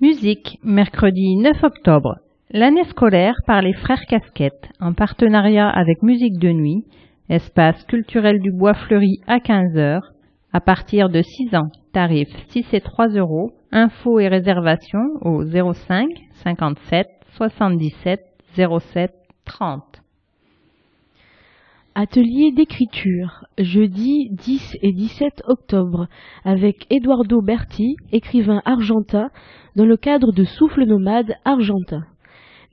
Musique, 0.00 0.60
mercredi 0.62 1.34
9 1.38 1.64
octobre. 1.64 2.18
L'année 2.52 2.84
scolaire 2.84 3.34
par 3.48 3.62
les 3.62 3.72
Frères 3.72 4.06
Casquettes, 4.06 4.68
en 4.78 4.92
partenariat 4.92 5.68
avec 5.68 6.04
Musique 6.04 6.38
de 6.38 6.50
Nuit, 6.50 6.84
espace 7.28 7.84
culturel 7.84 8.40
du 8.40 8.52
Bois 8.52 8.74
Fleuri 8.74 9.20
à 9.26 9.38
15h, 9.38 10.00
à 10.52 10.60
partir 10.60 11.08
de 11.08 11.22
6 11.22 11.54
ans, 11.56 11.70
tarif 11.92 12.28
6 12.48 12.66
et 12.72 12.80
3 12.80 13.08
euros, 13.08 13.52
infos 13.72 14.20
et 14.20 14.28
réservations 14.28 15.08
au 15.22 15.44
05 15.44 16.08
57 16.42 17.06
77 17.36 18.20
07 18.56 19.12
30. 19.44 19.82
Atelier 21.96 22.50
d'écriture, 22.50 23.44
jeudi 23.56 24.28
10 24.32 24.78
et 24.82 24.92
17 24.92 25.42
octobre, 25.46 26.08
avec 26.44 26.86
Eduardo 26.90 27.40
Berti, 27.40 27.96
écrivain 28.10 28.60
argentin, 28.64 29.30
dans 29.76 29.86
le 29.86 29.96
cadre 29.96 30.32
de 30.32 30.44
Souffle 30.44 30.84
nomade 30.86 31.34
argentin. 31.44 32.04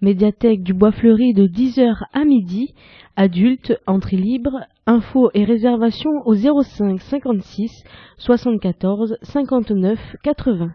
Médiathèque 0.02 0.64
du 0.64 0.74
Bois 0.74 0.92
Fleuri 0.92 1.36
de 1.36 1.46
10h 1.46 1.94
à 2.12 2.26
midi, 2.26 2.74
adulte, 3.16 3.80
entrée 3.86 4.18
libre, 4.18 4.62
infos 4.88 5.30
et 5.36 5.44
réservations 5.44 6.26
au 6.26 6.34
05 6.34 7.00
56 7.00 7.84
74 8.18 9.18
59 9.22 10.00
80. 10.24 10.72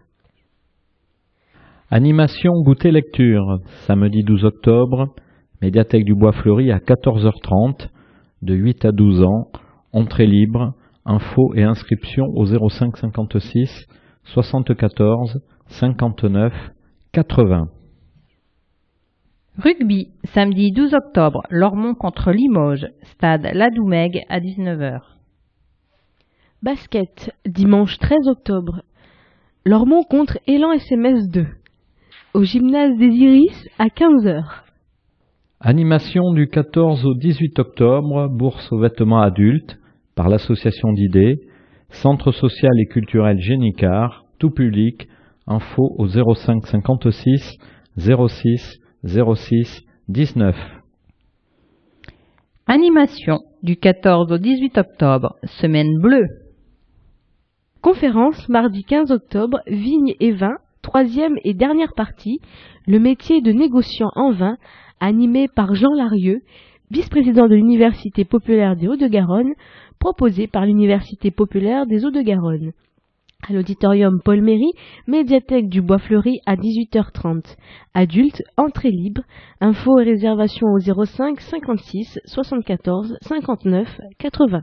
Animation 1.91 2.53
goûter 2.61 2.91
lecture, 2.91 3.59
samedi 3.85 4.23
12 4.23 4.45
octobre, 4.45 5.13
médiathèque 5.61 6.05
du 6.05 6.15
Bois 6.15 6.31
Fleuri 6.31 6.71
à 6.71 6.77
14h30, 6.77 7.89
de 8.43 8.55
8 8.55 8.85
à 8.85 8.91
12 8.93 9.23
ans, 9.23 9.51
entrée 9.91 10.27
libre, 10.27 10.73
infos 11.05 11.53
et 11.53 11.63
inscriptions 11.63 12.27
au 12.33 12.45
05 12.45 12.95
56 12.95 13.87
74 14.23 15.41
59 15.67 16.53
80. 17.11 17.67
Rugby, 19.59 20.09
samedi 20.35 20.71
12 20.71 20.93
octobre, 20.93 21.41
Lormont 21.49 21.95
contre 21.95 22.31
Limoges, 22.31 22.89
stade 23.15 23.49
Ladoumègue 23.53 24.23
à 24.29 24.39
19h. 24.39 24.99
Basket, 26.61 27.33
dimanche 27.47 27.97
13 27.97 28.27
octobre, 28.27 28.83
Lormont 29.65 30.03
contre 30.03 30.37
Élan 30.45 30.73
SMS 30.73 31.27
2, 31.29 31.47
au 32.35 32.43
gymnase 32.43 32.97
des 32.97 33.07
Iris 33.07 33.67
à 33.79 33.87
15h. 33.87 34.43
Animation 35.59 36.33
du 36.33 36.47
14 36.47 37.03
au 37.07 37.15
18 37.15 37.57
octobre, 37.57 38.27
bourse 38.29 38.71
aux 38.71 38.79
vêtements 38.79 39.21
adultes, 39.21 39.79
par 40.13 40.29
l'association 40.29 40.93
d'idées, 40.93 41.39
Centre 41.89 42.31
social 42.31 42.73
et 42.79 42.85
culturel 42.85 43.39
Génicard, 43.39 44.25
tout 44.37 44.51
public, 44.51 45.07
info 45.47 45.95
au 45.97 46.07
05 46.07 46.67
56 46.67 47.57
06 47.97 48.81
06 49.05 49.83
19. 50.09 50.55
Animation 52.65 53.39
du 53.61 53.77
14 53.77 54.31
au 54.31 54.37
18 54.37 54.77
octobre, 54.77 55.35
semaine 55.43 55.99
bleue. 55.99 56.27
Conférence 57.81 58.49
mardi 58.49 58.83
15 58.83 59.11
octobre, 59.11 59.61
Vignes 59.67 60.15
et 60.19 60.31
vins, 60.31 60.57
troisième 60.81 61.37
et 61.43 61.53
dernière 61.53 61.93
partie, 61.93 62.41
le 62.87 62.99
métier 62.99 63.41
de 63.41 63.51
négociant 63.51 64.11
en 64.15 64.31
vin, 64.31 64.57
animé 64.99 65.47
par 65.47 65.75
Jean 65.75 65.93
Larieux, 65.93 66.41
vice-président 66.89 67.47
de 67.47 67.55
l'Université 67.55 68.25
populaire 68.25 68.75
des 68.75 68.87
Hauts-de-Garonne, 68.87 69.53
proposé 69.99 70.47
par 70.47 70.65
l'Université 70.65 71.29
populaire 71.29 71.85
des 71.85 72.03
Hauts-de-Garonne 72.03 72.71
à 73.47 73.53
l'auditorium 73.53 74.19
Paul 74.23 74.41
Méry, 74.41 74.71
médiathèque 75.07 75.69
du 75.69 75.81
Bois 75.81 75.99
Fleuri 75.99 76.39
à 76.45 76.55
18h30. 76.55 77.55
Adulte, 77.93 78.43
entrée 78.57 78.91
libre, 78.91 79.21
infos 79.61 79.99
et 79.99 80.03
réservations 80.03 80.67
au 80.67 80.79
05 80.79 81.39
56 81.39 82.19
74 82.25 83.17
59 83.21 83.87
80. 84.17 84.61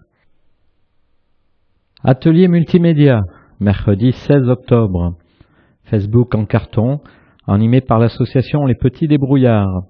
Atelier 2.02 2.48
multimédia, 2.48 3.22
mercredi 3.60 4.12
16 4.12 4.48
octobre. 4.48 5.16
Facebook 5.84 6.34
en 6.34 6.44
carton, 6.44 7.00
animé 7.46 7.80
par 7.80 7.98
l'association 7.98 8.66
Les 8.66 8.74
Petits 8.74 9.08
Débrouillards. 9.08 9.84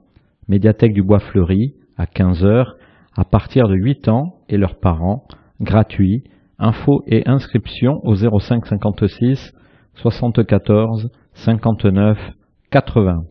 Médiathèque 0.46 0.92
du 0.92 1.02
Bois 1.02 1.20
Fleuri, 1.20 1.74
à 1.96 2.04
15h, 2.04 2.74
à 3.16 3.24
partir 3.24 3.66
de 3.66 3.74
8 3.74 4.08
ans 4.08 4.36
et 4.48 4.58
leurs 4.58 4.78
parents, 4.78 5.24
gratuit, 5.60 6.22
Infos 6.58 7.02
et 7.06 7.28
inscriptions 7.28 8.00
au 8.04 8.14
05 8.14 8.66
56 8.66 9.52
74 9.96 11.10
59 11.34 12.18
80. 12.70 13.24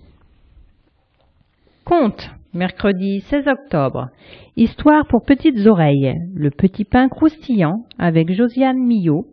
Conte, 1.85 2.29
mercredi 2.53 3.21
16 3.21 3.47
octobre. 3.47 4.09
Histoire 4.55 5.05
pour 5.07 5.23
petites 5.23 5.65
oreilles. 5.67 6.13
Le 6.35 6.49
petit 6.49 6.85
pain 6.85 7.09
croustillant 7.09 7.85
avec 7.97 8.31
Josiane 8.33 8.77
Millot. 8.77 9.27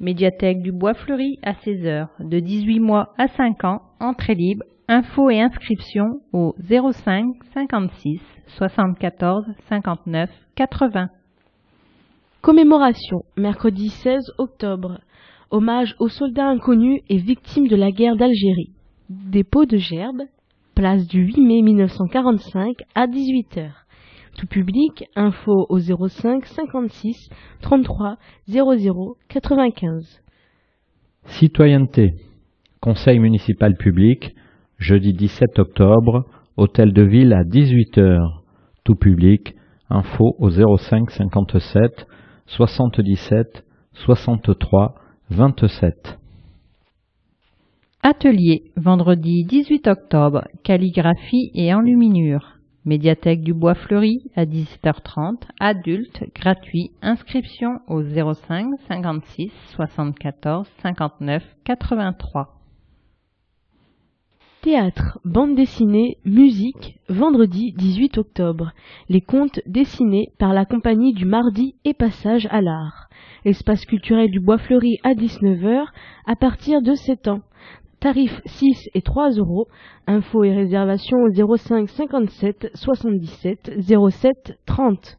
Médiathèque 0.00 0.60
du 0.60 0.72
Bois 0.72 0.94
Fleuri 0.94 1.38
à 1.42 1.52
16h, 1.52 2.08
de 2.20 2.40
18 2.40 2.80
mois 2.80 3.14
à 3.16 3.28
5 3.28 3.64
ans, 3.64 3.80
entrée 4.00 4.34
libre, 4.34 4.64
infos 4.88 5.30
et 5.30 5.40
inscriptions 5.40 6.20
au 6.32 6.54
05 6.58 7.26
56 7.54 8.20
74 8.58 9.44
59 9.68 10.30
80. 10.56 11.08
Commémoration, 12.44 13.22
mercredi 13.38 13.88
16 13.88 14.34
octobre. 14.36 15.00
Hommage 15.50 15.96
aux 15.98 16.10
soldats 16.10 16.50
inconnus 16.50 17.00
et 17.08 17.16
victimes 17.16 17.68
de 17.68 17.74
la 17.74 17.90
guerre 17.90 18.16
d'Algérie. 18.16 18.68
Dépôt 19.08 19.64
de 19.64 19.78
Gerbe, 19.78 20.24
place 20.74 21.06
du 21.06 21.22
8 21.22 21.40
mai 21.40 21.62
1945 21.62 22.82
à 22.94 23.06
18h. 23.06 23.70
Tout 24.36 24.46
public, 24.46 25.06
info 25.16 25.64
au 25.70 25.78
05 25.78 26.44
56 26.44 27.30
33 27.62 28.18
00 28.46 29.16
95. 29.30 30.20
Citoyenneté. 31.24 32.12
Conseil 32.82 33.20
municipal 33.20 33.74
public, 33.74 34.34
jeudi 34.76 35.14
17 35.14 35.58
octobre, 35.60 36.26
hôtel 36.58 36.92
de 36.92 37.04
ville 37.04 37.32
à 37.32 37.42
18h. 37.42 38.18
Tout 38.84 38.96
public, 38.96 39.54
info 39.88 40.36
au 40.38 40.50
05 40.50 41.10
57 41.10 42.06
77 42.46 43.64
63 43.94 44.94
27. 45.30 46.18
Atelier, 48.02 48.64
vendredi 48.76 49.44
18 49.44 49.86
octobre, 49.86 50.46
calligraphie 50.62 51.50
et 51.54 51.72
enluminure. 51.72 52.58
Médiathèque 52.84 53.40
du 53.40 53.54
Bois 53.54 53.74
Fleuri 53.74 54.30
à 54.36 54.44
17h30, 54.44 55.38
adulte, 55.58 56.22
gratuit, 56.34 56.90
inscription 57.00 57.80
au 57.88 58.02
05 58.02 58.74
56 58.88 59.50
74 59.74 60.68
59 60.82 61.42
83. 61.64 62.63
Théâtre, 64.64 65.18
bande 65.26 65.56
dessinée, 65.56 66.16
musique, 66.24 66.98
vendredi 67.10 67.74
18 67.76 68.16
octobre. 68.16 68.72
Les 69.10 69.20
contes 69.20 69.60
dessinés 69.66 70.30
par 70.38 70.54
la 70.54 70.64
compagnie 70.64 71.12
du 71.12 71.26
Mardi 71.26 71.74
et 71.84 71.92
Passage 71.92 72.48
à 72.50 72.62
l'Art. 72.62 73.10
Espace 73.44 73.84
culturel 73.84 74.30
du 74.30 74.40
Bois 74.40 74.56
Fleuri 74.56 74.96
à 75.02 75.12
19h 75.12 75.84
à 76.24 76.34
partir 76.34 76.80
de 76.80 76.94
7 76.94 77.28
ans. 77.28 77.42
Tarifs 78.00 78.40
6 78.46 78.88
et 78.94 79.02
3 79.02 79.32
euros. 79.32 79.68
Infos 80.06 80.44
et 80.44 80.54
réservations 80.54 81.18
au 81.18 81.56
05 81.58 81.90
57 81.90 82.70
77 82.72 83.70
07 84.08 84.58
30. 84.64 85.18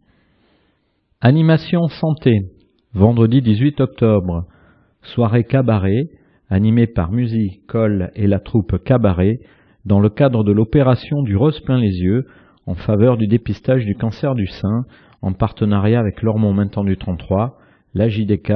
Animation 1.21 1.87
santé, 1.89 2.49
vendredi 2.95 3.43
18 3.43 3.79
octobre. 3.79 4.45
Soirée 5.03 5.43
cabaret, 5.43 6.09
animée 6.49 6.87
par 6.87 7.11
Musique, 7.11 7.65
Col 7.67 8.11
et 8.15 8.27
la 8.27 8.39
troupe 8.39 8.83
Cabaret, 8.83 9.39
dans 9.85 9.99
le 9.99 10.09
cadre 10.09 10.43
de 10.43 10.51
l'opération 10.51 11.21
du 11.21 11.35
Rose 11.35 11.59
plein 11.61 11.77
les 11.77 11.97
yeux, 11.99 12.25
en 12.65 12.75
faveur 12.75 13.17
du 13.17 13.27
dépistage 13.27 13.85
du 13.85 13.95
cancer 13.95 14.35
du 14.35 14.47
sein, 14.47 14.85
en 15.21 15.33
partenariat 15.33 15.99
avec 15.99 16.21
l'Ormont 16.21 16.53
Maintenant 16.53 16.83
du 16.83 16.97
33, 16.97 17.57
la 17.93 18.09
JDK 18.09 18.51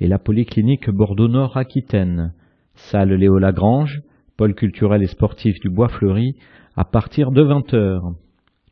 et 0.00 0.08
la 0.08 0.18
Polyclinique 0.18 0.90
Bordeaux-Nord-Aquitaine. 0.90 2.32
Salle 2.74 3.12
Léo 3.12 3.38
Lagrange, 3.38 4.02
pôle 4.36 4.54
culturel 4.54 5.02
et 5.02 5.06
sportif 5.06 5.58
du 5.60 5.68
Bois 5.68 5.88
Fleuri, 5.88 6.36
à 6.76 6.84
partir 6.84 7.30
de 7.30 7.42
20h. 7.42 8.14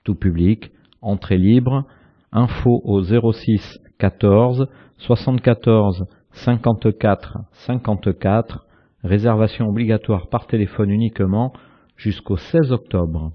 Tout 0.04 0.14
public, 0.14 0.72
entrée 1.02 1.38
libre, 1.38 1.84
info 2.32 2.80
au 2.84 3.02
06 3.02 3.80
14 3.98 4.68
74 4.98 6.06
54 6.32 7.38
54, 7.52 8.66
réservation 9.04 9.66
obligatoire 9.66 10.28
par 10.28 10.46
téléphone 10.46 10.90
uniquement 10.90 11.52
jusqu'au 11.96 12.36
16 12.36 12.72
octobre. 12.72 13.32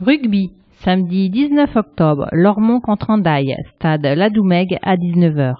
Rugby, 0.00 0.52
samedi 0.80 1.30
19 1.30 1.76
octobre, 1.76 2.28
Lormont 2.32 2.80
contre 2.80 3.10
Andaille, 3.10 3.54
stade 3.76 4.04
Ladoumègue 4.04 4.78
à 4.82 4.96
19h. 4.96 5.54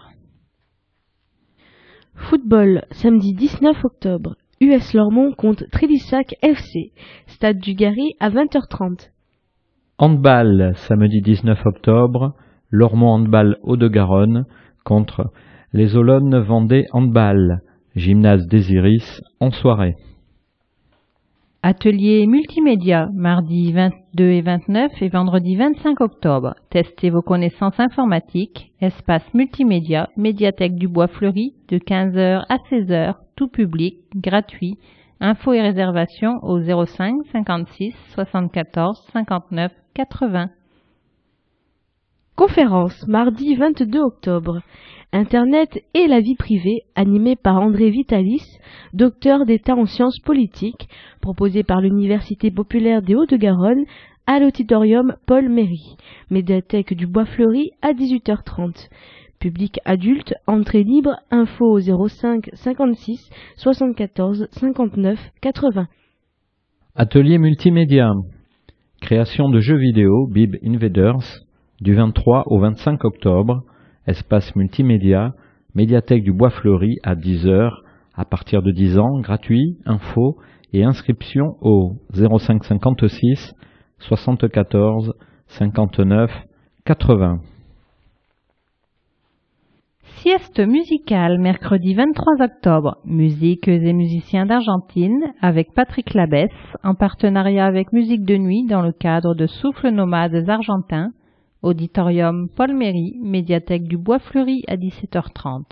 Football, 2.15 2.85
samedi 2.91 3.35
19 3.35 3.85
octobre. 3.85 4.37
US 4.61 4.95
Lormont 4.95 5.33
contre 5.33 5.65
Trélissac 5.73 6.37
FC. 6.41 6.93
Stade 7.27 7.59
du 7.59 7.75
Gary 7.75 8.15
à 8.21 8.31
20h30. 8.31 9.11
Handball, 9.99 10.73
samedi 10.77 11.21
19 11.21 11.67
octobre. 11.67 12.35
Lormont 12.71 13.11
Handball 13.11 13.59
Haut-de-Garonne 13.63 14.47
contre 14.85 15.33
les 15.73 15.97
Olonnes 15.97 16.39
Vendée 16.39 16.87
Handball. 16.93 17.61
Gymnase 17.97 18.47
des 18.47 18.73
Iris 18.73 19.23
en 19.41 19.51
soirée. 19.51 19.97
Atelier 21.63 22.27
multimédia, 22.27 23.09
mardi 23.15 23.73
22 23.73 24.25
et 24.25 24.41
29 24.41 24.91
et 25.01 25.09
vendredi 25.09 25.57
25 25.57 26.01
octobre. 26.01 26.55
Testez 26.71 27.11
vos 27.11 27.23
connaissances 27.23 27.79
informatiques. 27.79 28.73
Espace 28.81 29.23
multimédia, 29.33 30.09
médiathèque 30.17 30.75
du 30.75 30.89
Bois 30.89 31.07
Fleuri, 31.07 31.55
de 31.69 31.79
15h 31.79 32.45
à 32.49 32.57
16h, 32.71 33.15
tout 33.37 33.49
public, 33.49 33.99
gratuit. 34.17 34.79
Infos 35.21 35.53
et 35.53 35.63
réservations 35.63 36.39
au 36.43 36.61
05 36.61 37.15
56 37.33 37.95
74 38.15 39.07
59 39.13 39.73
80. 39.95 40.51
Conférence, 42.35 43.07
mardi 43.07 43.55
22 43.55 44.01
octobre. 44.01 44.61
Internet 45.15 45.85
et 45.93 46.07
la 46.07 46.21
vie 46.21 46.37
privée, 46.37 46.85
animée 46.95 47.37
par 47.37 47.61
André 47.61 47.91
Vitalis, 47.91 48.59
docteur 48.95 49.45
d'État 49.45 49.75
en 49.75 49.85
sciences 49.85 50.19
politiques, 50.21 50.89
proposé 51.21 51.63
par 51.63 51.83
l'Université 51.83 52.51
populaire 52.51 53.03
des 53.03 53.15
Hauts-de-Garonne 53.15 53.85
à 54.27 54.41
l'auditorium 54.41 55.15
Paul 55.27 55.51
Méry, 55.51 55.97
médiathèque 56.31 56.95
du 56.95 57.07
Bois 57.07 57.27
Fleuri 57.27 57.73
à 57.83 57.93
18h30. 57.93 58.89
Public 59.39 59.81
adulte, 59.85 60.33
entrée 60.47 60.83
libre, 60.83 61.17
info 61.31 61.67
au 61.67 62.09
05 62.09 62.49
56 62.55 63.29
74 63.57 64.49
59 64.51 65.19
80. 65.43 65.89
Atelier 66.95 67.37
multimédia. 67.37 68.13
Création 69.03 69.51
de 69.51 69.61
jeux 69.61 69.79
vidéo 69.79 70.27
Bib 70.29 70.57
Invaders 70.65 71.43
du 71.83 71.93
23 71.93 72.45
au 72.47 72.61
25 72.61 73.05
octobre 73.05 73.65
espace 74.07 74.55
multimédia, 74.57 75.35
médiathèque 75.75 76.25
du 76.25 76.33
Bois 76.33 76.51
Fleuri 76.51 76.99
à 77.03 77.15
10h, 77.15 77.71
à 78.15 78.25
partir 78.25 78.63
de 78.63 78.71
10 78.71 78.99
ans, 78.99 79.21
gratuit, 79.21 79.79
info 79.87 80.37
et 80.73 80.85
inscription 80.85 81.57
au 81.61 81.97
05 82.15 82.65
56 82.65 83.55
74 83.99 85.15
59 85.47 86.31
80. 86.85 87.41
Sieste 90.23 90.61
musicale 90.61 91.39
mercredi 91.39 91.95
23 91.95 92.43
octobre. 92.45 92.99
Musiques 93.05 93.67
et 93.67 93.93
musiciens 93.93 94.47
d'Argentine 94.47 95.33
avec 95.41 95.73
Patrick 95.75 96.15
Labesse 96.15 96.51
en 96.85 96.95
partenariat 96.95 97.67
avec 97.67 97.93
Musique 97.93 98.25
de 98.25 98.37
Nuit 98.37 98.67
dans 98.67 98.83
le 98.83 98.93
cadre 98.93 99.35
de 99.35 99.47
Souffle 99.47 99.89
Nomades 99.91 100.49
Argentins 100.49 101.11
Auditorium 101.63 102.49
Paul 102.49 102.75
Méry, 102.75 103.17
médiathèque 103.23 103.85
du 103.85 103.97
Bois 103.97 104.19
Fleuri 104.19 104.65
à 104.67 104.77
17h30. 104.77 105.63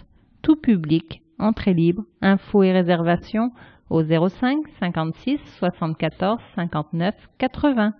Tout 0.40 0.54
public, 0.54 1.20
entrée 1.36 1.74
libre, 1.74 2.04
infos 2.22 2.62
et 2.62 2.70
réservations 2.70 3.50
au 3.90 4.04
05 4.04 4.68
56 4.78 5.40
74 5.58 6.38
59 6.54 7.14
80. 7.38 7.92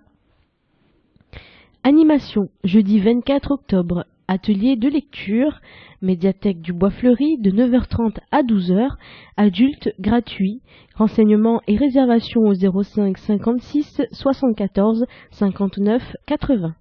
Animation, 1.83 2.49
jeudi 2.63 3.01
24 3.01 3.51
octobre, 3.51 4.07
atelier 4.29 4.77
de 4.77 4.89
lecture, 4.89 5.61
médiathèque 6.01 6.61
du 6.61 6.73
Bois 6.73 6.91
Fleuri 6.91 7.39
de 7.39 7.51
9h30 7.51 8.19
à 8.31 8.45
12h, 8.45 8.89
adulte 9.37 9.93
gratuit, 9.99 10.61
renseignements 10.95 11.61
et 11.67 11.77
réservations 11.77 12.43
au 12.43 12.55
05 12.55 13.19
56 13.19 14.03
74 14.13 15.07
59 15.33 16.17
80. 16.27 16.77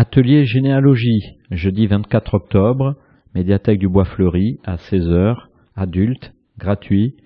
Atelier 0.00 0.44
généalogie, 0.44 1.24
jeudi 1.50 1.88
24 1.88 2.34
octobre, 2.34 2.94
médiathèque 3.34 3.80
du 3.80 3.88
Bois 3.88 4.04
Fleuri 4.04 4.60
à 4.62 4.76
16h, 4.76 5.34
adulte, 5.74 6.32
gratuit, 6.56 7.16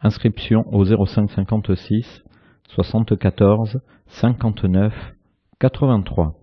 inscription 0.00 0.64
au 0.72 0.84
05 0.84 1.30
56 1.30 2.24
74 2.70 3.80
59 4.08 4.92
83. 5.60 6.34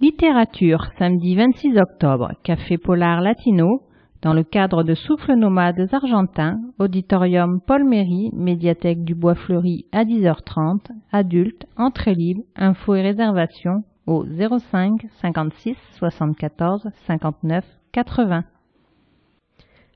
Littérature, 0.00 0.88
samedi 0.98 1.36
26 1.36 1.78
octobre, 1.78 2.32
Café 2.42 2.76
Polar 2.76 3.20
Latino, 3.20 3.82
dans 4.22 4.34
le 4.34 4.42
cadre 4.42 4.82
de 4.82 4.94
Souffle 4.94 5.34
Nomades 5.34 5.86
Argentins, 5.92 6.58
Auditorium 6.80 7.60
Paul 7.64 7.84
Méry, 7.84 8.30
médiathèque 8.32 9.04
du 9.04 9.14
Bois 9.14 9.36
Fleuri 9.36 9.86
à 9.92 10.02
10h30, 10.02 10.88
adulte, 11.12 11.66
entrée 11.76 12.16
libre, 12.16 12.42
infos 12.56 12.96
et 12.96 13.02
réservations 13.02 13.84
au 14.08 14.24
05 14.24 15.06
56 15.20 15.76
74 15.98 16.88
59 17.06 17.64
80. 17.92 18.44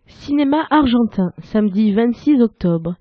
Cinéma 0.06 0.66
argentin, 0.70 1.32
samedi 1.38 1.92
26 1.92 2.42
octobre. 2.42 2.96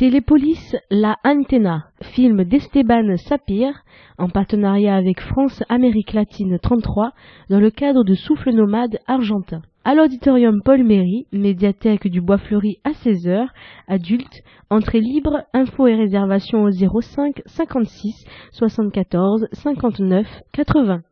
Télépolis 0.00 0.74
La 0.90 1.18
Antena, 1.24 1.90
film 2.14 2.44
d'Esteban 2.44 3.18
Sapir, 3.18 3.84
en 4.16 4.30
partenariat 4.30 4.96
avec 4.96 5.20
France 5.20 5.62
Amérique 5.68 6.14
Latine 6.14 6.58
33, 6.58 7.12
dans 7.50 7.60
le 7.60 7.70
cadre 7.70 8.02
de 8.02 8.14
Souffle 8.14 8.50
Nomade 8.52 8.98
argentin. 9.06 9.60
À 9.84 9.94
l'auditorium 9.94 10.62
Paul 10.64 10.84
Méry, 10.84 11.26
médiathèque 11.32 12.08
du 12.08 12.22
Bois 12.22 12.38
Fleuri 12.38 12.78
à 12.82 12.92
16h, 12.92 13.48
adulte, 13.88 14.40
entrée 14.70 15.00
libre, 15.00 15.42
infos 15.52 15.86
et 15.86 15.96
réservations 15.96 16.62
au 16.62 16.70
05 16.70 17.42
56 17.44 18.24
74 18.52 19.48
59 19.52 20.26
80. 20.54 21.02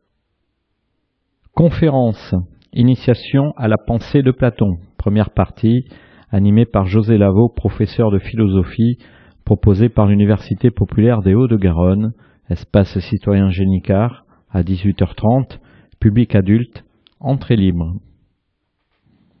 Conférence. 1.53 2.33
Initiation 2.73 3.53
à 3.55 3.67
la 3.67 3.77
pensée 3.77 4.23
de 4.23 4.31
Platon, 4.31 4.77
première 4.97 5.29
partie, 5.29 5.85
animée 6.31 6.65
par 6.65 6.85
José 6.85 7.17
Lavaux, 7.17 7.49
professeur 7.49 8.11
de 8.11 8.19
philosophie, 8.19 8.97
proposée 9.45 9.89
par 9.89 10.05
l'Université 10.07 10.71
populaire 10.71 11.21
des 11.21 11.33
Hauts-de-Garonne, 11.35 12.13
espace 12.49 12.99
citoyen 12.99 13.49
Génicard, 13.49 14.25
à 14.51 14.61
18h30, 14.61 15.59
public 15.99 16.35
adulte, 16.35 16.83
entrée 17.19 17.55
libre. 17.55 17.95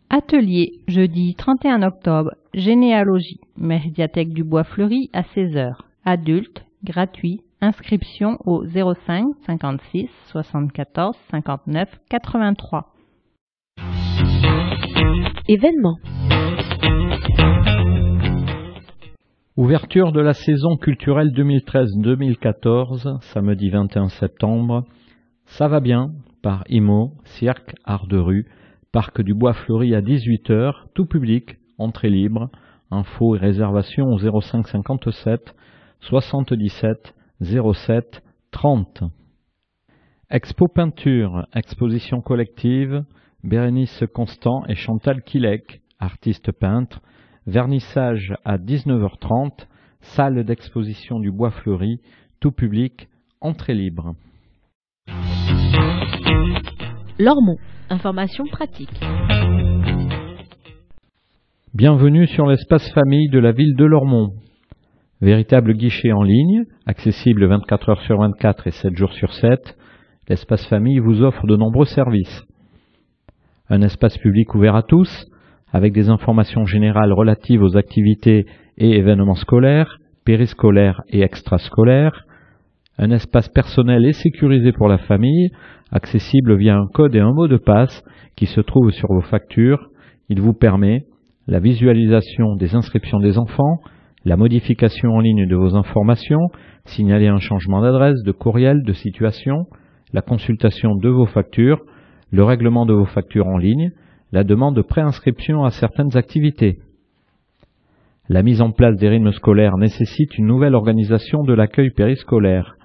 Atelier, 0.09 0.79
jeudi 0.87 1.35
31 1.35 1.83
octobre, 1.83 2.31
généalogie, 2.53 3.39
médiathèque 3.57 4.33
du 4.33 4.43
Bois 4.43 4.63
Fleuri 4.63 5.09
à 5.13 5.21
16h. 5.21 5.73
Adulte, 6.03 6.65
gratuit, 6.83 7.41
inscription 7.61 8.37
au 8.45 8.65
05 8.65 9.25
56 9.45 10.09
74 10.31 11.15
59 11.29 11.89
83. 12.09 12.93
Événement. 15.47 15.97
Ouverture 19.59 20.13
de 20.13 20.21
la 20.21 20.33
saison 20.33 20.77
culturelle 20.77 21.31
2013-2014, 21.33 23.21
samedi 23.33 23.69
21 23.69 24.07
septembre. 24.07 24.85
Ça 25.45 25.67
va 25.67 25.79
bien, 25.81 26.13
par 26.41 26.63
IMO, 26.69 27.13
Cirque, 27.25 27.75
Art 27.83 28.07
de 28.07 28.17
rue, 28.17 28.47
Parc 28.91 29.21
du 29.21 29.33
Bois 29.33 29.53
Fleuri 29.53 29.93
à 29.95 30.01
18h, 30.01 30.73
tout 30.93 31.05
public, 31.05 31.57
entrée 31.77 32.09
libre, 32.09 32.49
info 32.89 33.35
et 33.35 33.39
réservation 33.39 34.05
au 34.07 34.41
05 34.41 34.67
57 34.67 35.53
77 35.99 37.13
07 37.41 38.23
30. 38.51 39.03
Expo 40.31 40.67
peinture, 40.67 41.47
exposition 41.53 42.21
collective, 42.21 43.03
Bérénice 43.43 44.03
Constant 44.13 44.65
et 44.67 44.75
Chantal 44.75 45.21
Quilec, 45.21 45.81
artistes 45.99 46.51
peintres, 46.51 47.01
vernissage 47.45 48.33
à 48.45 48.57
19h30, 48.57 49.67
salle 50.01 50.43
d'exposition 50.45 51.19
du 51.19 51.31
Bois 51.31 51.51
Fleuri, 51.51 51.99
tout 52.39 52.51
public, 52.51 53.09
entrée 53.41 53.73
libre. 53.73 54.15
Lormont. 57.19 57.57
Information 57.89 58.45
pratique. 58.45 58.97
Bienvenue 61.73 62.27
sur 62.27 62.45
l'espace 62.45 62.89
famille 62.93 63.29
de 63.29 63.39
la 63.39 63.51
ville 63.51 63.75
de 63.75 63.85
Lormont. 63.85 64.33
Véritable 65.21 65.73
guichet 65.73 66.13
en 66.13 66.23
ligne, 66.23 66.63
accessible 66.85 67.45
24 67.45 67.89
heures 67.89 68.01
sur 68.03 68.19
24 68.19 68.67
et 68.67 68.71
7 68.71 68.95
jours 68.95 69.11
sur 69.11 69.33
7, 69.33 69.77
l'espace 70.29 70.65
famille 70.67 70.99
vous 70.99 71.23
offre 71.23 71.45
de 71.45 71.57
nombreux 71.57 71.87
services. 71.87 72.43
Un 73.69 73.81
espace 73.81 74.17
public 74.17 74.55
ouvert 74.55 74.75
à 74.75 74.83
tous, 74.83 75.09
avec 75.71 75.93
des 75.93 76.09
informations 76.09 76.65
générales 76.65 77.13
relatives 77.13 77.61
aux 77.61 77.77
activités 77.77 78.45
et 78.77 78.97
événements 78.97 79.35
scolaires, 79.35 79.99
périscolaires 80.25 81.01
et 81.09 81.21
extrascolaires, 81.21 82.25
un 82.97 83.11
espace 83.11 83.49
personnel 83.49 84.05
et 84.05 84.13
sécurisé 84.13 84.71
pour 84.71 84.87
la 84.87 84.97
famille, 84.97 85.49
accessible 85.91 86.57
via 86.57 86.75
un 86.75 86.87
code 86.93 87.15
et 87.15 87.19
un 87.19 87.33
mot 87.33 87.47
de 87.47 87.57
passe 87.57 88.03
qui 88.35 88.45
se 88.45 88.61
trouve 88.61 88.91
sur 88.91 89.07
vos 89.09 89.21
factures. 89.21 89.89
Il 90.29 90.41
vous 90.41 90.53
permet 90.53 91.05
la 91.47 91.59
visualisation 91.59 92.55
des 92.55 92.75
inscriptions 92.75 93.19
des 93.19 93.37
enfants, 93.37 93.79
la 94.25 94.37
modification 94.37 95.11
en 95.11 95.19
ligne 95.19 95.47
de 95.47 95.55
vos 95.55 95.75
informations, 95.75 96.49
signaler 96.85 97.27
un 97.27 97.39
changement 97.39 97.81
d'adresse, 97.81 98.21
de 98.23 98.31
courriel, 98.31 98.83
de 98.83 98.93
situation, 98.93 99.65
la 100.13 100.21
consultation 100.21 100.95
de 100.95 101.09
vos 101.09 101.25
factures, 101.25 101.79
le 102.31 102.43
règlement 102.43 102.85
de 102.85 102.93
vos 102.93 103.05
factures 103.05 103.47
en 103.47 103.57
ligne, 103.57 103.91
la 104.31 104.43
demande 104.43 104.75
de 104.75 104.81
préinscription 104.81 105.63
à 105.63 105.71
certaines 105.71 106.15
activités. 106.15 106.79
La 108.27 108.43
mise 108.43 108.61
en 108.61 108.71
place 108.71 108.95
des 108.97 109.09
rythmes 109.09 109.31
scolaires 109.31 109.77
nécessite 109.77 110.37
une 110.37 110.45
nouvelle 110.45 110.75
organisation 110.75 111.43
de 111.43 111.53
l'accueil 111.53 111.89
périscolaire. 111.89 112.75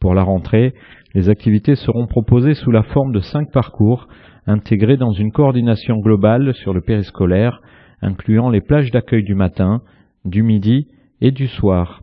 Pour 0.00 0.14
la 0.14 0.22
rentrée, 0.22 0.74
les 1.14 1.28
activités 1.28 1.76
seront 1.76 2.06
proposées 2.06 2.54
sous 2.54 2.72
la 2.72 2.82
forme 2.82 3.12
de 3.12 3.20
cinq 3.20 3.52
parcours 3.52 4.08
intégrés 4.46 4.96
dans 4.96 5.12
une 5.12 5.30
coordination 5.30 5.96
globale 5.98 6.54
sur 6.54 6.74
le 6.74 6.80
périscolaire, 6.80 7.60
incluant 8.02 8.50
les 8.50 8.60
plages 8.60 8.90
d'accueil 8.90 9.22
du 9.22 9.34
matin, 9.34 9.82
du 10.24 10.42
midi 10.42 10.88
et 11.20 11.30
du 11.30 11.46
soir. 11.46 12.02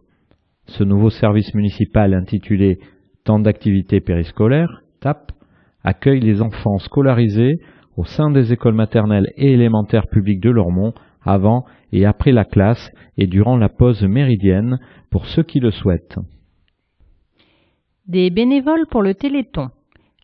Ce 0.67 0.83
nouveau 0.83 1.09
service 1.09 1.53
municipal 1.53 2.13
intitulé 2.13 2.77
Temps 3.25 3.39
d'activité 3.39 3.99
périscolaire, 3.99 4.83
TAP, 5.01 5.33
accueille 5.83 6.21
les 6.21 6.41
enfants 6.41 6.77
scolarisés 6.77 7.59
au 7.97 8.05
sein 8.05 8.29
des 8.29 8.53
écoles 8.53 8.75
maternelles 8.75 9.33
et 9.35 9.51
élémentaires 9.51 10.07
publiques 10.07 10.39
de 10.39 10.51
Lormont 10.51 10.93
avant 11.23 11.65
et 11.91 12.05
après 12.05 12.31
la 12.31 12.45
classe 12.45 12.91
et 13.17 13.27
durant 13.27 13.57
la 13.57 13.69
pause 13.69 14.03
méridienne 14.03 14.79
pour 15.09 15.25
ceux 15.25 15.43
qui 15.43 15.59
le 15.59 15.71
souhaitent. 15.71 16.19
Des 18.07 18.29
bénévoles 18.29 18.85
pour 18.89 19.01
le 19.01 19.15
Téléthon. 19.15 19.69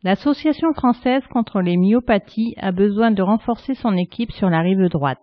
L'Association 0.04 0.74
française 0.74 1.24
contre 1.32 1.62
les 1.62 1.78
myopathies 1.78 2.56
a 2.58 2.72
besoin 2.72 3.12
de 3.12 3.22
renforcer 3.22 3.74
son 3.74 3.98
équipe 3.98 4.32
sur 4.32 4.50
la 4.50 4.62
rive 4.62 4.88
droite. 4.90 5.20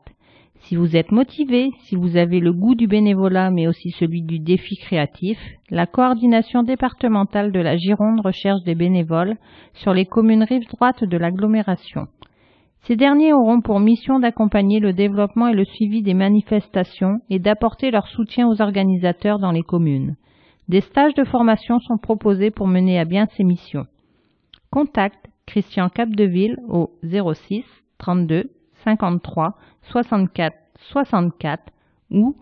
Si 0.62 0.76
vous 0.76 0.94
êtes 0.94 1.10
motivé, 1.10 1.70
si 1.84 1.96
vous 1.96 2.16
avez 2.16 2.38
le 2.38 2.52
goût 2.52 2.74
du 2.74 2.86
bénévolat 2.86 3.50
mais 3.50 3.66
aussi 3.66 3.90
celui 3.92 4.22
du 4.22 4.38
défi 4.40 4.76
créatif, 4.76 5.38
la 5.70 5.86
coordination 5.86 6.62
départementale 6.62 7.52
de 7.52 7.60
la 7.60 7.76
Gironde 7.76 8.20
recherche 8.20 8.62
des 8.64 8.74
bénévoles 8.74 9.36
sur 9.74 9.94
les 9.94 10.04
communes 10.04 10.44
rive 10.44 10.68
droite 10.68 11.04
de 11.04 11.16
l'agglomération. 11.16 12.08
Ces 12.82 12.96
derniers 12.96 13.32
auront 13.32 13.60
pour 13.60 13.78
mission 13.78 14.18
d'accompagner 14.18 14.80
le 14.80 14.92
développement 14.92 15.48
et 15.48 15.54
le 15.54 15.64
suivi 15.64 16.02
des 16.02 16.14
manifestations 16.14 17.20
et 17.28 17.38
d'apporter 17.38 17.90
leur 17.90 18.08
soutien 18.08 18.48
aux 18.48 18.62
organisateurs 18.62 19.38
dans 19.38 19.52
les 19.52 19.62
communes. 19.62 20.16
Des 20.68 20.80
stages 20.80 21.14
de 21.14 21.24
formation 21.24 21.78
sont 21.80 21.98
proposés 21.98 22.50
pour 22.50 22.66
mener 22.66 22.98
à 22.98 23.04
bien 23.04 23.26
ces 23.36 23.44
missions. 23.44 23.86
Contact 24.70 25.28
Christian 25.46 25.88
Capdeville 25.88 26.56
au 26.68 26.92
06 27.02 27.64
32 27.98 28.50
53 28.84 29.56
64 29.90 30.56
64 30.92 31.72
ou 32.10 32.36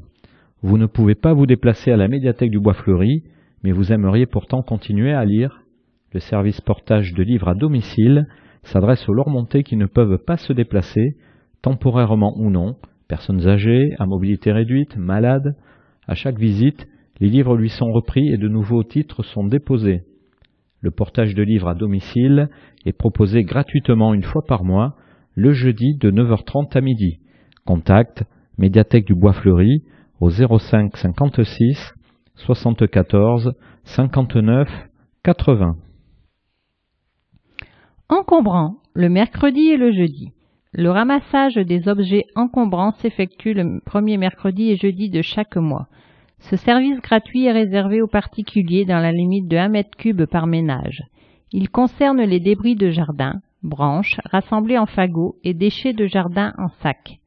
Vous 0.61 0.77
ne 0.77 0.85
pouvez 0.85 1.15
pas 1.15 1.33
vous 1.33 1.47
déplacer 1.47 1.91
à 1.91 1.97
la 1.97 2.07
médiathèque 2.07 2.51
du 2.51 2.59
Bois 2.59 2.75
Fleuri, 2.75 3.23
mais 3.63 3.71
vous 3.71 3.91
aimeriez 3.91 4.27
pourtant 4.27 4.61
continuer 4.61 5.13
à 5.13 5.25
lire 5.25 5.63
le 6.13 6.19
service 6.19 6.61
portage 6.61 7.13
de 7.13 7.23
livres 7.23 7.49
à 7.49 7.53
domicile 7.53 8.27
s'adresse 8.63 9.07
aux 9.07 9.13
Lormontais 9.13 9.63
qui 9.63 9.77
ne 9.77 9.85
peuvent 9.85 10.17
pas 10.25 10.37
se 10.37 10.53
déplacer, 10.53 11.17
temporairement 11.61 12.33
ou 12.37 12.49
non, 12.49 12.75
personnes 13.07 13.47
âgées, 13.47 13.93
à 13.99 14.05
mobilité 14.05 14.51
réduite, 14.51 14.97
malades. 14.97 15.55
À 16.07 16.15
chaque 16.15 16.39
visite, 16.39 16.87
les 17.19 17.27
livres 17.27 17.55
lui 17.55 17.69
sont 17.69 17.91
repris 17.91 18.27
et 18.29 18.37
de 18.37 18.47
nouveaux 18.47 18.83
titres 18.83 19.23
sont 19.23 19.45
déposés. 19.45 20.03
Le 20.81 20.91
portage 20.91 21.35
de 21.35 21.43
livres 21.43 21.67
à 21.67 21.75
domicile 21.75 22.49
est 22.85 22.93
proposé 22.93 23.43
gratuitement 23.43 24.13
une 24.13 24.23
fois 24.23 24.43
par 24.47 24.63
mois, 24.63 24.95
le 25.35 25.51
jeudi 25.51 25.97
de 25.97 26.09
9h30 26.11 26.77
à 26.77 26.81
midi. 26.81 27.19
Contact 27.65 28.23
médiathèque 28.57 29.05
du 29.05 29.15
Bois 29.15 29.33
Fleuri 29.33 29.83
au 30.19 30.29
05 30.29 30.95
56 30.95 31.93
74 32.35 33.53
59 33.83 34.69
80. 35.23 35.75
Encombrant, 38.11 38.77
le 38.95 39.07
mercredi 39.07 39.67
et 39.67 39.77
le 39.77 39.91
jeudi. 39.91 40.31
Le 40.71 40.89
ramassage 40.89 41.57
des 41.57 41.87
objets 41.87 42.25
encombrants 42.35 42.93
s'effectue 42.93 43.53
le 43.53 43.81
premier 43.85 44.17
mercredi 44.17 44.71
et 44.71 44.77
jeudi 44.77 45.11
de 45.11 45.21
chaque 45.21 45.57
mois. 45.57 45.85
Ce 46.39 46.55
service 46.55 46.99
gratuit 47.01 47.45
est 47.45 47.51
réservé 47.51 48.01
aux 48.01 48.07
particuliers 48.07 48.85
dans 48.85 48.97
la 48.97 49.11
limite 49.11 49.47
de 49.47 49.57
1 49.57 49.69
mètre 49.69 49.95
cube 49.95 50.25
par 50.25 50.47
ménage. 50.47 51.03
Il 51.51 51.69
concerne 51.69 52.23
les 52.23 52.39
débris 52.39 52.75
de 52.75 52.89
jardin, 52.89 53.41
branches 53.61 54.19
rassemblés 54.25 54.79
en 54.79 54.87
fagots 54.87 55.35
et 55.43 55.53
déchets 55.53 55.93
de 55.93 56.07
jardin 56.07 56.53
en 56.57 56.69
sac. 56.81 57.19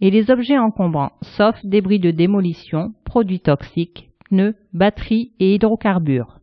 et 0.00 0.10
les 0.10 0.30
objets 0.30 0.58
encombrants, 0.58 1.12
sauf 1.22 1.56
débris 1.64 1.98
de 1.98 2.12
démolition, 2.12 2.92
produits 3.04 3.40
toxiques, 3.40 4.08
pneus, 4.30 4.54
batteries 4.72 5.32
et 5.40 5.54
hydrocarbures. 5.54 6.38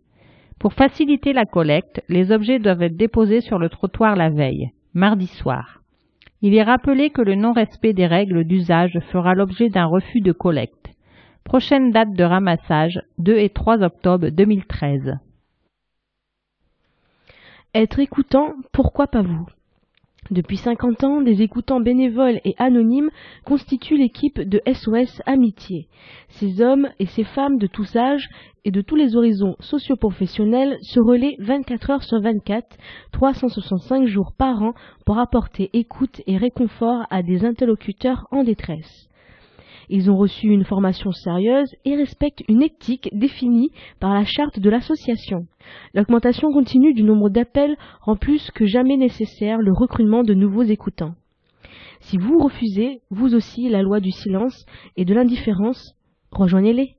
Pour 0.60 0.74
faciliter 0.74 1.32
la 1.32 1.46
collecte, 1.46 2.04
les 2.10 2.34
objets 2.34 2.60
doivent 2.60 2.84
être 2.84 2.98
déposés 2.98 3.40
sur 3.40 3.60
le 3.60 3.70
trottoir 3.70 4.18
la 4.18 4.30
veille, 4.30 4.72
mardi 4.94 5.28
soir. 5.28 5.82
Il 6.42 6.54
est 6.54 6.64
rappelé 6.64 7.10
que 7.10 7.22
le 7.22 7.36
non-respect 7.36 7.94
des 7.94 8.08
règles 8.08 8.44
d'usage 8.44 9.00
fera 9.12 9.36
l'objet 9.36 9.70
d'un 9.70 9.86
refus 9.86 10.20
de 10.20 10.34
collecte. 10.34 10.90
Prochaine 11.46 11.92
date 11.92 12.12
de 12.12 12.24
ramassage 12.24 13.02
2 13.20 13.38
et 13.38 13.50
3 13.50 13.84
octobre 13.84 14.30
2013. 14.30 15.18
Être 17.74 18.00
écoutant, 18.00 18.54
pourquoi 18.74 19.08
pas 19.08 19.22
vous? 19.22 19.46
Depuis 20.32 20.58
50 20.58 21.04
ans, 21.04 21.22
des 21.22 21.42
écoutants 21.42 21.80
bénévoles 21.80 22.40
et 22.46 22.56
anonymes 22.58 23.10
constituent 23.46 23.98
l'équipe 23.98 24.40
de 24.40 24.62
SOS 24.72 25.22
Amitié. 25.26 25.88
Ces 26.30 26.62
hommes 26.62 26.90
et 27.00 27.08
ces 27.08 27.24
femmes 27.24 27.58
de 27.58 27.68
tous 27.68 27.96
âges 27.96 28.30
et 28.66 28.72
de 28.72 28.82
tous 28.82 28.96
les 28.96 29.16
horizons 29.16 29.56
socioprofessionnels 29.60 30.78
se 30.82 31.00
relaient 31.00 31.36
24 31.40 31.90
heures 31.90 32.04
sur 32.04 32.22
24, 32.22 32.78
365 33.12 34.06
jours 34.08 34.34
par 34.38 34.62
an 34.62 34.74
pour 35.06 35.18
apporter 35.18 35.70
écoute 35.74 36.22
et 36.28 36.38
réconfort 36.38 37.06
à 37.10 37.24
des 37.24 37.46
interlocuteurs 37.46 38.28
en 38.32 38.44
détresse. 38.44 39.09
Ils 39.90 40.12
ont 40.12 40.18
reçu 40.18 40.48
une 40.48 40.66
formation 40.66 41.12
sérieuse 41.12 41.76
et 41.84 41.96
respectent 41.96 42.44
une 42.48 42.62
éthique 42.62 43.10
définie 43.12 43.72
par 44.00 44.14
la 44.14 44.24
charte 44.24 44.60
de 44.60 44.70
l'association. 44.70 45.48
L'augmentation 45.96 46.52
continue 46.52 46.94
du 46.94 47.02
nombre 47.02 47.30
d'appels 47.30 47.76
rend 48.02 48.16
plus 48.16 48.52
que 48.52 48.68
jamais 48.68 48.98
nécessaire 48.98 49.58
le 49.58 49.74
recrutement 49.74 50.24
de 50.24 50.36
nouveaux 50.36 50.64
écoutants. 50.64 51.16
Si 52.02 52.18
vous 52.18 52.38
refusez, 52.38 53.02
vous 53.10 53.34
aussi, 53.34 53.68
la 53.68 53.82
loi 53.82 54.00
du 54.00 54.12
silence 54.12 54.66
et 54.96 55.06
de 55.06 55.14
l'indifférence, 55.14 55.96
rejoignez-les. 56.32 56.96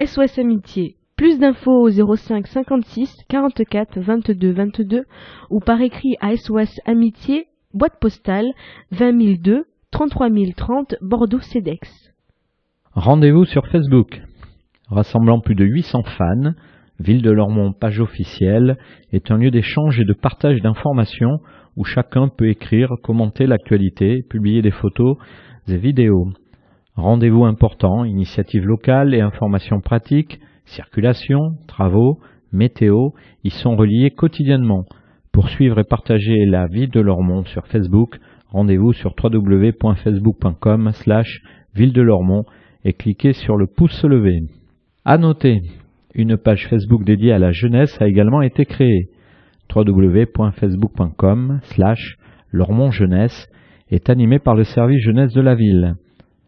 SOS 0.00 0.38
Amitié. 0.38 0.94
Plus 1.16 1.40
d'infos 1.40 1.88
au 1.88 1.90
05 1.90 2.46
56 2.46 3.12
44 3.28 3.98
22 3.98 4.52
22 4.52 5.04
ou 5.50 5.58
par 5.58 5.80
écrit 5.80 6.14
à 6.20 6.36
SOS 6.36 6.80
Amitié, 6.84 7.48
boîte 7.74 7.98
postale 8.00 8.46
20 8.92 9.38
002 9.42 9.64
33 9.90 10.28
030 10.56 10.94
Bordeaux 11.00 11.40
CEDEX. 11.40 12.12
Rendez-vous 12.98 13.44
sur 13.44 13.64
Facebook. 13.68 14.20
Rassemblant 14.88 15.38
plus 15.38 15.54
de 15.54 15.64
800 15.64 16.02
fans, 16.18 16.52
Ville 16.98 17.22
de 17.22 17.30
Lormont 17.30 17.72
page 17.72 18.00
officielle 18.00 18.76
est 19.12 19.30
un 19.30 19.38
lieu 19.38 19.52
d'échange 19.52 20.00
et 20.00 20.04
de 20.04 20.12
partage 20.12 20.60
d'informations 20.62 21.38
où 21.76 21.84
chacun 21.84 22.26
peut 22.26 22.48
écrire, 22.48 22.94
commenter 23.04 23.46
l'actualité, 23.46 24.24
publier 24.28 24.62
des 24.62 24.72
photos 24.72 25.16
et 25.68 25.76
vidéos. 25.76 26.26
Rendez-vous 26.96 27.44
important, 27.44 28.04
initiatives 28.04 28.66
locales 28.66 29.14
et 29.14 29.20
informations 29.20 29.80
pratiques, 29.80 30.40
circulation, 30.64 31.52
travaux, 31.68 32.18
météo, 32.50 33.10
y 33.44 33.50
sont 33.50 33.76
reliés 33.76 34.10
quotidiennement. 34.10 34.86
Pour 35.30 35.50
suivre 35.50 35.78
et 35.78 35.84
partager 35.84 36.46
la 36.46 36.66
vie 36.66 36.88
de 36.88 36.98
Lormont 36.98 37.44
sur 37.44 37.64
Facebook, 37.68 38.18
rendez-vous 38.48 38.92
sur 38.92 39.14
www.facebook.com 39.22 40.90
slash 40.94 41.42
ville 41.76 41.92
de 41.92 42.02
Lormont 42.02 42.44
et 42.88 42.94
cliquez 42.94 43.34
sur 43.34 43.58
le 43.58 43.66
pouce 43.66 44.02
levé. 44.02 44.40
À 45.04 45.18
noter, 45.18 45.60
une 46.14 46.38
page 46.38 46.68
Facebook 46.68 47.04
dédiée 47.04 47.32
à 47.32 47.38
la 47.38 47.52
jeunesse 47.52 48.00
a 48.00 48.08
également 48.08 48.40
été 48.40 48.64
créée. 48.64 49.10
www.facebook.com 49.76 51.60
slash 51.64 52.16
Jeunesse 52.90 53.46
est 53.90 54.08
animée 54.08 54.38
par 54.38 54.54
le 54.54 54.64
service 54.64 55.02
jeunesse 55.02 55.34
de 55.34 55.42
la 55.42 55.54
ville. 55.54 55.96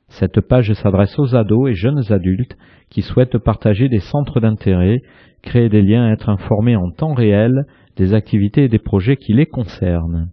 Cette 0.09 0.41
page 0.41 0.73
s'adresse 0.73 1.19
aux 1.19 1.37
ados 1.37 1.69
et 1.69 1.75
jeunes 1.75 2.11
adultes 2.11 2.57
qui 2.89 3.03
souhaitent 3.03 3.37
partager 3.37 3.91
des 3.91 4.01
centres 4.01 4.41
d'intérêt, 4.41 5.03
créer 5.43 5.69
des 5.69 5.83
liens 5.83 6.09
et 6.09 6.13
être 6.13 6.31
informés 6.31 6.75
en 6.75 6.91
temps 6.91 7.13
réel 7.13 7.67
des 7.99 8.15
activités 8.15 8.65
et 8.65 8.69
des 8.71 8.79
projets 8.79 9.19
qui 9.19 9.35
les 9.35 9.47
concernent. 9.47 10.31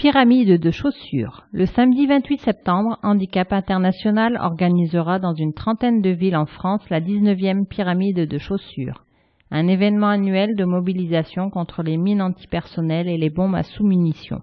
Pyramide 0.00 0.58
de 0.58 0.70
chaussures. 0.70 1.44
Le 1.52 1.66
samedi 1.66 2.06
28 2.06 2.40
septembre, 2.40 2.98
Handicap 3.02 3.52
International 3.52 4.38
organisera 4.40 5.18
dans 5.18 5.34
une 5.34 5.52
trentaine 5.52 6.00
de 6.00 6.08
villes 6.08 6.38
en 6.38 6.46
France 6.46 6.88
la 6.88 7.02
19e 7.02 7.66
pyramide 7.66 8.26
de 8.26 8.38
chaussures, 8.38 9.04
un 9.50 9.68
événement 9.68 10.08
annuel 10.08 10.56
de 10.56 10.64
mobilisation 10.64 11.50
contre 11.50 11.82
les 11.82 11.98
mines 11.98 12.22
antipersonnelles 12.22 13.08
et 13.08 13.18
les 13.18 13.28
bombes 13.28 13.54
à 13.54 13.62
sous-munitions. 13.62 14.40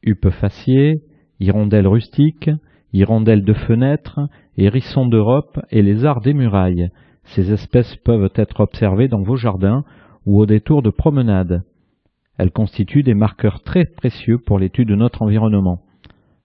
Huppe 0.03 0.29
faciée, 0.29 1.01
hirondelle 1.39 1.87
rustique, 1.87 2.49
hirondelles 2.95 3.43
de 3.43 3.53
fenêtre, 3.53 4.21
hérissons 4.57 5.05
d'Europe 5.05 5.59
et 5.69 5.81
lézards 5.81 6.21
des 6.21 6.33
murailles. 6.33 6.89
Ces 7.25 7.51
espèces 7.51 7.97
peuvent 7.97 8.31
être 8.35 8.61
observées 8.61 9.09
dans 9.09 9.21
vos 9.21 9.35
jardins 9.35 9.83
ou 10.25 10.39
au 10.39 10.45
détour 10.45 10.81
de 10.81 10.89
promenades. 10.89 11.63
Elles 12.37 12.51
constituent 12.51 13.03
des 13.03 13.13
marqueurs 13.13 13.61
très 13.63 13.83
précieux 13.85 14.37
pour 14.37 14.59
l'étude 14.59 14.87
de 14.87 14.95
notre 14.95 15.23
environnement. 15.23 15.81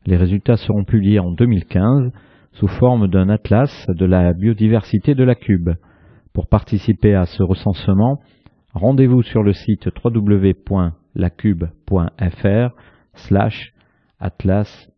Les 0.06 0.16
résultats 0.16 0.56
seront 0.56 0.82
publiés 0.84 1.20
en 1.20 1.30
2015 1.30 2.10
sous 2.52 2.68
forme 2.68 3.06
d'un 3.06 3.28
atlas 3.28 3.86
de 3.88 4.04
la 4.04 4.32
biodiversité 4.32 5.14
de 5.14 5.22
la 5.22 5.36
Cube. 5.36 5.70
Pour 6.32 6.48
participer 6.48 7.14
à 7.14 7.26
ce 7.26 7.44
recensement, 7.44 8.18
rendez-vous 8.74 9.22
sur 9.22 9.44
le 9.44 9.52
site 9.52 9.88
www.lacube.fr 10.04 12.74
slash 13.14 13.72
atlas 14.18 14.90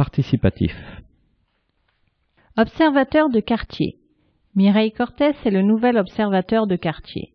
participatif. 0.00 0.74
Observateur 2.56 3.28
de 3.28 3.40
quartier. 3.40 3.98
Mireille 4.54 4.92
Cortès 4.92 5.36
est 5.44 5.50
le 5.50 5.60
nouvel 5.60 5.98
observateur 5.98 6.66
de 6.66 6.76
quartier. 6.76 7.34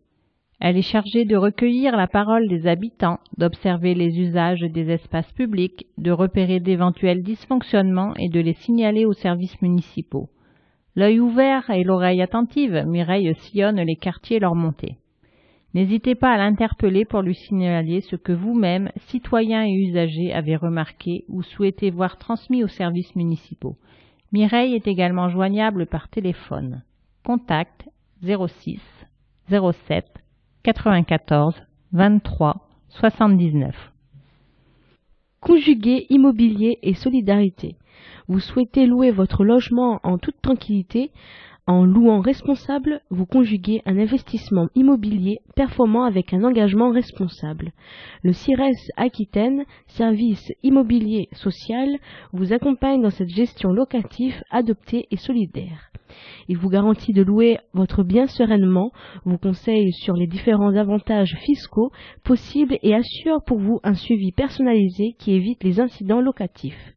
Elle 0.58 0.76
est 0.76 0.82
chargée 0.82 1.24
de 1.24 1.36
recueillir 1.36 1.96
la 1.96 2.08
parole 2.08 2.48
des 2.48 2.66
habitants, 2.66 3.20
d'observer 3.38 3.94
les 3.94 4.18
usages 4.18 4.66
des 4.68 4.90
espaces 4.90 5.30
publics, 5.34 5.86
de 5.96 6.10
repérer 6.10 6.58
d'éventuels 6.58 7.22
dysfonctionnements 7.22 8.14
et 8.16 8.28
de 8.28 8.40
les 8.40 8.54
signaler 8.54 9.04
aux 9.04 9.12
services 9.12 9.62
municipaux. 9.62 10.28
L'œil 10.96 11.20
ouvert 11.20 11.70
et 11.70 11.84
l'oreille 11.84 12.20
attentive, 12.20 12.82
Mireille 12.84 13.32
sillonne 13.42 13.80
les 13.80 13.94
quartiers 13.94 14.40
leur 14.40 14.56
montée. 14.56 14.96
N'hésitez 15.76 16.14
pas 16.14 16.32
à 16.32 16.38
l'interpeller 16.38 17.04
pour 17.04 17.20
lui 17.20 17.34
signaler 17.34 18.00
ce 18.00 18.16
que 18.16 18.32
vous-même, 18.32 18.90
citoyens 19.08 19.66
et 19.66 19.74
usagers, 19.74 20.32
avez 20.32 20.56
remarqué 20.56 21.26
ou 21.28 21.42
souhaitez 21.42 21.90
voir 21.90 22.16
transmis 22.16 22.64
aux 22.64 22.68
services 22.68 23.14
municipaux. 23.14 23.76
Mireille 24.32 24.74
est 24.74 24.88
également 24.88 25.28
joignable 25.28 25.84
par 25.84 26.08
téléphone. 26.08 26.82
Contact 27.26 27.90
06 28.22 28.80
07 29.50 30.06
94 30.62 31.62
23 31.92 32.66
79. 32.88 33.92
Conjuguer 35.40 36.06
immobilier 36.08 36.78
et 36.80 36.94
solidarité. 36.94 37.76
Vous 38.28 38.40
souhaitez 38.40 38.86
louer 38.86 39.10
votre 39.10 39.44
logement 39.44 40.00
en 40.04 40.16
toute 40.16 40.40
tranquillité 40.40 41.10
En 41.68 41.84
louant 41.84 42.20
responsable, 42.20 43.00
vous 43.10 43.26
conjuguez 43.26 43.82
un 43.86 43.98
investissement 43.98 44.68
immobilier 44.76 45.40
performant 45.56 46.04
avec 46.04 46.32
un 46.32 46.44
engagement 46.44 46.92
responsable. 46.92 47.72
Le 48.22 48.32
CIRES 48.32 48.92
Aquitaine, 48.96 49.64
service 49.88 50.52
immobilier 50.62 51.28
social, 51.32 51.98
vous 52.32 52.52
accompagne 52.52 53.02
dans 53.02 53.10
cette 53.10 53.34
gestion 53.34 53.72
locative 53.72 54.40
adoptée 54.50 55.08
et 55.10 55.16
solidaire. 55.16 55.90
Il 56.46 56.56
vous 56.56 56.68
garantit 56.68 57.12
de 57.12 57.22
louer 57.22 57.58
votre 57.72 58.04
bien 58.04 58.28
sereinement, 58.28 58.92
vous 59.24 59.38
conseille 59.38 59.92
sur 59.92 60.14
les 60.14 60.28
différents 60.28 60.76
avantages 60.76 61.36
fiscaux 61.40 61.90
possibles 62.22 62.78
et 62.84 62.94
assure 62.94 63.42
pour 63.44 63.58
vous 63.58 63.80
un 63.82 63.94
suivi 63.94 64.30
personnalisé 64.30 65.16
qui 65.18 65.32
évite 65.32 65.64
les 65.64 65.80
incidents 65.80 66.20
locatifs. 66.20 66.94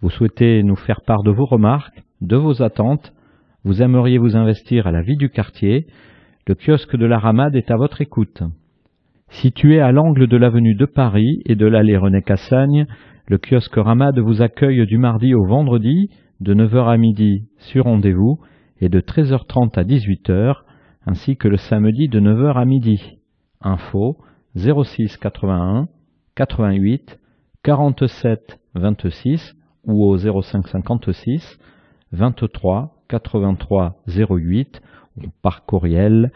Vous 0.00 0.10
souhaitez 0.10 0.62
nous 0.62 0.76
faire 0.76 1.00
part 1.06 1.22
de 1.22 1.30
vos 1.30 1.46
remarques, 1.46 2.02
de 2.20 2.36
vos 2.36 2.62
attentes. 2.62 3.14
Vous 3.64 3.82
aimeriez 3.82 4.18
vous 4.18 4.36
investir 4.36 4.86
à 4.86 4.92
la 4.92 5.02
vie 5.02 5.16
du 5.16 5.30
quartier. 5.30 5.86
Le 6.48 6.56
kiosque 6.56 6.96
de 6.96 7.06
la 7.06 7.20
Ramade 7.20 7.54
est 7.54 7.70
à 7.70 7.76
votre 7.76 8.00
écoute. 8.00 8.42
Situé 9.28 9.80
à 9.80 9.92
l'angle 9.92 10.26
de 10.26 10.36
l'avenue 10.36 10.74
de 10.74 10.86
Paris 10.86 11.40
et 11.46 11.54
de 11.54 11.66
l'allée 11.66 11.96
René 11.96 12.20
Cassagne, 12.20 12.86
le 13.28 13.38
kiosque 13.38 13.76
Ramade 13.76 14.18
vous 14.18 14.42
accueille 14.42 14.84
du 14.84 14.98
mardi 14.98 15.34
au 15.34 15.46
vendredi 15.46 16.10
de 16.40 16.52
9h 16.52 16.92
à 16.92 16.96
midi 16.96 17.48
sur 17.58 17.84
rendez-vous 17.84 18.40
et 18.80 18.88
de 18.88 19.00
13h30 19.00 19.78
à 19.78 19.84
18h, 19.84 20.56
ainsi 21.06 21.36
que 21.36 21.46
le 21.46 21.56
samedi 21.56 22.08
de 22.08 22.18
9h 22.18 22.60
à 22.60 22.64
midi. 22.64 23.18
Info 23.60 24.16
06 24.56 25.18
81 25.18 25.86
88 26.34 27.20
47 27.62 28.58
26 28.74 29.54
ou 29.84 30.04
au 30.04 30.16
05 30.16 30.66
56 30.66 31.60
23 32.10 32.96
83 33.08 34.02
08 34.08 34.82
ou 34.82 35.01
par 35.42 35.64
courriel 35.64 36.32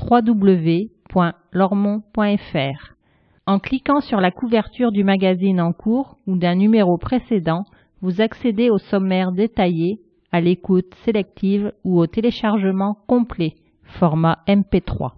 www.lormont.fr. 0.00 2.94
En 3.46 3.58
cliquant 3.58 4.00
sur 4.00 4.22
la 4.22 4.30
couverture 4.30 4.92
du 4.92 5.04
magazine 5.04 5.60
en 5.60 5.74
cours 5.74 6.16
ou 6.26 6.38
d'un 6.38 6.54
numéro 6.54 6.96
précédent, 6.96 7.66
vous 8.00 8.22
accédez 8.22 8.70
au 8.70 8.78
sommaire 8.78 9.32
détaillé, 9.32 9.98
à 10.32 10.40
l'écoute 10.40 10.94
sélective 11.04 11.70
ou 11.84 12.00
au 12.00 12.06
téléchargement 12.06 12.96
complet, 13.06 13.56
format 13.82 14.38
MP3. 14.48 15.10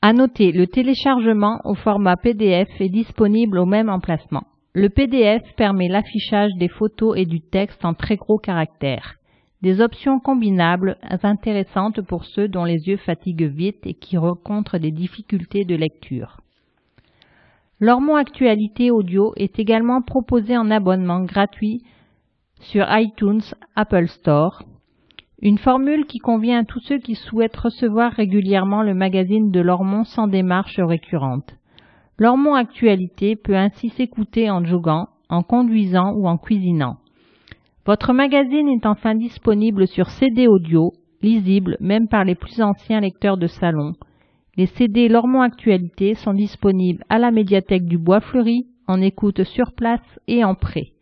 À 0.00 0.14
noter, 0.14 0.52
le 0.52 0.66
téléchargement 0.66 1.60
au 1.64 1.74
format 1.74 2.16
PDF 2.16 2.70
est 2.80 2.88
disponible 2.88 3.58
au 3.58 3.66
même 3.66 3.90
emplacement. 3.90 4.44
Le 4.74 4.88
PDF 4.88 5.42
permet 5.56 5.88
l'affichage 5.88 6.52
des 6.58 6.68
photos 6.68 7.18
et 7.18 7.26
du 7.26 7.42
texte 7.42 7.84
en 7.84 7.92
très 7.92 8.16
gros 8.16 8.38
caractères. 8.38 9.16
Des 9.60 9.82
options 9.82 10.18
combinables 10.18 10.96
intéressantes 11.22 12.00
pour 12.00 12.24
ceux 12.24 12.48
dont 12.48 12.64
les 12.64 12.88
yeux 12.88 12.96
fatiguent 12.96 13.52
vite 13.54 13.86
et 13.86 13.92
qui 13.92 14.16
rencontrent 14.16 14.78
des 14.78 14.90
difficultés 14.90 15.64
de 15.66 15.74
lecture. 15.74 16.40
L'Ormont 17.80 18.16
Actualité 18.16 18.90
Audio 18.90 19.34
est 19.36 19.58
également 19.58 20.00
proposé 20.00 20.56
en 20.56 20.70
abonnement 20.70 21.20
gratuit 21.20 21.82
sur 22.60 22.86
iTunes 22.88 23.42
Apple 23.76 24.08
Store, 24.08 24.62
une 25.42 25.58
formule 25.58 26.06
qui 26.06 26.18
convient 26.18 26.60
à 26.60 26.64
tous 26.64 26.80
ceux 26.80 26.98
qui 26.98 27.14
souhaitent 27.14 27.56
recevoir 27.56 28.12
régulièrement 28.12 28.82
le 28.82 28.94
magazine 28.94 29.50
de 29.50 29.60
Lormont 29.60 30.04
sans 30.04 30.28
démarche 30.28 30.78
récurrente. 30.78 31.56
Lormont 32.18 32.54
Actualité 32.54 33.36
peut 33.36 33.56
ainsi 33.56 33.88
s'écouter 33.88 34.50
en 34.50 34.64
joguant, 34.64 35.08
en 35.28 35.42
conduisant 35.42 36.12
ou 36.12 36.28
en 36.28 36.36
cuisinant. 36.36 36.96
Votre 37.86 38.12
magazine 38.12 38.68
est 38.68 38.86
enfin 38.86 39.14
disponible 39.14 39.86
sur 39.88 40.08
CD 40.10 40.46
audio, 40.46 40.92
lisible 41.22 41.76
même 41.80 42.08
par 42.08 42.24
les 42.24 42.34
plus 42.34 42.60
anciens 42.60 43.00
lecteurs 43.00 43.38
de 43.38 43.46
salon. 43.46 43.94
Les 44.56 44.66
CD 44.66 45.08
Lormont 45.08 45.40
Actualité 45.40 46.14
sont 46.14 46.34
disponibles 46.34 47.02
à 47.08 47.18
la 47.18 47.30
médiathèque 47.30 47.86
du 47.86 47.96
Bois 47.96 48.20
Fleuri, 48.20 48.66
en 48.86 49.00
écoute 49.00 49.44
sur 49.44 49.72
place 49.72 50.20
et 50.28 50.44
en 50.44 50.54
prêt. 50.54 50.92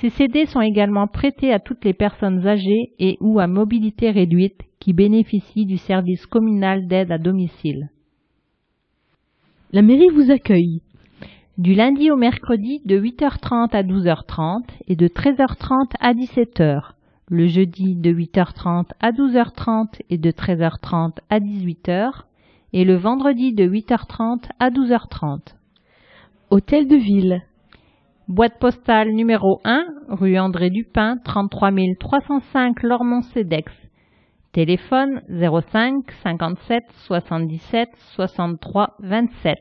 Ces 0.00 0.10
CD 0.10 0.46
sont 0.46 0.60
également 0.60 1.06
prêtés 1.06 1.52
à 1.52 1.60
toutes 1.60 1.84
les 1.84 1.94
personnes 1.94 2.46
âgées 2.46 2.92
et 2.98 3.16
ou 3.20 3.38
à 3.38 3.46
mobilité 3.46 4.10
réduite 4.10 4.60
qui 4.80 4.92
bénéficient 4.92 5.66
du 5.66 5.76
service 5.76 6.26
communal 6.26 6.88
d'aide 6.88 7.12
à 7.12 7.18
domicile. 7.18 7.90
La 9.74 9.82
mairie 9.82 10.08
vous 10.10 10.30
accueille. 10.30 10.82
Du 11.58 11.74
lundi 11.74 12.08
au 12.12 12.14
mercredi 12.14 12.80
de 12.84 12.96
8h30 12.96 13.74
à 13.74 13.82
12h30 13.82 14.62
et 14.86 14.94
de 14.94 15.08
13h30 15.08 15.94
à 15.98 16.14
17h. 16.14 16.92
Le 17.28 17.48
jeudi 17.48 17.96
de 17.96 18.12
8h30 18.12 18.90
à 19.00 19.10
12h30 19.10 20.00
et 20.10 20.16
de 20.16 20.30
13h30 20.30 21.14
à 21.28 21.40
18h. 21.40 22.22
Et 22.72 22.84
le 22.84 22.94
vendredi 22.94 23.52
de 23.52 23.66
8h30 23.66 24.44
à 24.60 24.70
12h30. 24.70 25.40
Hôtel 26.50 26.86
de 26.86 26.94
ville. 26.94 27.42
Boîte 28.28 28.60
postale 28.60 29.10
numéro 29.10 29.60
1, 29.64 29.86
rue 30.06 30.38
André 30.38 30.70
Dupin, 30.70 31.16
33 31.24 31.72
305 31.98 32.80
Lormont-Cedex. 32.84 33.72
Téléphone 34.54 35.20
05 35.28 36.04
57 36.22 36.84
77 37.08 37.90
63 38.14 38.94
27. 39.00 39.58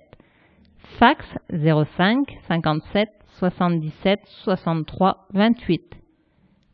Fax 0.99 1.26
05 1.49 2.28
57 2.48 3.10
77 3.40 4.22
63 4.28 5.26
28. 5.34 5.82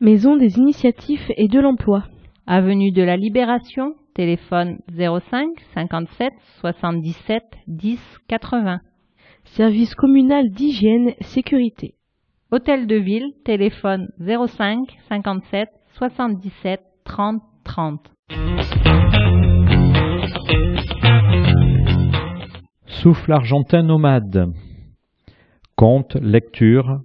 Maison 0.00 0.36
des 0.36 0.56
initiatives 0.56 1.30
et 1.36 1.48
de 1.48 1.60
l'emploi. 1.60 2.04
Avenue 2.46 2.92
de 2.92 3.02
la 3.02 3.18
Libération, 3.18 3.92
téléphone 4.14 4.78
05 4.96 5.48
57 5.74 6.32
77 6.62 7.42
10 7.66 8.00
80. 8.26 8.80
Service 9.44 9.94
communal 9.94 10.48
d'hygiène 10.48 11.12
sécurité. 11.20 11.96
Hôtel 12.50 12.86
de 12.86 12.96
ville, 12.96 13.34
téléphone 13.44 14.08
05 14.18 14.78
57 15.10 15.68
77 15.98 16.80
30 17.04 17.42
30. 17.64 18.00
Souffle 23.04 23.32
argentin 23.32 23.82
nomade. 23.82 24.50
Contes, 25.76 26.16
lectures, 26.22 27.02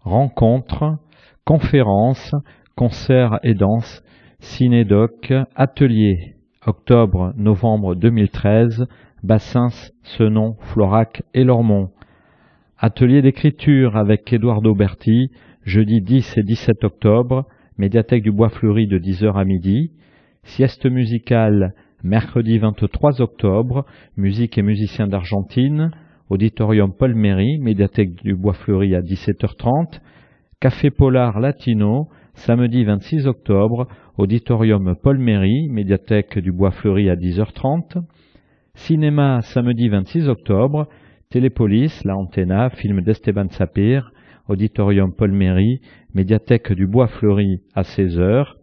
rencontres, 0.00 0.98
conférences, 1.44 2.34
concerts 2.74 3.38
et 3.44 3.54
danses, 3.54 4.02
cinédoc, 4.40 5.32
ateliers. 5.54 6.34
Octobre-novembre 6.66 7.94
2013, 7.94 8.88
Bassins, 9.22 9.92
Senon, 10.02 10.56
Florac 10.62 11.22
et 11.32 11.44
Lormont. 11.44 11.90
Atelier 12.76 13.22
d'écriture 13.22 13.96
avec 13.96 14.32
Eduardo 14.32 14.74
Berti, 14.74 15.30
jeudi 15.62 16.00
10 16.00 16.38
et 16.38 16.42
17 16.42 16.82
octobre, 16.82 17.46
médiathèque 17.78 18.24
du 18.24 18.32
Bois 18.32 18.48
Fleuri 18.48 18.88
de 18.88 18.98
10h 18.98 19.38
à 19.38 19.44
midi. 19.44 19.92
Sieste 20.42 20.86
musicale 20.86 21.72
mercredi 22.06 22.58
23 22.58 23.20
octobre, 23.20 23.84
musique 24.16 24.56
et 24.58 24.62
musiciens 24.62 25.08
d'Argentine, 25.08 25.90
auditorium 26.30 26.92
Paul 26.96 27.14
Méry, 27.16 27.58
médiathèque 27.58 28.22
du 28.22 28.36
Bois 28.36 28.54
Fleuri 28.54 28.94
à 28.94 29.02
17h30. 29.02 30.00
Café 30.60 30.90
Polar 30.90 31.40
Latino, 31.40 32.08
samedi 32.34 32.84
26 32.84 33.26
octobre, 33.26 33.88
auditorium 34.18 34.94
Paul 35.02 35.18
Méry, 35.18 35.68
médiathèque 35.68 36.38
du 36.38 36.52
Bois 36.52 36.70
Fleuri 36.70 37.10
à 37.10 37.16
10h30. 37.16 38.04
Cinéma 38.74 39.42
samedi 39.42 39.88
26 39.88 40.28
octobre, 40.28 40.88
Télépolis, 41.30 42.04
La 42.04 42.16
Antena, 42.16 42.70
film 42.70 43.00
d'Esteban 43.00 43.48
Sapir, 43.50 44.12
Auditorium 44.48 45.12
Paul 45.12 45.32
Méry, 45.32 45.80
médiathèque 46.14 46.72
du 46.72 46.86
Bois 46.86 47.08
Fleuri 47.08 47.62
à 47.74 47.82
16h. 47.82 48.55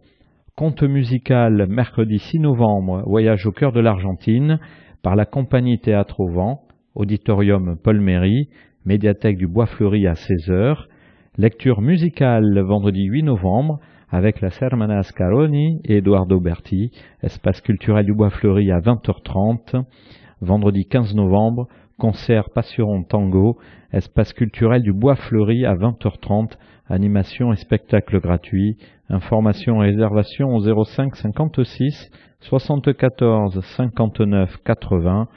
Conte 0.56 0.84
musical 0.84 1.66
mercredi 1.68 2.20
6 2.20 2.38
novembre, 2.38 3.02
Voyage 3.08 3.44
au 3.44 3.50
cœur 3.50 3.72
de 3.72 3.80
l'Argentine, 3.80 4.60
par 5.02 5.16
la 5.16 5.26
compagnie 5.26 5.80
Théâtre 5.80 6.20
au 6.20 6.28
Vent, 6.28 6.62
Auditorium 6.94 7.76
Paul 7.82 8.00
Méry, 8.00 8.50
médiathèque 8.84 9.36
du 9.36 9.48
Bois 9.48 9.66
Fleuri 9.66 10.06
à 10.06 10.12
16h. 10.12 10.76
Lecture 11.38 11.80
musicale 11.80 12.56
vendredi 12.60 13.02
8 13.02 13.24
novembre, 13.24 13.80
avec 14.10 14.40
la 14.40 14.50
Sermana 14.50 14.98
Ascaroni 14.98 15.80
et 15.86 15.96
Eduardo 15.96 16.38
Berti, 16.38 16.92
espace 17.24 17.60
culturel 17.60 18.06
du 18.06 18.14
Bois 18.14 18.30
Fleuri 18.30 18.70
à 18.70 18.78
20h30. 18.78 19.82
Vendredi 20.40 20.86
15 20.86 21.16
novembre, 21.16 21.66
concert 21.98 22.50
Passion 22.50 23.02
Tango, 23.04 23.58
espace 23.92 24.32
culturel 24.32 24.82
du 24.82 24.92
Bois 24.92 25.16
Fleuri 25.16 25.64
à 25.64 25.74
20h30, 25.74 26.52
animation 26.88 27.52
et 27.52 27.56
spectacle 27.56 28.20
gratuit. 28.20 28.76
Informations 29.08 29.82
et 29.82 29.90
réservations 29.90 30.54
au 30.54 30.84
05 30.84 31.16
56 31.16 32.10
74 32.40 33.60
59 33.76 34.56
80 34.64 35.28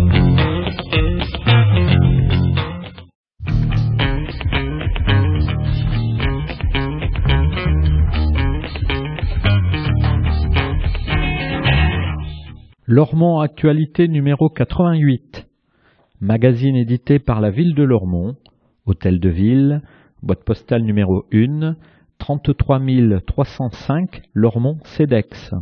Lormont 12.92 13.38
Actualité 13.38 14.08
numéro 14.08 14.48
88. 14.48 15.46
Magazine 16.20 16.74
édité 16.74 17.20
par 17.20 17.40
la 17.40 17.48
ville 17.50 17.76
de 17.76 17.84
Lormont. 17.84 18.34
Hôtel 18.84 19.20
de 19.20 19.28
ville. 19.28 19.82
Boîte 20.24 20.42
postale 20.42 20.82
numéro 20.82 21.24
1. 21.32 21.76
33 22.18 22.80
305 23.24 24.22
Lormont 24.34 24.78
CEDEX. 24.82 25.54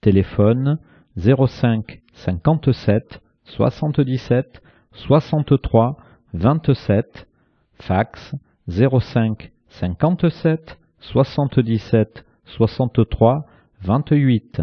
Téléphone 0.00 0.78
05 1.18 2.00
57 2.14 3.20
77 3.44 4.62
63 4.92 5.98
27. 6.32 7.28
Fax 7.74 8.34
05 8.66 9.52
57 9.68 10.78
77 11.00 12.24
63 12.46 13.44
28 13.82 14.62